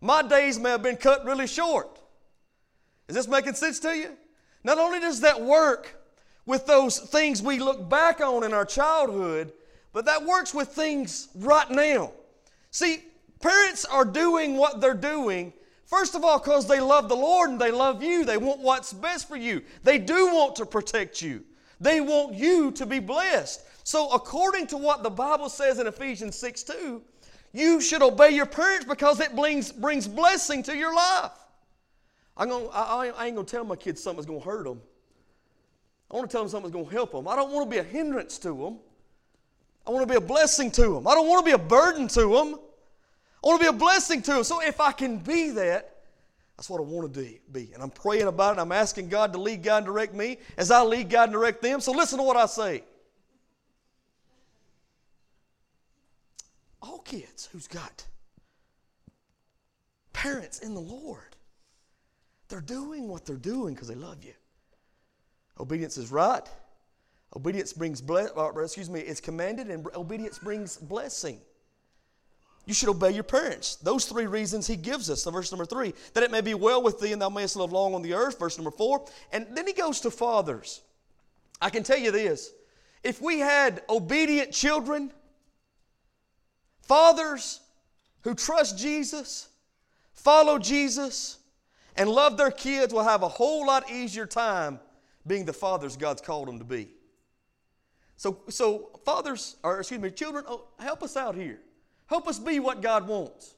my 0.00 0.22
days 0.22 0.58
may 0.58 0.70
have 0.70 0.82
been 0.82 0.96
cut 0.96 1.24
really 1.24 1.46
short. 1.46 1.98
Is 3.08 3.14
this 3.14 3.28
making 3.28 3.54
sense 3.54 3.78
to 3.80 3.94
you? 3.94 4.16
Not 4.64 4.78
only 4.78 5.00
does 5.00 5.20
that 5.20 5.40
work 5.40 5.96
with 6.46 6.66
those 6.66 6.98
things 6.98 7.42
we 7.42 7.58
look 7.58 7.88
back 7.88 8.20
on 8.20 8.44
in 8.44 8.54
our 8.54 8.64
childhood, 8.64 9.52
but 9.92 10.04
that 10.06 10.24
works 10.24 10.54
with 10.54 10.68
things 10.68 11.28
right 11.34 11.70
now. 11.70 12.12
See, 12.70 13.02
parents 13.40 13.84
are 13.84 14.04
doing 14.04 14.56
what 14.56 14.80
they're 14.80 14.94
doing 14.94 15.52
First 15.90 16.14
of 16.14 16.24
all, 16.24 16.38
because 16.38 16.68
they 16.68 16.78
love 16.78 17.08
the 17.08 17.16
Lord 17.16 17.50
and 17.50 17.60
they 17.60 17.72
love 17.72 18.00
you. 18.00 18.24
They 18.24 18.36
want 18.36 18.60
what's 18.60 18.92
best 18.92 19.26
for 19.26 19.36
you. 19.36 19.60
They 19.82 19.98
do 19.98 20.26
want 20.26 20.54
to 20.56 20.64
protect 20.64 21.20
you. 21.20 21.42
They 21.80 22.00
want 22.00 22.32
you 22.36 22.70
to 22.72 22.86
be 22.86 23.00
blessed. 23.00 23.62
So, 23.82 24.08
according 24.12 24.68
to 24.68 24.76
what 24.76 25.02
the 25.02 25.10
Bible 25.10 25.48
says 25.48 25.80
in 25.80 25.88
Ephesians 25.88 26.36
6 26.36 26.62
2, 26.62 27.02
you 27.52 27.80
should 27.80 28.02
obey 28.02 28.30
your 28.30 28.46
parents 28.46 28.84
because 28.84 29.18
it 29.18 29.34
brings, 29.34 29.72
brings 29.72 30.06
blessing 30.06 30.62
to 30.62 30.76
your 30.76 30.94
life. 30.94 31.32
I'm 32.36 32.50
gonna, 32.50 32.68
I, 32.68 33.08
I 33.08 33.26
ain't 33.26 33.34
going 33.34 33.46
to 33.46 33.50
tell 33.50 33.64
my 33.64 33.74
kids 33.74 34.00
something's 34.00 34.26
going 34.26 34.42
to 34.42 34.46
hurt 34.46 34.66
them. 34.66 34.80
I 36.08 36.16
want 36.16 36.30
to 36.30 36.32
tell 36.32 36.42
them 36.42 36.50
something's 36.50 36.72
going 36.72 36.86
to 36.86 36.92
help 36.92 37.10
them. 37.10 37.26
I 37.26 37.34
don't 37.34 37.50
want 37.50 37.68
to 37.68 37.70
be 37.70 37.78
a 37.78 37.82
hindrance 37.82 38.38
to 38.38 38.50
them. 38.50 38.78
I 39.84 39.90
want 39.90 40.06
to 40.06 40.12
be 40.12 40.16
a 40.16 40.24
blessing 40.24 40.70
to 40.70 40.82
them. 40.94 41.08
I 41.08 41.14
don't 41.16 41.26
want 41.26 41.44
to 41.44 41.50
be 41.50 41.54
a 41.54 41.58
burden 41.58 42.06
to 42.08 42.28
them. 42.28 42.60
I 43.42 43.46
want 43.46 43.60
to 43.60 43.64
be 43.70 43.76
a 43.76 43.78
blessing 43.78 44.22
to 44.22 44.34
them. 44.34 44.44
So 44.44 44.60
if 44.60 44.80
I 44.80 44.92
can 44.92 45.18
be 45.18 45.50
that, 45.50 45.96
that's 46.56 46.68
what 46.68 46.78
I 46.78 46.84
want 46.84 47.14
to 47.14 47.38
be. 47.52 47.70
And 47.72 47.82
I'm 47.82 47.90
praying 47.90 48.26
about 48.26 48.58
it. 48.58 48.60
I'm 48.60 48.72
asking 48.72 49.08
God 49.08 49.32
to 49.32 49.40
lead, 49.40 49.62
God, 49.62 49.78
and 49.78 49.86
direct 49.86 50.14
me 50.14 50.38
as 50.58 50.70
I 50.70 50.82
lead, 50.82 51.08
God, 51.08 51.24
and 51.24 51.32
direct 51.32 51.62
them. 51.62 51.80
So 51.80 51.90
listen 51.90 52.18
to 52.18 52.22
what 52.22 52.36
I 52.36 52.44
say. 52.44 52.84
All 56.82 56.98
kids 56.98 57.48
who's 57.50 57.66
got 57.66 58.04
parents 60.12 60.58
in 60.58 60.74
the 60.74 60.80
Lord, 60.80 61.34
they're 62.48 62.60
doing 62.60 63.08
what 63.08 63.24
they're 63.24 63.36
doing 63.36 63.72
because 63.74 63.88
they 63.88 63.94
love 63.94 64.22
you. 64.22 64.34
Obedience 65.58 65.96
is 65.96 66.10
right. 66.10 66.46
Obedience 67.34 67.72
brings 67.72 68.02
bless, 68.02 68.30
uh, 68.36 68.50
excuse 68.58 68.90
me, 68.90 69.00
it's 69.00 69.20
commanded, 69.20 69.68
and 69.68 69.86
obedience 69.94 70.38
brings 70.38 70.76
blessing. 70.76 71.40
You 72.66 72.74
should 72.74 72.88
obey 72.88 73.10
your 73.10 73.24
parents. 73.24 73.76
Those 73.76 74.04
three 74.04 74.26
reasons 74.26 74.66
he 74.66 74.76
gives 74.76 75.10
us. 75.10 75.22
So 75.22 75.30
verse 75.30 75.50
number 75.50 75.64
three, 75.64 75.94
that 76.14 76.22
it 76.22 76.30
may 76.30 76.40
be 76.40 76.54
well 76.54 76.82
with 76.82 77.00
thee 77.00 77.12
and 77.12 77.20
thou 77.20 77.28
mayest 77.28 77.56
live 77.56 77.72
long 77.72 77.94
on 77.94 78.02
the 78.02 78.14
earth. 78.14 78.38
Verse 78.38 78.58
number 78.58 78.70
four. 78.70 79.06
And 79.32 79.46
then 79.52 79.66
he 79.66 79.72
goes 79.72 80.00
to 80.02 80.10
fathers. 80.10 80.82
I 81.60 81.70
can 81.70 81.82
tell 81.82 81.98
you 81.98 82.10
this. 82.10 82.52
If 83.02 83.20
we 83.20 83.38
had 83.38 83.82
obedient 83.88 84.52
children, 84.52 85.10
fathers 86.82 87.60
who 88.22 88.34
trust 88.34 88.78
Jesus, 88.78 89.48
follow 90.12 90.58
Jesus, 90.58 91.38
and 91.96 92.08
love 92.08 92.36
their 92.36 92.50
kids 92.50 92.92
will 92.92 93.04
have 93.04 93.22
a 93.22 93.28
whole 93.28 93.66
lot 93.66 93.90
easier 93.90 94.26
time 94.26 94.78
being 95.26 95.44
the 95.44 95.52
fathers 95.52 95.96
God's 95.96 96.20
called 96.20 96.48
them 96.48 96.58
to 96.58 96.64
be. 96.64 96.88
So, 98.16 98.40
so 98.48 99.00
fathers, 99.04 99.56
or 99.62 99.80
excuse 99.80 100.00
me, 100.00 100.10
children, 100.10 100.44
oh, 100.46 100.66
help 100.78 101.02
us 101.02 101.16
out 101.16 101.34
here. 101.34 101.58
Help 102.10 102.26
us 102.26 102.40
be 102.40 102.58
what 102.58 102.82
God 102.82 103.06
wants. 103.06 103.54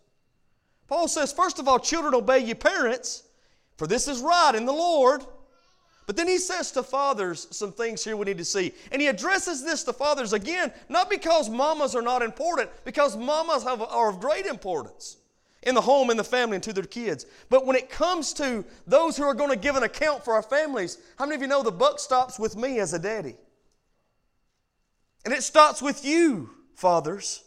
Paul 0.87 1.09
says, 1.09 1.33
first 1.33 1.59
of 1.59 1.67
all, 1.67 1.79
children, 1.79 2.15
obey 2.15 2.41
your 2.41 2.55
parents, 2.55 3.23
for 3.79 3.87
this 3.87 4.07
is 4.07 4.21
right 4.21 4.53
in 4.55 4.67
the 4.67 4.73
Lord. 4.73 5.25
But 6.07 6.17
then 6.17 6.29
he 6.29 6.37
says 6.37 6.71
to 6.73 6.83
fathers 6.83 7.49
some 7.51 7.73
things 7.73 8.05
here 8.05 8.15
we 8.15 8.27
need 8.27 8.37
to 8.37 8.45
see. 8.45 8.75
And 8.91 9.01
he 9.01 9.09
addresses 9.09 9.65
this 9.65 9.85
to 9.85 9.95
fathers 9.95 10.35
again, 10.35 10.71
not 10.91 11.09
because 11.09 11.49
mamas 11.49 11.95
are 11.95 12.03
not 12.03 12.21
important, 12.21 12.69
because 12.85 13.17
mamas 13.17 13.63
have, 13.63 13.81
are 13.81 14.11
of 14.11 14.21
great 14.21 14.45
importance 14.45 15.17
in 15.63 15.75
the 15.75 15.81
home, 15.81 16.11
in 16.11 16.19
the 16.19 16.25
family, 16.25 16.57
and 16.57 16.65
to 16.65 16.75
their 16.75 16.85
kids. 16.85 17.25
But 17.49 17.65
when 17.65 17.77
it 17.77 17.89
comes 17.89 18.35
to 18.35 18.67
those 18.87 19.17
who 19.17 19.25
are 19.25 19.33
going 19.33 19.49
to 19.49 19.57
give 19.57 19.77
an 19.77 19.85
account 19.85 20.27
for 20.27 20.35
our 20.35 20.43
families, 20.43 20.99
how 21.19 21.25
many 21.25 21.37
of 21.37 21.41
you 21.41 21.49
know 21.49 21.63
the 21.63 21.73
buck 21.73 21.99
stops 21.99 22.39
with 22.39 22.55
me 22.55 22.81
as 22.81 22.93
a 22.93 22.99
daddy? 22.99 23.37
And 25.25 25.33
it 25.33 25.43
starts 25.43 25.81
with 25.81 26.05
you, 26.05 26.51
fathers. 26.75 27.45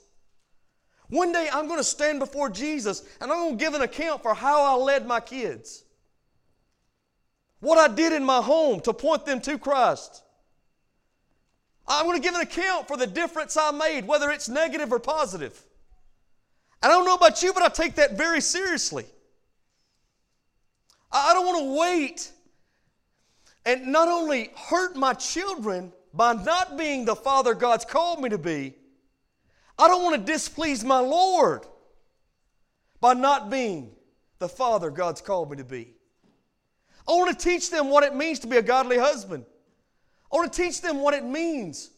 One 1.10 1.32
day 1.32 1.48
I'm 1.52 1.68
going 1.68 1.80
to 1.80 1.84
stand 1.84 2.20
before 2.20 2.50
Jesus 2.50 3.04
and 3.22 3.32
I'm 3.32 3.38
going 3.38 3.58
to 3.58 3.64
give 3.64 3.74
an 3.74 3.82
account 3.82 4.24
for 4.24 4.34
how 4.34 4.64
I 4.64 4.82
led 4.82 5.06
my 5.06 5.20
kids. 5.20 5.84
What 7.60 7.78
I 7.78 7.94
did 7.94 8.14
in 8.14 8.24
my 8.24 8.42
home 8.42 8.80
to 8.82 8.94
point 8.94 9.26
them 9.26 9.42
to 9.42 9.58
Christ. 9.58 10.24
I'm 11.88 12.06
going 12.06 12.18
to 12.18 12.24
give 12.24 12.36
an 12.36 12.42
account 12.42 12.88
for 12.88 12.98
the 12.98 13.08
difference 13.08 13.56
I 13.58 13.72
made, 13.72 14.08
whether 14.08 14.32
it's 14.32 14.50
negative 14.50 14.92
or 14.92 15.00
positive. 15.00 15.64
I 16.82 16.88
don't 16.88 17.06
know 17.06 17.16
about 17.16 17.42
you, 17.44 17.54
but 17.54 17.64
I 17.64 17.70
take 17.70 17.96
that 17.96 18.18
very 18.18 18.42
seriously. 18.42 19.06
I 21.12 21.34
don't 21.34 21.46
want 21.46 21.60
to 21.60 21.80
wait 21.80 22.32
and 23.66 23.88
not 23.88 24.08
only 24.08 24.52
hurt 24.56 24.96
my 24.96 25.14
children 25.14 25.92
by 26.14 26.34
not 26.34 26.78
being 26.78 27.06
the 27.06 27.16
father 27.16 27.54
God's 27.54 27.86
called 27.86 28.22
me 28.22 28.30
to 28.30 28.38
be, 28.38 28.74
I 29.78 29.88
don't 29.88 30.04
want 30.04 30.16
to 30.26 30.32
displease 30.32 30.84
my 30.84 31.00
Lord 31.00 31.66
by 33.02 33.14
not 33.14 33.50
being 33.50 33.92
the 34.40 34.50
father 34.50 34.90
God's 34.90 35.22
called 35.22 35.52
me 35.52 35.58
to 35.58 35.64
be. 35.64 35.94
I 37.08 37.12
want 37.12 37.38
to 37.38 37.46
teach 37.46 37.70
them 37.70 37.90
what 37.90 38.04
it 38.04 38.16
means 38.16 38.40
to 38.40 38.48
be 38.48 38.58
a 38.58 38.62
godly 38.62 38.98
husband. 38.98 39.46
I 40.32 40.38
want 40.38 40.52
to 40.52 40.64
teach 40.64 40.82
them 40.82 41.02
what 41.02 41.14
it 41.14 41.24
means 41.24 41.92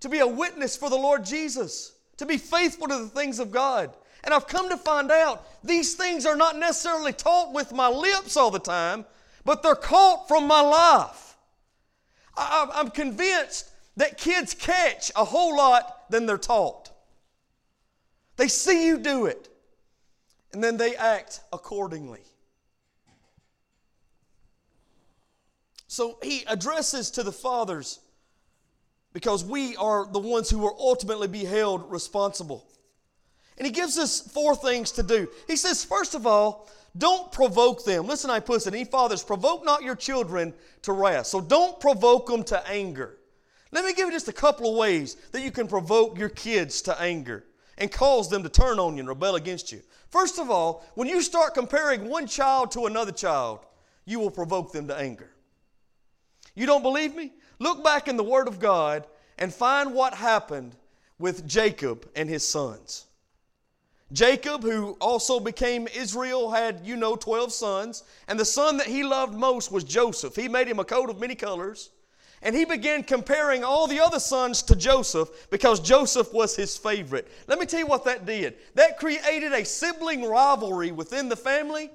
to 0.00 0.08
be 0.08 0.18
a 0.18 0.26
witness 0.26 0.76
for 0.76 0.90
the 0.90 0.96
Lord 0.96 1.24
Jesus, 1.24 1.94
to 2.16 2.26
be 2.26 2.38
faithful 2.38 2.88
to 2.88 2.98
the 2.98 3.08
things 3.08 3.38
of 3.38 3.50
God. 3.50 3.94
And 4.24 4.34
I've 4.34 4.46
come 4.46 4.68
to 4.68 4.76
find 4.76 5.10
out 5.10 5.46
these 5.64 5.94
things 5.94 6.26
are 6.26 6.36
not 6.36 6.56
necessarily 6.56 7.12
taught 7.12 7.52
with 7.52 7.72
my 7.72 7.88
lips 7.88 8.36
all 8.36 8.50
the 8.50 8.58
time, 8.58 9.04
but 9.44 9.62
they're 9.62 9.74
caught 9.74 10.28
from 10.28 10.46
my 10.46 10.60
life. 10.60 11.36
I'm 12.36 12.90
convinced 12.90 13.69
that 14.00 14.16
kids 14.16 14.54
catch 14.54 15.12
a 15.14 15.26
whole 15.26 15.58
lot 15.58 16.08
than 16.08 16.24
they're 16.24 16.38
taught. 16.38 16.90
They 18.36 18.48
see 18.48 18.86
you 18.86 18.96
do 18.96 19.26
it, 19.26 19.50
and 20.54 20.64
then 20.64 20.78
they 20.78 20.96
act 20.96 21.40
accordingly. 21.52 22.22
So 25.86 26.16
he 26.22 26.44
addresses 26.46 27.10
to 27.10 27.22
the 27.22 27.30
fathers 27.30 28.00
because 29.12 29.44
we 29.44 29.76
are 29.76 30.06
the 30.10 30.18
ones 30.18 30.48
who 30.48 30.60
will 30.60 30.76
ultimately 30.80 31.28
be 31.28 31.44
held 31.44 31.92
responsible. 31.92 32.64
And 33.58 33.66
he 33.66 33.72
gives 33.72 33.98
us 33.98 34.18
four 34.18 34.56
things 34.56 34.92
to 34.92 35.02
do. 35.02 35.28
He 35.46 35.56
says, 35.56 35.84
first 35.84 36.14
of 36.14 36.26
all, 36.26 36.70
don't 36.96 37.30
provoke 37.30 37.84
them. 37.84 38.06
Listen, 38.06 38.30
I 38.30 38.40
put 38.40 38.66
it, 38.66 38.72
any 38.72 38.86
fathers, 38.86 39.22
provoke 39.22 39.62
not 39.62 39.82
your 39.82 39.94
children 39.94 40.54
to 40.82 40.94
wrath. 40.94 41.26
So 41.26 41.42
don't 41.42 41.78
provoke 41.78 42.28
them 42.28 42.44
to 42.44 42.66
anger. 42.66 43.18
Let 43.72 43.84
me 43.84 43.92
give 43.92 44.06
you 44.06 44.12
just 44.12 44.28
a 44.28 44.32
couple 44.32 44.70
of 44.70 44.76
ways 44.76 45.16
that 45.32 45.42
you 45.42 45.50
can 45.50 45.68
provoke 45.68 46.18
your 46.18 46.28
kids 46.28 46.82
to 46.82 47.00
anger 47.00 47.44
and 47.78 47.90
cause 47.90 48.28
them 48.28 48.42
to 48.42 48.48
turn 48.48 48.78
on 48.78 48.94
you 48.96 49.00
and 49.00 49.08
rebel 49.08 49.36
against 49.36 49.72
you. 49.72 49.80
First 50.10 50.38
of 50.38 50.50
all, 50.50 50.84
when 50.94 51.08
you 51.08 51.22
start 51.22 51.54
comparing 51.54 52.08
one 52.08 52.26
child 52.26 52.72
to 52.72 52.86
another 52.86 53.12
child, 53.12 53.60
you 54.04 54.18
will 54.18 54.30
provoke 54.30 54.72
them 54.72 54.88
to 54.88 54.96
anger. 54.96 55.30
You 56.54 56.66
don't 56.66 56.82
believe 56.82 57.14
me? 57.14 57.32
Look 57.60 57.84
back 57.84 58.08
in 58.08 58.16
the 58.16 58.24
Word 58.24 58.48
of 58.48 58.58
God 58.58 59.06
and 59.38 59.54
find 59.54 59.94
what 59.94 60.14
happened 60.14 60.74
with 61.18 61.46
Jacob 61.46 62.08
and 62.16 62.28
his 62.28 62.46
sons. 62.46 63.06
Jacob, 64.12 64.62
who 64.62 64.96
also 65.00 65.38
became 65.38 65.86
Israel, 65.94 66.50
had, 66.50 66.80
you 66.84 66.96
know, 66.96 67.14
12 67.14 67.52
sons, 67.52 68.02
and 68.26 68.40
the 68.40 68.44
son 68.44 68.76
that 68.78 68.88
he 68.88 69.04
loved 69.04 69.34
most 69.34 69.70
was 69.70 69.84
Joseph. 69.84 70.34
He 70.34 70.48
made 70.48 70.66
him 70.66 70.80
a 70.80 70.84
coat 70.84 71.08
of 71.08 71.20
many 71.20 71.36
colors. 71.36 71.90
And 72.42 72.56
he 72.56 72.64
began 72.64 73.02
comparing 73.02 73.64
all 73.64 73.86
the 73.86 74.00
other 74.00 74.18
sons 74.18 74.62
to 74.62 74.76
Joseph 74.76 75.50
because 75.50 75.78
Joseph 75.78 76.32
was 76.32 76.56
his 76.56 76.76
favorite. 76.76 77.28
Let 77.46 77.58
me 77.58 77.66
tell 77.66 77.80
you 77.80 77.86
what 77.86 78.04
that 78.06 78.24
did. 78.24 78.56
That 78.74 78.98
created 78.98 79.52
a 79.52 79.64
sibling 79.64 80.24
rivalry 80.24 80.90
within 80.90 81.28
the 81.28 81.36
family 81.36 81.90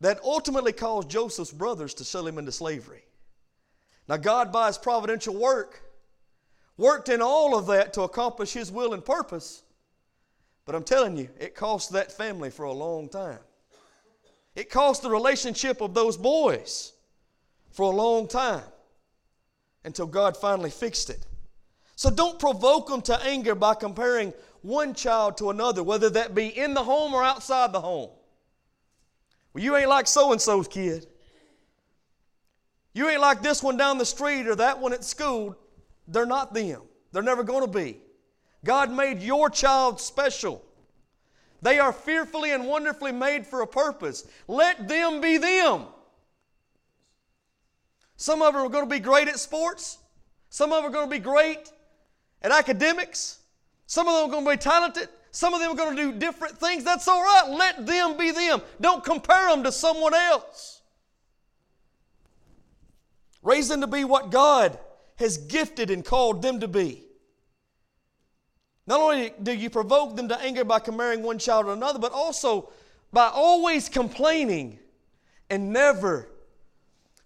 that 0.00 0.20
ultimately 0.24 0.72
caused 0.72 1.08
Joseph's 1.08 1.52
brothers 1.52 1.94
to 1.94 2.04
sell 2.04 2.26
him 2.26 2.38
into 2.38 2.52
slavery. 2.52 3.04
Now, 4.08 4.16
God, 4.16 4.50
by 4.52 4.66
his 4.68 4.78
providential 4.78 5.36
work, 5.36 5.82
worked 6.76 7.08
in 7.08 7.22
all 7.22 7.56
of 7.56 7.66
that 7.66 7.92
to 7.94 8.02
accomplish 8.02 8.52
his 8.52 8.72
will 8.72 8.94
and 8.94 9.04
purpose. 9.04 9.62
But 10.64 10.74
I'm 10.74 10.84
telling 10.84 11.16
you, 11.16 11.28
it 11.38 11.54
cost 11.54 11.92
that 11.92 12.10
family 12.10 12.50
for 12.50 12.64
a 12.64 12.72
long 12.72 13.08
time. 13.08 13.40
It 14.56 14.70
cost 14.70 15.02
the 15.02 15.10
relationship 15.10 15.80
of 15.80 15.94
those 15.94 16.16
boys 16.16 16.94
for 17.70 17.92
a 17.92 17.96
long 17.96 18.28
time 18.28 18.62
until 19.84 20.06
God 20.06 20.36
finally 20.36 20.70
fixed 20.70 21.10
it. 21.10 21.26
So 21.96 22.10
don't 22.10 22.38
provoke 22.38 22.88
them 22.88 23.02
to 23.02 23.24
anger 23.24 23.54
by 23.54 23.74
comparing 23.74 24.32
one 24.62 24.94
child 24.94 25.36
to 25.38 25.50
another, 25.50 25.82
whether 25.82 26.10
that 26.10 26.34
be 26.34 26.46
in 26.46 26.74
the 26.74 26.82
home 26.82 27.14
or 27.14 27.24
outside 27.24 27.72
the 27.72 27.80
home. 27.80 28.10
Well, 29.52 29.64
you 29.64 29.76
ain't 29.76 29.88
like 29.88 30.06
so 30.06 30.32
and 30.32 30.40
so's 30.40 30.68
kid. 30.68 31.06
You 32.92 33.08
ain't 33.08 33.20
like 33.20 33.42
this 33.42 33.62
one 33.62 33.76
down 33.76 33.98
the 33.98 34.06
street 34.06 34.46
or 34.46 34.54
that 34.56 34.80
one 34.80 34.92
at 34.92 35.04
school. 35.04 35.56
They're 36.06 36.26
not 36.26 36.54
them. 36.54 36.82
They're 37.12 37.22
never 37.22 37.42
going 37.42 37.64
to 37.64 37.72
be. 37.72 37.98
God 38.64 38.90
made 38.90 39.22
your 39.22 39.50
child 39.50 40.00
special. 40.00 40.64
They 41.62 41.78
are 41.78 41.92
fearfully 41.92 42.52
and 42.52 42.66
wonderfully 42.66 43.12
made 43.12 43.46
for 43.46 43.62
a 43.62 43.66
purpose. 43.66 44.26
Let 44.46 44.88
them 44.88 45.20
be 45.20 45.38
them. 45.38 45.86
Some 48.18 48.42
of 48.42 48.52
them 48.52 48.64
are 48.64 48.68
going 48.68 48.84
to 48.84 48.90
be 48.90 48.98
great 48.98 49.28
at 49.28 49.38
sports. 49.38 49.98
Some 50.50 50.72
of 50.72 50.82
them 50.82 50.90
are 50.90 50.92
going 50.92 51.08
to 51.08 51.10
be 51.10 51.20
great 51.20 51.70
at 52.42 52.50
academics. 52.50 53.38
Some 53.86 54.08
of 54.08 54.14
them 54.14 54.28
are 54.28 54.32
going 54.32 54.44
to 54.44 54.50
be 54.50 54.56
talented. 54.56 55.08
Some 55.30 55.54
of 55.54 55.60
them 55.60 55.70
are 55.70 55.76
going 55.76 55.96
to 55.96 56.02
do 56.02 56.18
different 56.18 56.58
things. 56.58 56.82
That's 56.82 57.06
all 57.06 57.22
right. 57.22 57.44
Let 57.48 57.86
them 57.86 58.16
be 58.16 58.32
them. 58.32 58.60
Don't 58.80 59.04
compare 59.04 59.48
them 59.50 59.62
to 59.62 59.70
someone 59.70 60.14
else. 60.14 60.82
Raise 63.40 63.68
them 63.68 63.82
to 63.82 63.86
be 63.86 64.02
what 64.02 64.30
God 64.30 64.76
has 65.16 65.38
gifted 65.38 65.88
and 65.88 66.04
called 66.04 66.42
them 66.42 66.58
to 66.58 66.66
be. 66.66 67.04
Not 68.88 69.00
only 69.00 69.32
do 69.40 69.52
you 69.52 69.70
provoke 69.70 70.16
them 70.16 70.28
to 70.28 70.40
anger 70.40 70.64
by 70.64 70.80
comparing 70.80 71.22
one 71.22 71.38
child 71.38 71.66
to 71.66 71.72
another, 71.72 72.00
but 72.00 72.10
also 72.10 72.72
by 73.12 73.28
always 73.28 73.88
complaining 73.88 74.80
and 75.48 75.72
never 75.72 76.28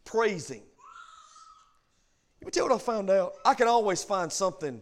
praising. 0.05 0.63
Let 2.43 2.47
me 2.47 2.51
tell 2.51 2.65
you 2.65 2.71
what 2.71 2.83
I 2.83 2.85
found 2.85 3.09
out. 3.09 3.35
I 3.45 3.55
can 3.55 3.69
always 3.69 4.03
find 4.03 4.33
something, 4.33 4.81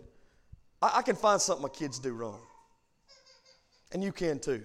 I, 0.80 0.92
I 0.96 1.02
can 1.02 1.14
find 1.14 1.38
something 1.38 1.62
my 1.62 1.68
kids 1.68 1.98
do 1.98 2.14
wrong. 2.14 2.40
And 3.92 4.02
you 4.02 4.12
can 4.12 4.38
too. 4.38 4.62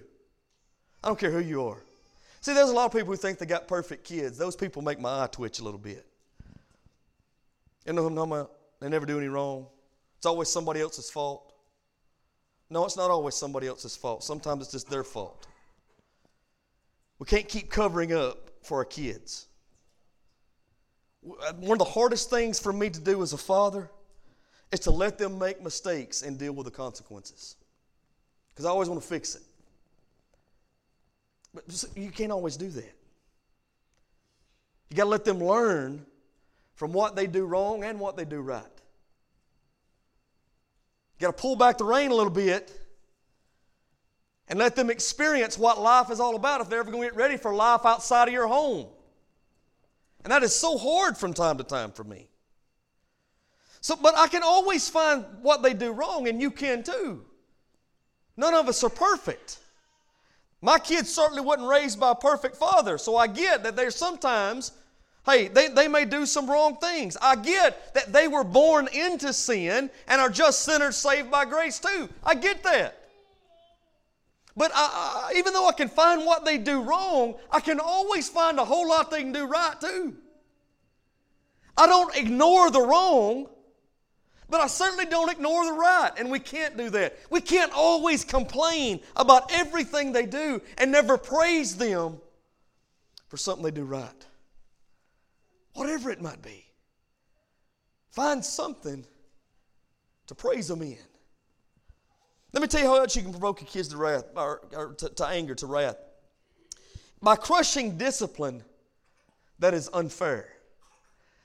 I 1.04 1.08
don't 1.08 1.18
care 1.18 1.30
who 1.30 1.40
you 1.40 1.62
are. 1.66 1.82
See, 2.40 2.54
there's 2.54 2.70
a 2.70 2.72
lot 2.72 2.86
of 2.86 2.92
people 2.92 3.08
who 3.08 3.16
think 3.16 3.38
they 3.38 3.44
got 3.44 3.68
perfect 3.68 4.02
kids. 4.04 4.38
Those 4.38 4.56
people 4.56 4.80
make 4.80 4.98
my 4.98 5.24
eye 5.24 5.28
twitch 5.30 5.60
a 5.60 5.64
little 5.64 5.78
bit. 5.78 6.06
You 7.84 7.92
know 7.92 8.02
what 8.02 8.12
I'm 8.12 8.16
talking 8.16 8.32
about? 8.32 8.52
They 8.80 8.88
never 8.88 9.04
do 9.04 9.18
any 9.18 9.28
wrong. 9.28 9.66
It's 10.16 10.24
always 10.24 10.48
somebody 10.48 10.80
else's 10.80 11.10
fault. 11.10 11.52
No, 12.70 12.86
it's 12.86 12.96
not 12.96 13.10
always 13.10 13.34
somebody 13.34 13.66
else's 13.66 13.94
fault. 13.94 14.24
Sometimes 14.24 14.62
it's 14.62 14.72
just 14.72 14.88
their 14.88 15.04
fault. 15.04 15.46
We 17.18 17.26
can't 17.26 17.46
keep 17.46 17.68
covering 17.68 18.14
up 18.14 18.48
for 18.62 18.78
our 18.78 18.86
kids. 18.86 19.48
One 21.26 21.72
of 21.72 21.78
the 21.78 21.84
hardest 21.84 22.30
things 22.30 22.60
for 22.60 22.72
me 22.72 22.88
to 22.88 23.00
do 23.00 23.20
as 23.22 23.32
a 23.32 23.38
father 23.38 23.90
is 24.70 24.80
to 24.80 24.92
let 24.92 25.18
them 25.18 25.38
make 25.38 25.60
mistakes 25.62 26.22
and 26.22 26.38
deal 26.38 26.52
with 26.52 26.66
the 26.66 26.70
consequences. 26.70 27.56
Because 28.52 28.64
I 28.64 28.70
always 28.70 28.88
want 28.88 29.02
to 29.02 29.06
fix 29.06 29.34
it. 29.34 29.42
But 31.52 31.64
you 31.96 32.10
can't 32.10 32.30
always 32.30 32.56
do 32.56 32.68
that. 32.68 32.94
You 34.90 34.96
got 34.96 35.04
to 35.04 35.10
let 35.10 35.24
them 35.24 35.42
learn 35.42 36.06
from 36.74 36.92
what 36.92 37.16
they 37.16 37.26
do 37.26 37.44
wrong 37.44 37.82
and 37.82 37.98
what 37.98 38.16
they 38.16 38.24
do 38.24 38.40
right. 38.40 38.62
You 41.18 41.26
got 41.26 41.36
to 41.36 41.42
pull 41.42 41.56
back 41.56 41.78
the 41.78 41.84
rein 41.84 42.10
a 42.10 42.14
little 42.14 42.30
bit 42.30 42.70
and 44.48 44.58
let 44.58 44.76
them 44.76 44.90
experience 44.90 45.58
what 45.58 45.80
life 45.80 46.10
is 46.10 46.20
all 46.20 46.36
about 46.36 46.60
if 46.60 46.68
they're 46.68 46.80
ever 46.80 46.90
going 46.90 47.02
to 47.02 47.08
get 47.08 47.16
ready 47.16 47.36
for 47.36 47.52
life 47.52 47.84
outside 47.84 48.28
of 48.28 48.34
your 48.34 48.46
home. 48.46 48.86
And 50.26 50.32
that 50.32 50.42
is 50.42 50.52
so 50.52 50.76
hard 50.76 51.16
from 51.16 51.34
time 51.34 51.56
to 51.58 51.62
time 51.62 51.92
for 51.92 52.02
me. 52.02 52.26
So, 53.80 53.94
but 53.94 54.16
I 54.16 54.26
can 54.26 54.42
always 54.42 54.88
find 54.88 55.24
what 55.40 55.62
they 55.62 55.72
do 55.72 55.92
wrong, 55.92 56.26
and 56.26 56.42
you 56.42 56.50
can 56.50 56.82
too. 56.82 57.22
None 58.36 58.52
of 58.52 58.68
us 58.68 58.82
are 58.82 58.90
perfect. 58.90 59.58
My 60.60 60.80
kids 60.80 61.14
certainly 61.14 61.42
wasn't 61.42 61.68
raised 61.68 62.00
by 62.00 62.10
a 62.10 62.16
perfect 62.16 62.56
father, 62.56 62.98
so 62.98 63.14
I 63.14 63.28
get 63.28 63.62
that 63.62 63.76
there's 63.76 63.94
sometimes 63.94 64.72
Hey, 65.24 65.46
they, 65.46 65.68
they 65.68 65.86
may 65.86 66.04
do 66.04 66.26
some 66.26 66.50
wrong 66.50 66.76
things. 66.76 67.16
I 67.22 67.36
get 67.36 67.94
that 67.94 68.12
they 68.12 68.26
were 68.26 68.42
born 68.42 68.88
into 68.92 69.32
sin 69.32 69.90
and 70.08 70.20
are 70.20 70.28
just 70.28 70.64
sinners 70.64 70.96
saved 70.96 71.30
by 71.30 71.44
grace 71.44 71.78
too. 71.78 72.08
I 72.24 72.34
get 72.34 72.64
that. 72.64 72.95
But 74.56 74.72
I, 74.74 75.30
I, 75.32 75.38
even 75.38 75.52
though 75.52 75.68
I 75.68 75.72
can 75.72 75.88
find 75.88 76.24
what 76.24 76.44
they 76.44 76.56
do 76.58 76.82
wrong, 76.82 77.34
I 77.50 77.60
can 77.60 77.78
always 77.78 78.28
find 78.28 78.58
a 78.58 78.64
whole 78.64 78.88
lot 78.88 79.10
they 79.10 79.22
can 79.22 79.32
do 79.32 79.46
right 79.46 79.78
too. 79.80 80.16
I 81.76 81.86
don't 81.86 82.16
ignore 82.16 82.70
the 82.70 82.80
wrong, 82.80 83.48
but 84.48 84.60
I 84.60 84.66
certainly 84.66 85.04
don't 85.04 85.30
ignore 85.30 85.66
the 85.66 85.72
right, 85.72 86.10
and 86.16 86.30
we 86.30 86.38
can't 86.38 86.76
do 86.76 86.88
that. 86.90 87.18
We 87.28 87.42
can't 87.42 87.72
always 87.74 88.24
complain 88.24 89.00
about 89.14 89.52
everything 89.52 90.12
they 90.12 90.24
do 90.24 90.62
and 90.78 90.90
never 90.90 91.18
praise 91.18 91.76
them 91.76 92.18
for 93.28 93.36
something 93.36 93.64
they 93.64 93.70
do 93.70 93.84
right 93.84 94.26
whatever 95.76 96.10
it 96.10 96.20
might 96.20 96.42
be. 96.42 96.64
Find 98.10 98.44
something 98.44 99.04
to 100.26 100.34
praise 100.34 100.68
them 100.68 100.82
in. 100.82 100.98
Let 102.56 102.62
me 102.62 102.68
tell 102.68 102.80
you 102.80 102.86
how 102.86 102.96
else 102.96 103.14
you 103.14 103.20
can 103.20 103.32
provoke 103.32 103.60
your 103.60 103.68
kids 103.68 103.88
to 103.88 103.98
wrath 103.98 104.24
or, 104.34 104.62
or 104.72 104.94
to, 104.94 105.10
to 105.10 105.26
anger, 105.26 105.54
to 105.56 105.66
wrath. 105.66 105.98
By 107.20 107.36
crushing 107.36 107.98
discipline 107.98 108.64
that 109.58 109.74
is 109.74 109.90
unfair. 109.92 110.48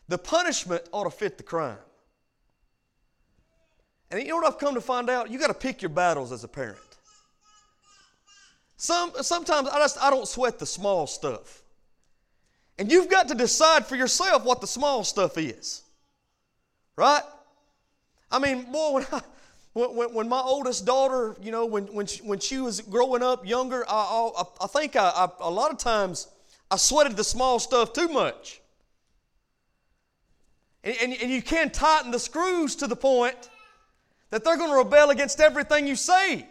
The 0.07 0.17
punishment 0.17 0.83
ought 0.93 1.03
to 1.03 1.09
fit 1.09 1.35
the 1.37 1.43
crime. 1.43 1.79
And 4.09 4.21
you 4.21 4.29
know 4.29 4.37
what 4.37 4.45
I've 4.45 4.57
come 4.57 4.73
to 4.73 4.79
find 4.79 5.09
out? 5.09 5.29
You 5.29 5.37
got 5.37 5.47
to 5.47 5.53
pick 5.53 5.81
your 5.81 5.89
battles 5.89 6.31
as 6.31 6.45
a 6.45 6.47
parent. 6.47 6.79
Some, 8.77 9.11
sometimes 9.19 9.67
I 9.67 9.79
just 9.79 10.01
I 10.01 10.09
don't 10.11 10.29
sweat 10.29 10.59
the 10.59 10.65
small 10.65 11.07
stuff. 11.07 11.61
And 12.79 12.89
you've 12.89 13.09
got 13.09 13.27
to 13.27 13.35
decide 13.35 13.85
for 13.85 13.97
yourself 13.97 14.45
what 14.45 14.61
the 14.61 14.67
small 14.67 15.03
stuff 15.03 15.37
is. 15.37 15.81
Right? 16.95 17.23
I 18.31 18.39
mean, 18.39 18.71
boy, 18.71 18.93
when, 18.93 19.05
I, 19.11 19.21
when, 19.73 20.13
when, 20.13 20.27
my 20.27 20.41
oldest 20.41 20.85
daughter, 20.85 21.35
you 21.41 21.51
know, 21.51 21.65
when, 21.65 21.85
when, 21.87 22.05
she, 22.05 22.21
when 22.23 22.39
she 22.39 22.57
was 22.57 22.81
growing 22.81 23.23
up 23.23 23.45
younger, 23.45 23.85
I, 23.87 24.31
I, 24.37 24.43
I 24.61 24.67
think 24.67 24.95
I, 24.95 25.09
I, 25.09 25.29
a 25.39 25.49
lot 25.49 25.71
of 25.71 25.77
times 25.77 26.27
I 26.69 26.75
sweated 26.75 27.15
the 27.15 27.23
small 27.23 27.57
stuff 27.59 27.93
too 27.93 28.09
much. 28.09 28.61
And, 30.83 30.95
and, 31.01 31.13
and 31.21 31.31
you 31.31 31.41
can't 31.41 31.73
tighten 31.73 32.11
the 32.11 32.19
screws 32.19 32.75
to 32.77 32.87
the 32.87 32.95
point 32.95 33.49
that 34.29 34.43
they're 34.43 34.57
going 34.57 34.71
to 34.71 34.77
rebel 34.77 35.09
against 35.09 35.39
everything 35.39 35.87
you 35.87 35.95
say. 35.95 36.47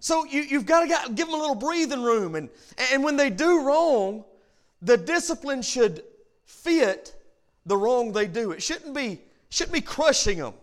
So 0.00 0.24
you, 0.24 0.40
you've 0.42 0.66
got 0.66 0.80
to 0.80 1.12
give 1.12 1.26
them 1.26 1.34
a 1.34 1.38
little 1.38 1.54
breathing 1.54 2.02
room. 2.02 2.34
And, 2.34 2.48
and 2.92 3.04
when 3.04 3.16
they 3.16 3.30
do 3.30 3.64
wrong, 3.64 4.24
the 4.80 4.96
discipline 4.96 5.62
should 5.62 6.02
fit 6.44 7.14
the 7.66 7.76
wrong 7.76 8.12
they 8.12 8.26
do. 8.26 8.50
It 8.50 8.62
shouldn't 8.62 8.94
be, 8.94 9.20
shouldn't 9.52 9.74
be 9.74 9.82
crushing 9.82 10.38
them. 10.38 10.54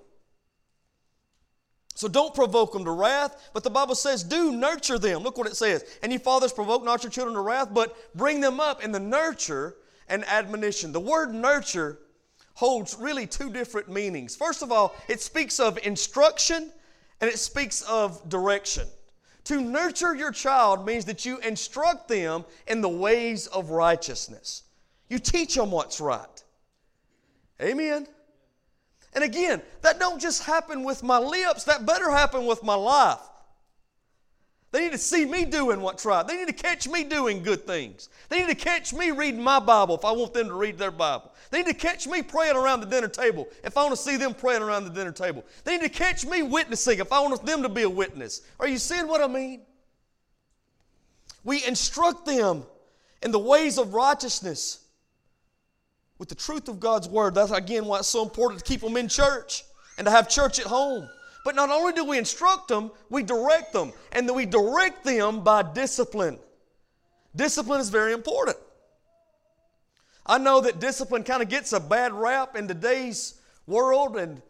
So 1.94 2.08
don't 2.08 2.34
provoke 2.34 2.74
them 2.74 2.86
to 2.86 2.92
wrath, 2.92 3.50
but 3.54 3.64
the 3.64 3.70
Bible 3.70 3.94
says, 3.94 4.24
do 4.24 4.52
nurture 4.52 4.98
them. 4.98 5.22
Look 5.22 5.38
what 5.38 5.48
it 5.48 5.56
says. 5.56 5.84
And 6.02 6.12
you 6.12 6.18
fathers 6.18 6.52
provoke 6.52 6.84
not 6.84 7.04
your 7.04 7.12
children 7.12 7.36
to 7.36 7.42
wrath, 7.42 7.72
but 7.72 7.96
bring 8.16 8.40
them 8.40 8.60
up 8.60 8.84
in 8.84 8.92
the 8.92 9.00
nurture 9.00 9.76
and 10.08 10.26
admonition. 10.26 10.92
The 10.92 11.00
word 11.00 11.34
nurture 11.34 12.00
holds 12.56 12.96
really 12.98 13.28
two 13.28 13.52
different 13.52 13.90
meanings. 13.90 14.36
First 14.36 14.64
of 14.64 14.72
all, 14.72 14.96
it 15.08 15.22
speaks 15.22 15.60
of 15.60 15.78
instruction 15.86 16.72
and 17.22 17.30
it 17.30 17.38
speaks 17.38 17.84
of 17.84 18.28
direction. 18.28 18.88
To 19.44 19.62
nurture 19.62 20.16
your 20.16 20.32
child 20.32 20.86
means 20.86 21.06
that 21.06 21.26
you 21.26 21.38
instruct 21.40 22.08
them 22.08 22.44
in 22.66 22.82
the 22.82 22.90
ways 22.90 23.46
of 23.48 23.70
righteousness. 23.70 24.64
You 25.10 25.20
teach 25.20 25.54
them 25.54 25.70
what's 25.70 26.02
right. 26.02 26.44
Amen. 27.62 28.08
And 29.20 29.26
again, 29.26 29.62
that 29.82 30.00
don't 30.00 30.22
just 30.22 30.46
happen 30.46 30.86
with 30.86 31.04
my 31.04 31.20
lips, 31.20 31.66
that 31.66 31.86
better 31.86 32.10
happen 32.10 32.46
with 32.46 32.64
my 32.64 32.76
life. 32.76 33.20
They 34.72 34.84
need 34.84 34.94
to 34.94 34.98
see 34.98 35.26
me 35.26 35.44
doing 35.44 35.82
what's 35.82 36.06
right. 36.06 36.26
They 36.26 36.38
need 36.38 36.48
to 36.48 36.54
catch 36.54 36.88
me 36.88 37.04
doing 37.04 37.44
good 37.44 37.68
things. 37.68 38.08
They 38.30 38.40
need 38.40 38.48
to 38.48 38.56
catch 38.56 38.94
me 38.94 39.12
reading 39.12 39.44
my 39.44 39.60
Bible 39.60 39.96
if 39.96 40.06
I 40.06 40.14
want 40.14 40.34
them 40.34 40.48
to 40.48 40.54
read 40.54 40.78
their 40.78 40.90
Bible. 40.90 41.34
They 41.52 41.58
need 41.58 41.68
to 41.68 41.74
catch 41.74 42.08
me 42.08 42.22
praying 42.22 42.56
around 42.56 42.80
the 42.80 42.86
dinner 42.86 43.10
table 43.10 43.50
if 43.62 43.76
I 43.76 43.84
want 43.84 43.98
to 43.98 44.02
see 44.02 44.16
them 44.16 44.34
praying 44.34 44.62
around 44.62 44.86
the 44.86 44.90
dinner 44.90 45.12
table. 45.12 45.44
They 45.66 45.76
need 45.76 45.84
to 45.84 45.90
catch 45.90 46.26
me 46.26 46.42
witnessing 46.42 47.00
if 47.00 47.12
I 47.12 47.20
want 47.20 47.46
them 47.46 47.62
to 47.64 47.70
be 47.70 47.82
a 47.82 47.90
witness. 47.90 48.44
Are 48.58 48.70
you 48.70 48.78
seeing 48.78 49.06
what 49.06 49.20
I 49.20 49.28
mean? 49.28 49.64
We 51.44 51.66
instruct 51.66 52.26
them 52.26 52.64
in 53.22 53.32
the 53.32 53.40
ways 53.40 53.78
of 53.80 53.94
righteousness 53.94 54.80
with 56.20 56.30
the 56.30 56.36
truth 56.36 56.68
of 56.68 56.80
God's 56.80 57.08
Word. 57.08 57.34
That's 57.34 57.52
again 57.52 57.86
why 57.86 58.00
it's 58.00 58.08
so 58.08 58.22
important 58.22 58.60
to 58.60 58.66
keep 58.66 58.82
them 58.82 58.98
in 58.98 59.08
church 59.08 59.64
and 59.98 60.06
to 60.06 60.12
have 60.12 60.30
church 60.30 60.60
at 60.60 60.68
home. 60.68 61.10
But 61.44 61.56
not 61.56 61.70
only 61.70 61.94
do 61.94 62.06
we 62.06 62.18
instruct 62.18 62.68
them, 62.68 62.92
we 63.10 63.24
direct 63.24 63.74
them. 63.74 63.94
And 64.12 64.28
then 64.28 64.36
we 64.36 64.46
direct 64.46 65.04
them 65.06 65.42
by 65.42 65.64
discipline. 65.64 66.38
Discipline 67.36 67.80
is 67.80 67.90
very 67.90 68.14
important. 68.14 68.58
I 70.26 70.38
know 70.38 70.62
that 70.62 70.80
discipline 70.80 71.24
kind 71.24 71.42
of 71.42 71.50
gets 71.50 71.74
a 71.74 71.80
bad 71.80 72.14
rap 72.14 72.56
in 72.56 72.68
today's 72.68 73.42
world, 73.66 74.18
and 74.18 74.42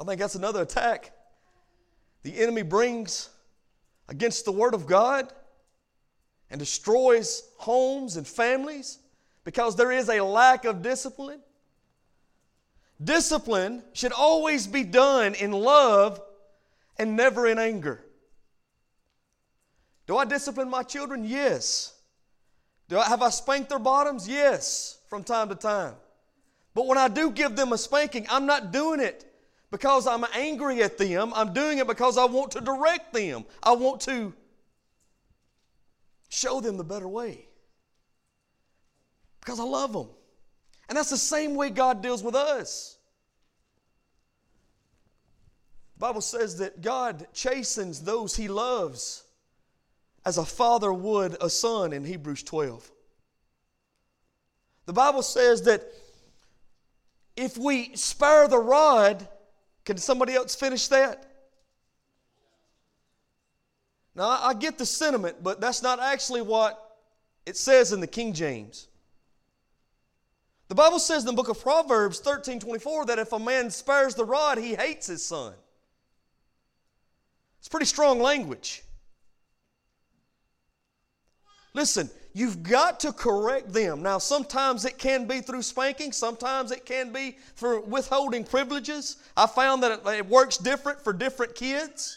I 0.00 0.04
think 0.04 0.20
that's 0.20 0.34
another 0.34 0.62
attack 0.62 1.12
the 2.22 2.36
enemy 2.38 2.62
brings 2.62 3.28
against 4.08 4.46
the 4.46 4.52
Word 4.52 4.74
of 4.74 4.86
God 4.86 5.32
and 6.50 6.58
destroys 6.58 7.42
homes 7.56 8.16
and 8.16 8.26
families 8.26 8.98
because 9.44 9.76
there 9.76 9.92
is 9.92 10.08
a 10.08 10.20
lack 10.20 10.64
of 10.64 10.82
discipline. 10.82 11.40
Discipline 13.02 13.82
should 13.92 14.12
always 14.12 14.66
be 14.66 14.84
done 14.84 15.34
in 15.34 15.52
love 15.52 16.20
and 16.98 17.16
never 17.16 17.46
in 17.46 17.58
anger. 17.58 18.04
Do 20.06 20.16
I 20.16 20.24
discipline 20.24 20.70
my 20.70 20.82
children? 20.82 21.24
Yes. 21.24 21.94
Do 22.88 22.98
I, 22.98 23.06
have 23.06 23.22
I 23.22 23.30
spanked 23.30 23.70
their 23.70 23.78
bottoms? 23.78 24.28
Yes, 24.28 24.98
from 25.08 25.24
time 25.24 25.48
to 25.48 25.54
time. 25.54 25.94
But 26.74 26.86
when 26.86 26.98
I 26.98 27.08
do 27.08 27.30
give 27.30 27.56
them 27.56 27.72
a 27.72 27.78
spanking, 27.78 28.26
I'm 28.30 28.46
not 28.46 28.72
doing 28.72 29.00
it 29.00 29.24
because 29.70 30.06
I'm 30.06 30.24
angry 30.34 30.82
at 30.82 30.98
them. 30.98 31.32
I'm 31.34 31.52
doing 31.52 31.78
it 31.78 31.86
because 31.86 32.18
I 32.18 32.24
want 32.24 32.52
to 32.52 32.60
direct 32.60 33.12
them. 33.12 33.44
I 33.62 33.72
want 33.72 34.00
to 34.02 34.34
show 36.34 36.60
them 36.60 36.76
the 36.76 36.84
better 36.84 37.08
way 37.08 37.46
because 39.40 39.60
I 39.60 39.64
love 39.64 39.92
them. 39.92 40.08
And 40.88 40.98
that's 40.98 41.10
the 41.10 41.16
same 41.16 41.54
way 41.54 41.70
God 41.70 42.02
deals 42.02 42.22
with 42.22 42.34
us. 42.34 42.98
The 45.94 46.00
Bible 46.00 46.20
says 46.20 46.58
that 46.58 46.82
God 46.82 47.26
chastens 47.32 48.00
those 48.00 48.34
he 48.34 48.48
loves 48.48 49.24
as 50.26 50.38
a 50.38 50.44
father 50.44 50.92
would 50.92 51.36
a 51.40 51.48
son 51.48 51.92
in 51.92 52.04
Hebrews 52.04 52.42
12. 52.42 52.90
The 54.86 54.92
Bible 54.92 55.22
says 55.22 55.62
that 55.62 55.82
if 57.36 57.56
we 57.56 57.94
spare 57.96 58.48
the 58.48 58.58
rod, 58.58 59.26
can 59.84 59.98
somebody 59.98 60.34
else 60.34 60.54
finish 60.54 60.88
that? 60.88 61.33
Now, 64.14 64.28
I 64.28 64.54
get 64.54 64.78
the 64.78 64.86
sentiment, 64.86 65.42
but 65.42 65.60
that's 65.60 65.82
not 65.82 65.98
actually 65.98 66.42
what 66.42 66.98
it 67.46 67.56
says 67.56 67.92
in 67.92 68.00
the 68.00 68.06
King 68.06 68.32
James. 68.32 68.88
The 70.68 70.74
Bible 70.74 70.98
says 70.98 71.22
in 71.22 71.26
the 71.26 71.32
book 71.32 71.48
of 71.48 71.60
Proverbs 71.60 72.20
13 72.20 72.60
24 72.60 73.06
that 73.06 73.18
if 73.18 73.32
a 73.32 73.38
man 73.38 73.70
spares 73.70 74.14
the 74.14 74.24
rod, 74.24 74.58
he 74.58 74.74
hates 74.74 75.06
his 75.06 75.24
son. 75.24 75.52
It's 77.58 77.68
pretty 77.68 77.86
strong 77.86 78.20
language. 78.20 78.82
Listen, 81.74 82.08
you've 82.32 82.62
got 82.62 83.00
to 83.00 83.12
correct 83.12 83.72
them. 83.72 84.00
Now, 84.02 84.18
sometimes 84.18 84.84
it 84.84 84.96
can 84.96 85.26
be 85.26 85.40
through 85.40 85.62
spanking, 85.62 86.12
sometimes 86.12 86.70
it 86.70 86.86
can 86.86 87.12
be 87.12 87.36
for 87.56 87.80
withholding 87.80 88.44
privileges. 88.44 89.16
I 89.36 89.46
found 89.46 89.82
that 89.82 90.06
it 90.06 90.28
works 90.28 90.56
different 90.56 91.02
for 91.02 91.12
different 91.12 91.54
kids. 91.56 92.16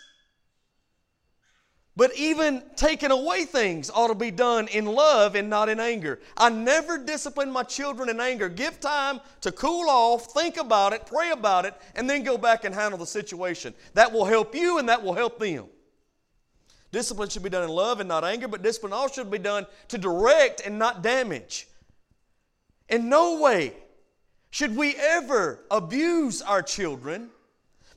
But 1.97 2.15
even 2.15 2.61
taking 2.75 3.09
away 3.09 3.45
things 3.45 3.89
ought 3.89 4.09
to 4.09 4.15
be 4.15 4.29
done 4.29 4.67
in 4.67 4.85
love 4.85 5.33
and 5.33 5.49
not 5.49 5.67
in 5.67 5.79
anger. 5.79 6.19
I 6.37 6.49
never 6.49 6.99
discipline 6.99 7.51
my 7.51 7.63
children 7.63 8.07
in 8.07 8.21
anger. 8.21 8.49
Give 8.49 8.79
time 8.79 9.19
to 9.41 9.51
cool 9.51 9.89
off, 9.89 10.31
think 10.31 10.57
about 10.57 10.93
it, 10.93 11.07
pray 11.07 11.31
about 11.31 11.65
it, 11.65 11.73
and 11.95 12.07
then 12.07 12.21
go 12.21 12.37
back 12.37 12.65
and 12.65 12.75
handle 12.75 12.99
the 12.99 13.07
situation. 13.07 13.73
That 13.95 14.13
will 14.13 14.25
help 14.25 14.53
you 14.53 14.77
and 14.77 14.87
that 14.89 15.03
will 15.03 15.13
help 15.13 15.39
them. 15.39 15.65
Discipline 16.91 17.29
should 17.29 17.41
be 17.41 17.49
done 17.49 17.63
in 17.63 17.69
love 17.69 17.99
and 17.99 18.07
not 18.07 18.23
anger, 18.23 18.47
but 18.47 18.61
discipline 18.61 18.93
also 18.93 19.23
should 19.23 19.31
be 19.31 19.39
done 19.39 19.65
to 19.87 19.97
direct 19.97 20.61
and 20.63 20.77
not 20.77 21.01
damage. 21.01 21.67
In 22.89 23.09
no 23.09 23.41
way 23.41 23.73
should 24.51 24.75
we 24.75 24.95
ever 24.97 25.65
abuse 25.71 26.43
our 26.43 26.61
children, 26.61 27.31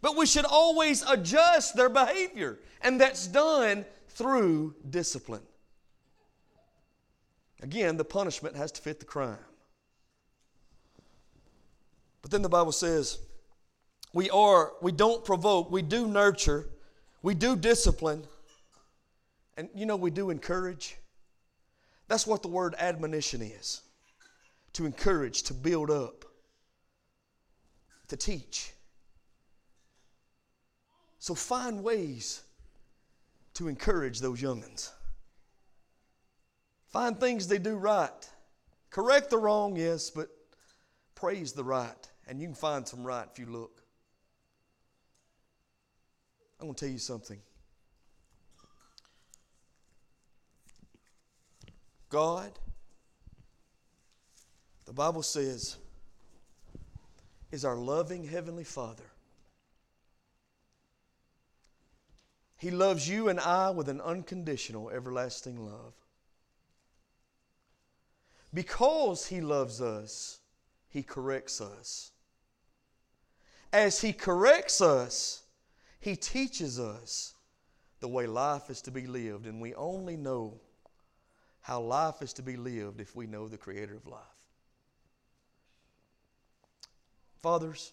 but 0.01 0.17
we 0.17 0.27
should 0.27 0.45
always 0.45 1.03
adjust 1.09 1.77
their 1.77 1.89
behavior, 1.89 2.59
and 2.83 3.01
that's 3.01 3.27
done 3.27 3.85
through 4.09 4.75
discipline. 4.89 5.43
Again, 7.63 7.97
the 7.97 8.05
punishment 8.05 8.57
has 8.57 8.73
to 8.73 8.81
fit 8.81 9.01
the 9.01 9.07
crime. 9.07 9.39
But 12.23 12.31
then 12.31 12.43
the 12.43 12.49
Bible 12.49 12.73
says, 12.73 13.19
we 14.13 14.31
are, 14.31 14.73
we 14.81 14.93
don't 14.93 15.25
provoke, 15.25 15.71
we 15.71 15.83
do 15.83 16.09
nurture, 16.09 16.69
we 17.23 17.35
do 17.35 17.57
discipline, 17.57 18.25
and 19.57 19.69
you 19.75 19.87
know, 19.87 19.97
we 19.97 20.11
do 20.11 20.31
encourage. 20.31 20.97
That's 22.09 22.27
what 22.27 22.43
the 22.43 22.49
word 22.49 22.75
admonition 22.79 23.43
is 23.43 23.83
to 24.73 24.87
encourage, 24.87 25.43
to 25.45 25.55
build 25.55 25.91
up, 25.91 26.25
to 28.09 28.17
teach. 28.17 28.73
So 31.21 31.35
find 31.35 31.85
ways 31.85 32.43
to 33.55 33.69
encourage 33.69 34.21
those 34.21 34.41
youngins. 34.41 34.91
Find 36.89 37.21
things 37.21 37.47
they 37.47 37.59
do 37.59 37.77
right. 37.77 38.29
Correct 38.89 39.29
the 39.29 39.37
wrong, 39.37 39.77
yes, 39.77 40.11
but 40.11 40.29
praise 41.15 41.53
the 41.53 41.63
right. 41.63 42.09
And 42.27 42.41
you 42.41 42.49
can 42.49 42.55
find 42.55 42.89
some 42.89 43.05
right 43.05 43.27
if 43.31 43.39
you 43.39 43.47
look. 43.47 43.83
I'm 46.59 46.67
going 46.67 46.75
to 46.75 46.85
tell 46.87 46.93
you 46.93 46.99
something. 46.99 47.39
God, 52.09 52.51
the 54.87 54.93
Bible 54.93 55.23
says, 55.23 55.77
is 57.53 57.65
our 57.65 57.77
loving 57.77 58.25
Heavenly 58.25 58.65
Father. 58.65 59.10
He 62.61 62.71
loves 62.71 63.09
you 63.09 63.31
and 63.31 63.41
I 63.41 63.71
with 63.71 63.89
an 63.89 64.03
unconditional, 64.03 64.91
everlasting 64.91 65.65
love. 65.65 65.95
Because 68.53 69.27
He 69.27 69.41
loves 69.41 69.81
us, 69.81 70.41
He 70.91 71.03
corrects 71.03 71.63
us. 71.63 72.11
As 73.73 74.03
He 74.03 74.13
corrects 74.13 74.83
us, 74.83 75.43
He 76.01 76.17
teaches 76.17 76.79
us 76.79 77.33
the 78.01 78.09
way 78.09 78.27
life 78.27 78.69
is 78.69 78.83
to 78.83 78.91
be 78.91 79.07
lived, 79.07 79.47
and 79.47 79.59
we 79.59 79.75
only 79.75 80.19
know 80.19 80.61
how 81.63 81.81
life 81.81 82.21
is 82.21 82.35
to 82.35 82.43
be 82.43 82.59
lived 82.59 83.01
if 83.01 83.17
we 83.17 83.27
know 83.27 83.49
the 83.49 83.57
Creator 83.57 83.97
of 83.97 84.07
life. 84.07 84.21
Fathers, 87.41 87.93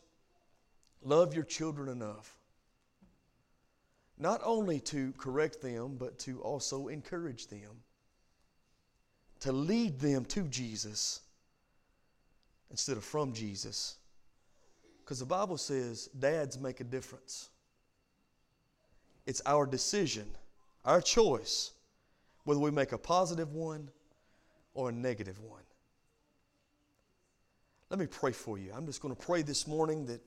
love 1.01 1.34
your 1.34 1.45
children 1.45 1.88
enough 1.88 2.37
not 4.20 4.41
only 4.43 4.80
to 4.80 5.13
correct 5.18 5.61
them, 5.61 5.95
but 5.97 6.18
to 6.20 6.41
also 6.41 6.88
encourage 6.88 7.47
them, 7.47 7.84
to 9.41 9.51
lead 9.51 9.99
them 9.99 10.26
to 10.26 10.43
Jesus 10.43 11.22
instead 12.72 12.97
of 12.97 13.03
from 13.03 13.34
Jesus. 13.34 13.97
Because 15.03 15.20
the 15.20 15.26
Bible 15.26 15.57
says 15.57 16.07
dads 16.20 16.59
make 16.59 16.80
a 16.80 16.84
difference. 16.84 17.49
It's 19.26 19.41
our 19.45 19.65
decision, 19.65 20.28
our 20.84 21.01
choice 21.01 21.72
whether 22.47 22.61
we 22.61 22.72
make 22.72 22.93
a 22.93 22.97
positive 22.97 23.53
one 23.53 23.89
or 24.74 24.88
a 24.88 24.91
negative 24.91 25.38
one. 25.41 25.63
Let 27.89 27.99
me 27.99 28.07
pray 28.07 28.32
for 28.32 28.57
you. 28.57 28.72
I'm 28.74 28.86
just 28.86 29.01
going 29.01 29.13
to 29.13 29.22
pray 29.22 29.41
this 29.41 29.68
morning 29.68 30.05
that 30.05 30.22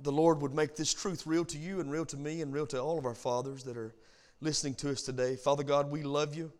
the 0.00 0.12
Lord 0.12 0.40
would 0.42 0.54
make 0.54 0.76
this 0.76 0.94
truth 0.94 1.26
real 1.26 1.44
to 1.46 1.58
you 1.58 1.80
and 1.80 1.90
real 1.90 2.06
to 2.06 2.16
me 2.16 2.40
and 2.40 2.52
real 2.52 2.66
to 2.66 2.80
all 2.80 2.98
of 2.98 3.04
our 3.04 3.14
fathers 3.14 3.64
that 3.64 3.76
are 3.76 3.94
listening 4.40 4.74
to 4.76 4.90
us 4.90 5.02
today. 5.02 5.34
Father 5.36 5.64
God, 5.64 5.90
we 5.90 6.02
love 6.02 6.34
you. 6.34 6.52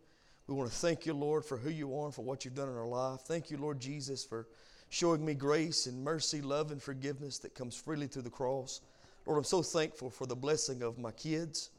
We 0.47 0.55
want 0.55 0.69
to 0.69 0.75
thank 0.75 1.05
you, 1.05 1.13
Lord, 1.13 1.45
for 1.45 1.57
who 1.57 1.69
you 1.69 1.97
are 1.97 2.05
and 2.05 2.13
for 2.13 2.23
what 2.23 2.43
you've 2.43 2.55
done 2.55 2.69
in 2.69 2.75
our 2.75 2.87
life. 2.87 3.21
Thank 3.21 3.51
you, 3.51 3.57
Lord 3.57 3.79
Jesus, 3.79 4.25
for 4.25 4.47
showing 4.89 5.23
me 5.23 5.35
grace 5.35 5.85
and 5.85 6.03
mercy, 6.03 6.41
love, 6.41 6.71
and 6.71 6.81
forgiveness 6.81 7.37
that 7.39 7.55
comes 7.55 7.75
freely 7.75 8.07
through 8.07 8.23
the 8.23 8.29
cross. 8.29 8.81
Lord, 9.25 9.37
I'm 9.37 9.43
so 9.43 9.61
thankful 9.61 10.09
for 10.09 10.25
the 10.25 10.35
blessing 10.35 10.81
of 10.81 10.97
my 10.97 11.11
kids. 11.11 11.69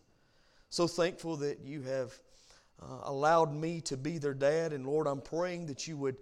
So 0.71 0.87
thankful 0.87 1.37
that 1.39 1.61
you 1.65 1.83
have 1.83 2.15
uh, 2.81 3.01
allowed 3.03 3.53
me 3.53 3.81
to 3.83 3.97
be 3.97 4.19
their 4.19 4.35
dad. 4.35 4.73
And 4.73 4.87
Lord, 4.87 5.07
I'm 5.07 5.21
praying 5.21 5.67
that 5.67 5.89
you 5.89 5.97
would 5.97 6.17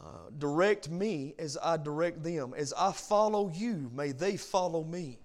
uh, 0.00 0.30
direct 0.38 0.88
me 0.88 1.34
as 1.38 1.58
I 1.62 1.76
direct 1.76 2.22
them. 2.22 2.54
As 2.56 2.72
I 2.72 2.92
follow 2.92 3.50
you, 3.54 3.90
may 3.94 4.12
they 4.12 4.36
follow 4.36 4.82
me. 4.82 5.18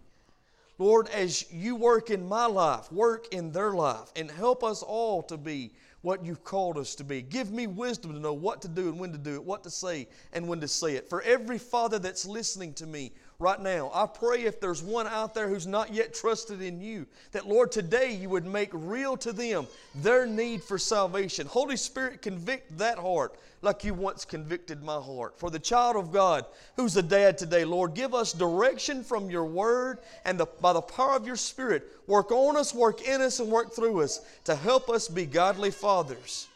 Lord, 0.78 1.07
as 1.09 1.49
you 1.51 1.76
work 1.76 2.09
in 2.09 2.28
my 2.28 2.45
life, 2.47 2.91
work 2.91 3.34
in 3.34 3.51
their 3.51 3.71
life, 3.71 4.11
and 4.17 4.30
help 4.30 4.63
us 4.63 4.84
all 4.84 5.23
to 5.23 5.38
be 5.38 5.71
what 6.01 6.26
you've 6.26 6.43
called 6.43 6.78
us 6.78 6.93
to 6.95 7.03
be. 7.03 7.21
Give 7.21 7.51
me 7.51 7.65
wisdom 7.65 8.13
to 8.13 8.19
know 8.19 8.34
what 8.34 8.61
to 8.61 8.67
do 8.67 8.89
and 8.89 8.99
when 8.99 9.11
to 9.13 9.17
do 9.17 9.36
it, 9.36 9.43
what 9.43 9.63
to 9.63 9.69
say 9.69 10.07
and 10.34 10.47
when 10.47 10.59
to 10.59 10.67
say 10.67 10.95
it. 10.95 11.09
For 11.09 11.21
every 11.21 11.57
father 11.57 11.97
that's 11.97 12.26
listening 12.26 12.73
to 12.73 12.86
me, 12.86 13.13
right 13.39 13.59
now. 13.59 13.91
I 13.93 14.05
pray 14.05 14.43
if 14.43 14.59
there's 14.59 14.81
one 14.81 15.07
out 15.07 15.33
there 15.33 15.47
who's 15.47 15.67
not 15.67 15.93
yet 15.93 16.13
trusted 16.13 16.61
in 16.61 16.81
you, 16.81 17.05
that 17.31 17.47
Lord, 17.47 17.71
today 17.71 18.13
you 18.13 18.29
would 18.29 18.45
make 18.45 18.69
real 18.71 19.17
to 19.17 19.33
them 19.33 19.67
their 19.95 20.25
need 20.25 20.63
for 20.63 20.77
salvation. 20.77 21.47
Holy 21.47 21.77
Spirit, 21.77 22.21
convict 22.21 22.77
that 22.77 22.97
heart 22.97 23.36
like 23.61 23.83
you 23.83 23.93
once 23.93 24.23
convicted 24.23 24.83
my 24.83 24.99
heart. 24.99 25.38
For 25.38 25.49
the 25.49 25.59
child 25.59 25.95
of 25.95 26.11
God 26.11 26.45
who's 26.75 26.95
a 26.95 27.03
dad 27.03 27.38
today, 27.38 27.65
Lord, 27.65 27.93
give 27.93 28.13
us 28.13 28.31
direction 28.31 29.03
from 29.03 29.29
your 29.29 29.45
word 29.45 29.99
and 30.23 30.39
the, 30.39 30.45
by 30.45 30.71
the 30.73 30.81
power 30.81 31.15
of 31.15 31.25
your 31.25 31.36
Spirit, 31.36 31.83
work 32.07 32.31
on 32.31 32.55
us, 32.55 32.73
work 32.73 33.01
in 33.01 33.21
us, 33.21 33.39
and 33.39 33.51
work 33.51 33.73
through 33.73 34.01
us 34.01 34.21
to 34.45 34.55
help 34.55 34.89
us 34.89 35.07
be 35.07 35.25
godly 35.25 35.71
fathers 35.71 36.47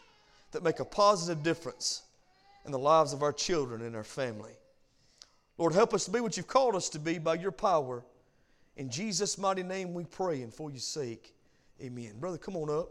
that 0.52 0.64
make 0.64 0.80
a 0.80 0.86
positive 0.86 1.44
difference 1.44 2.04
in 2.66 2.72
the 2.72 2.80
lives 2.80 3.14
of 3.14 3.24
our 3.24 3.34
children 3.34 3.82
and 3.82 3.96
our 3.96 4.04
family. 4.04 4.52
Lord, 5.60 5.74
help 5.74 5.94
us 5.94 6.06
to 6.06 6.12
be 6.12 6.22
what 6.22 6.38
you've 6.38 6.48
called 6.48 6.74
us 6.74 6.88
to 6.90 7.00
be 7.00 7.18
by 7.18 7.34
your 7.36 7.52
power. 7.52 8.06
In 8.78 8.90
Jesus' 8.90 9.38
mighty 9.38 9.62
name 9.62 9.94
we 9.94 10.06
pray 10.06 10.42
and 10.42 10.54
for 10.54 10.72
your 10.72 10.80
sake. 10.80 11.36
Amen. 11.82 12.14
Brother, 12.18 12.38
come 12.38 12.56
on 12.56 12.70
up. 12.70 12.88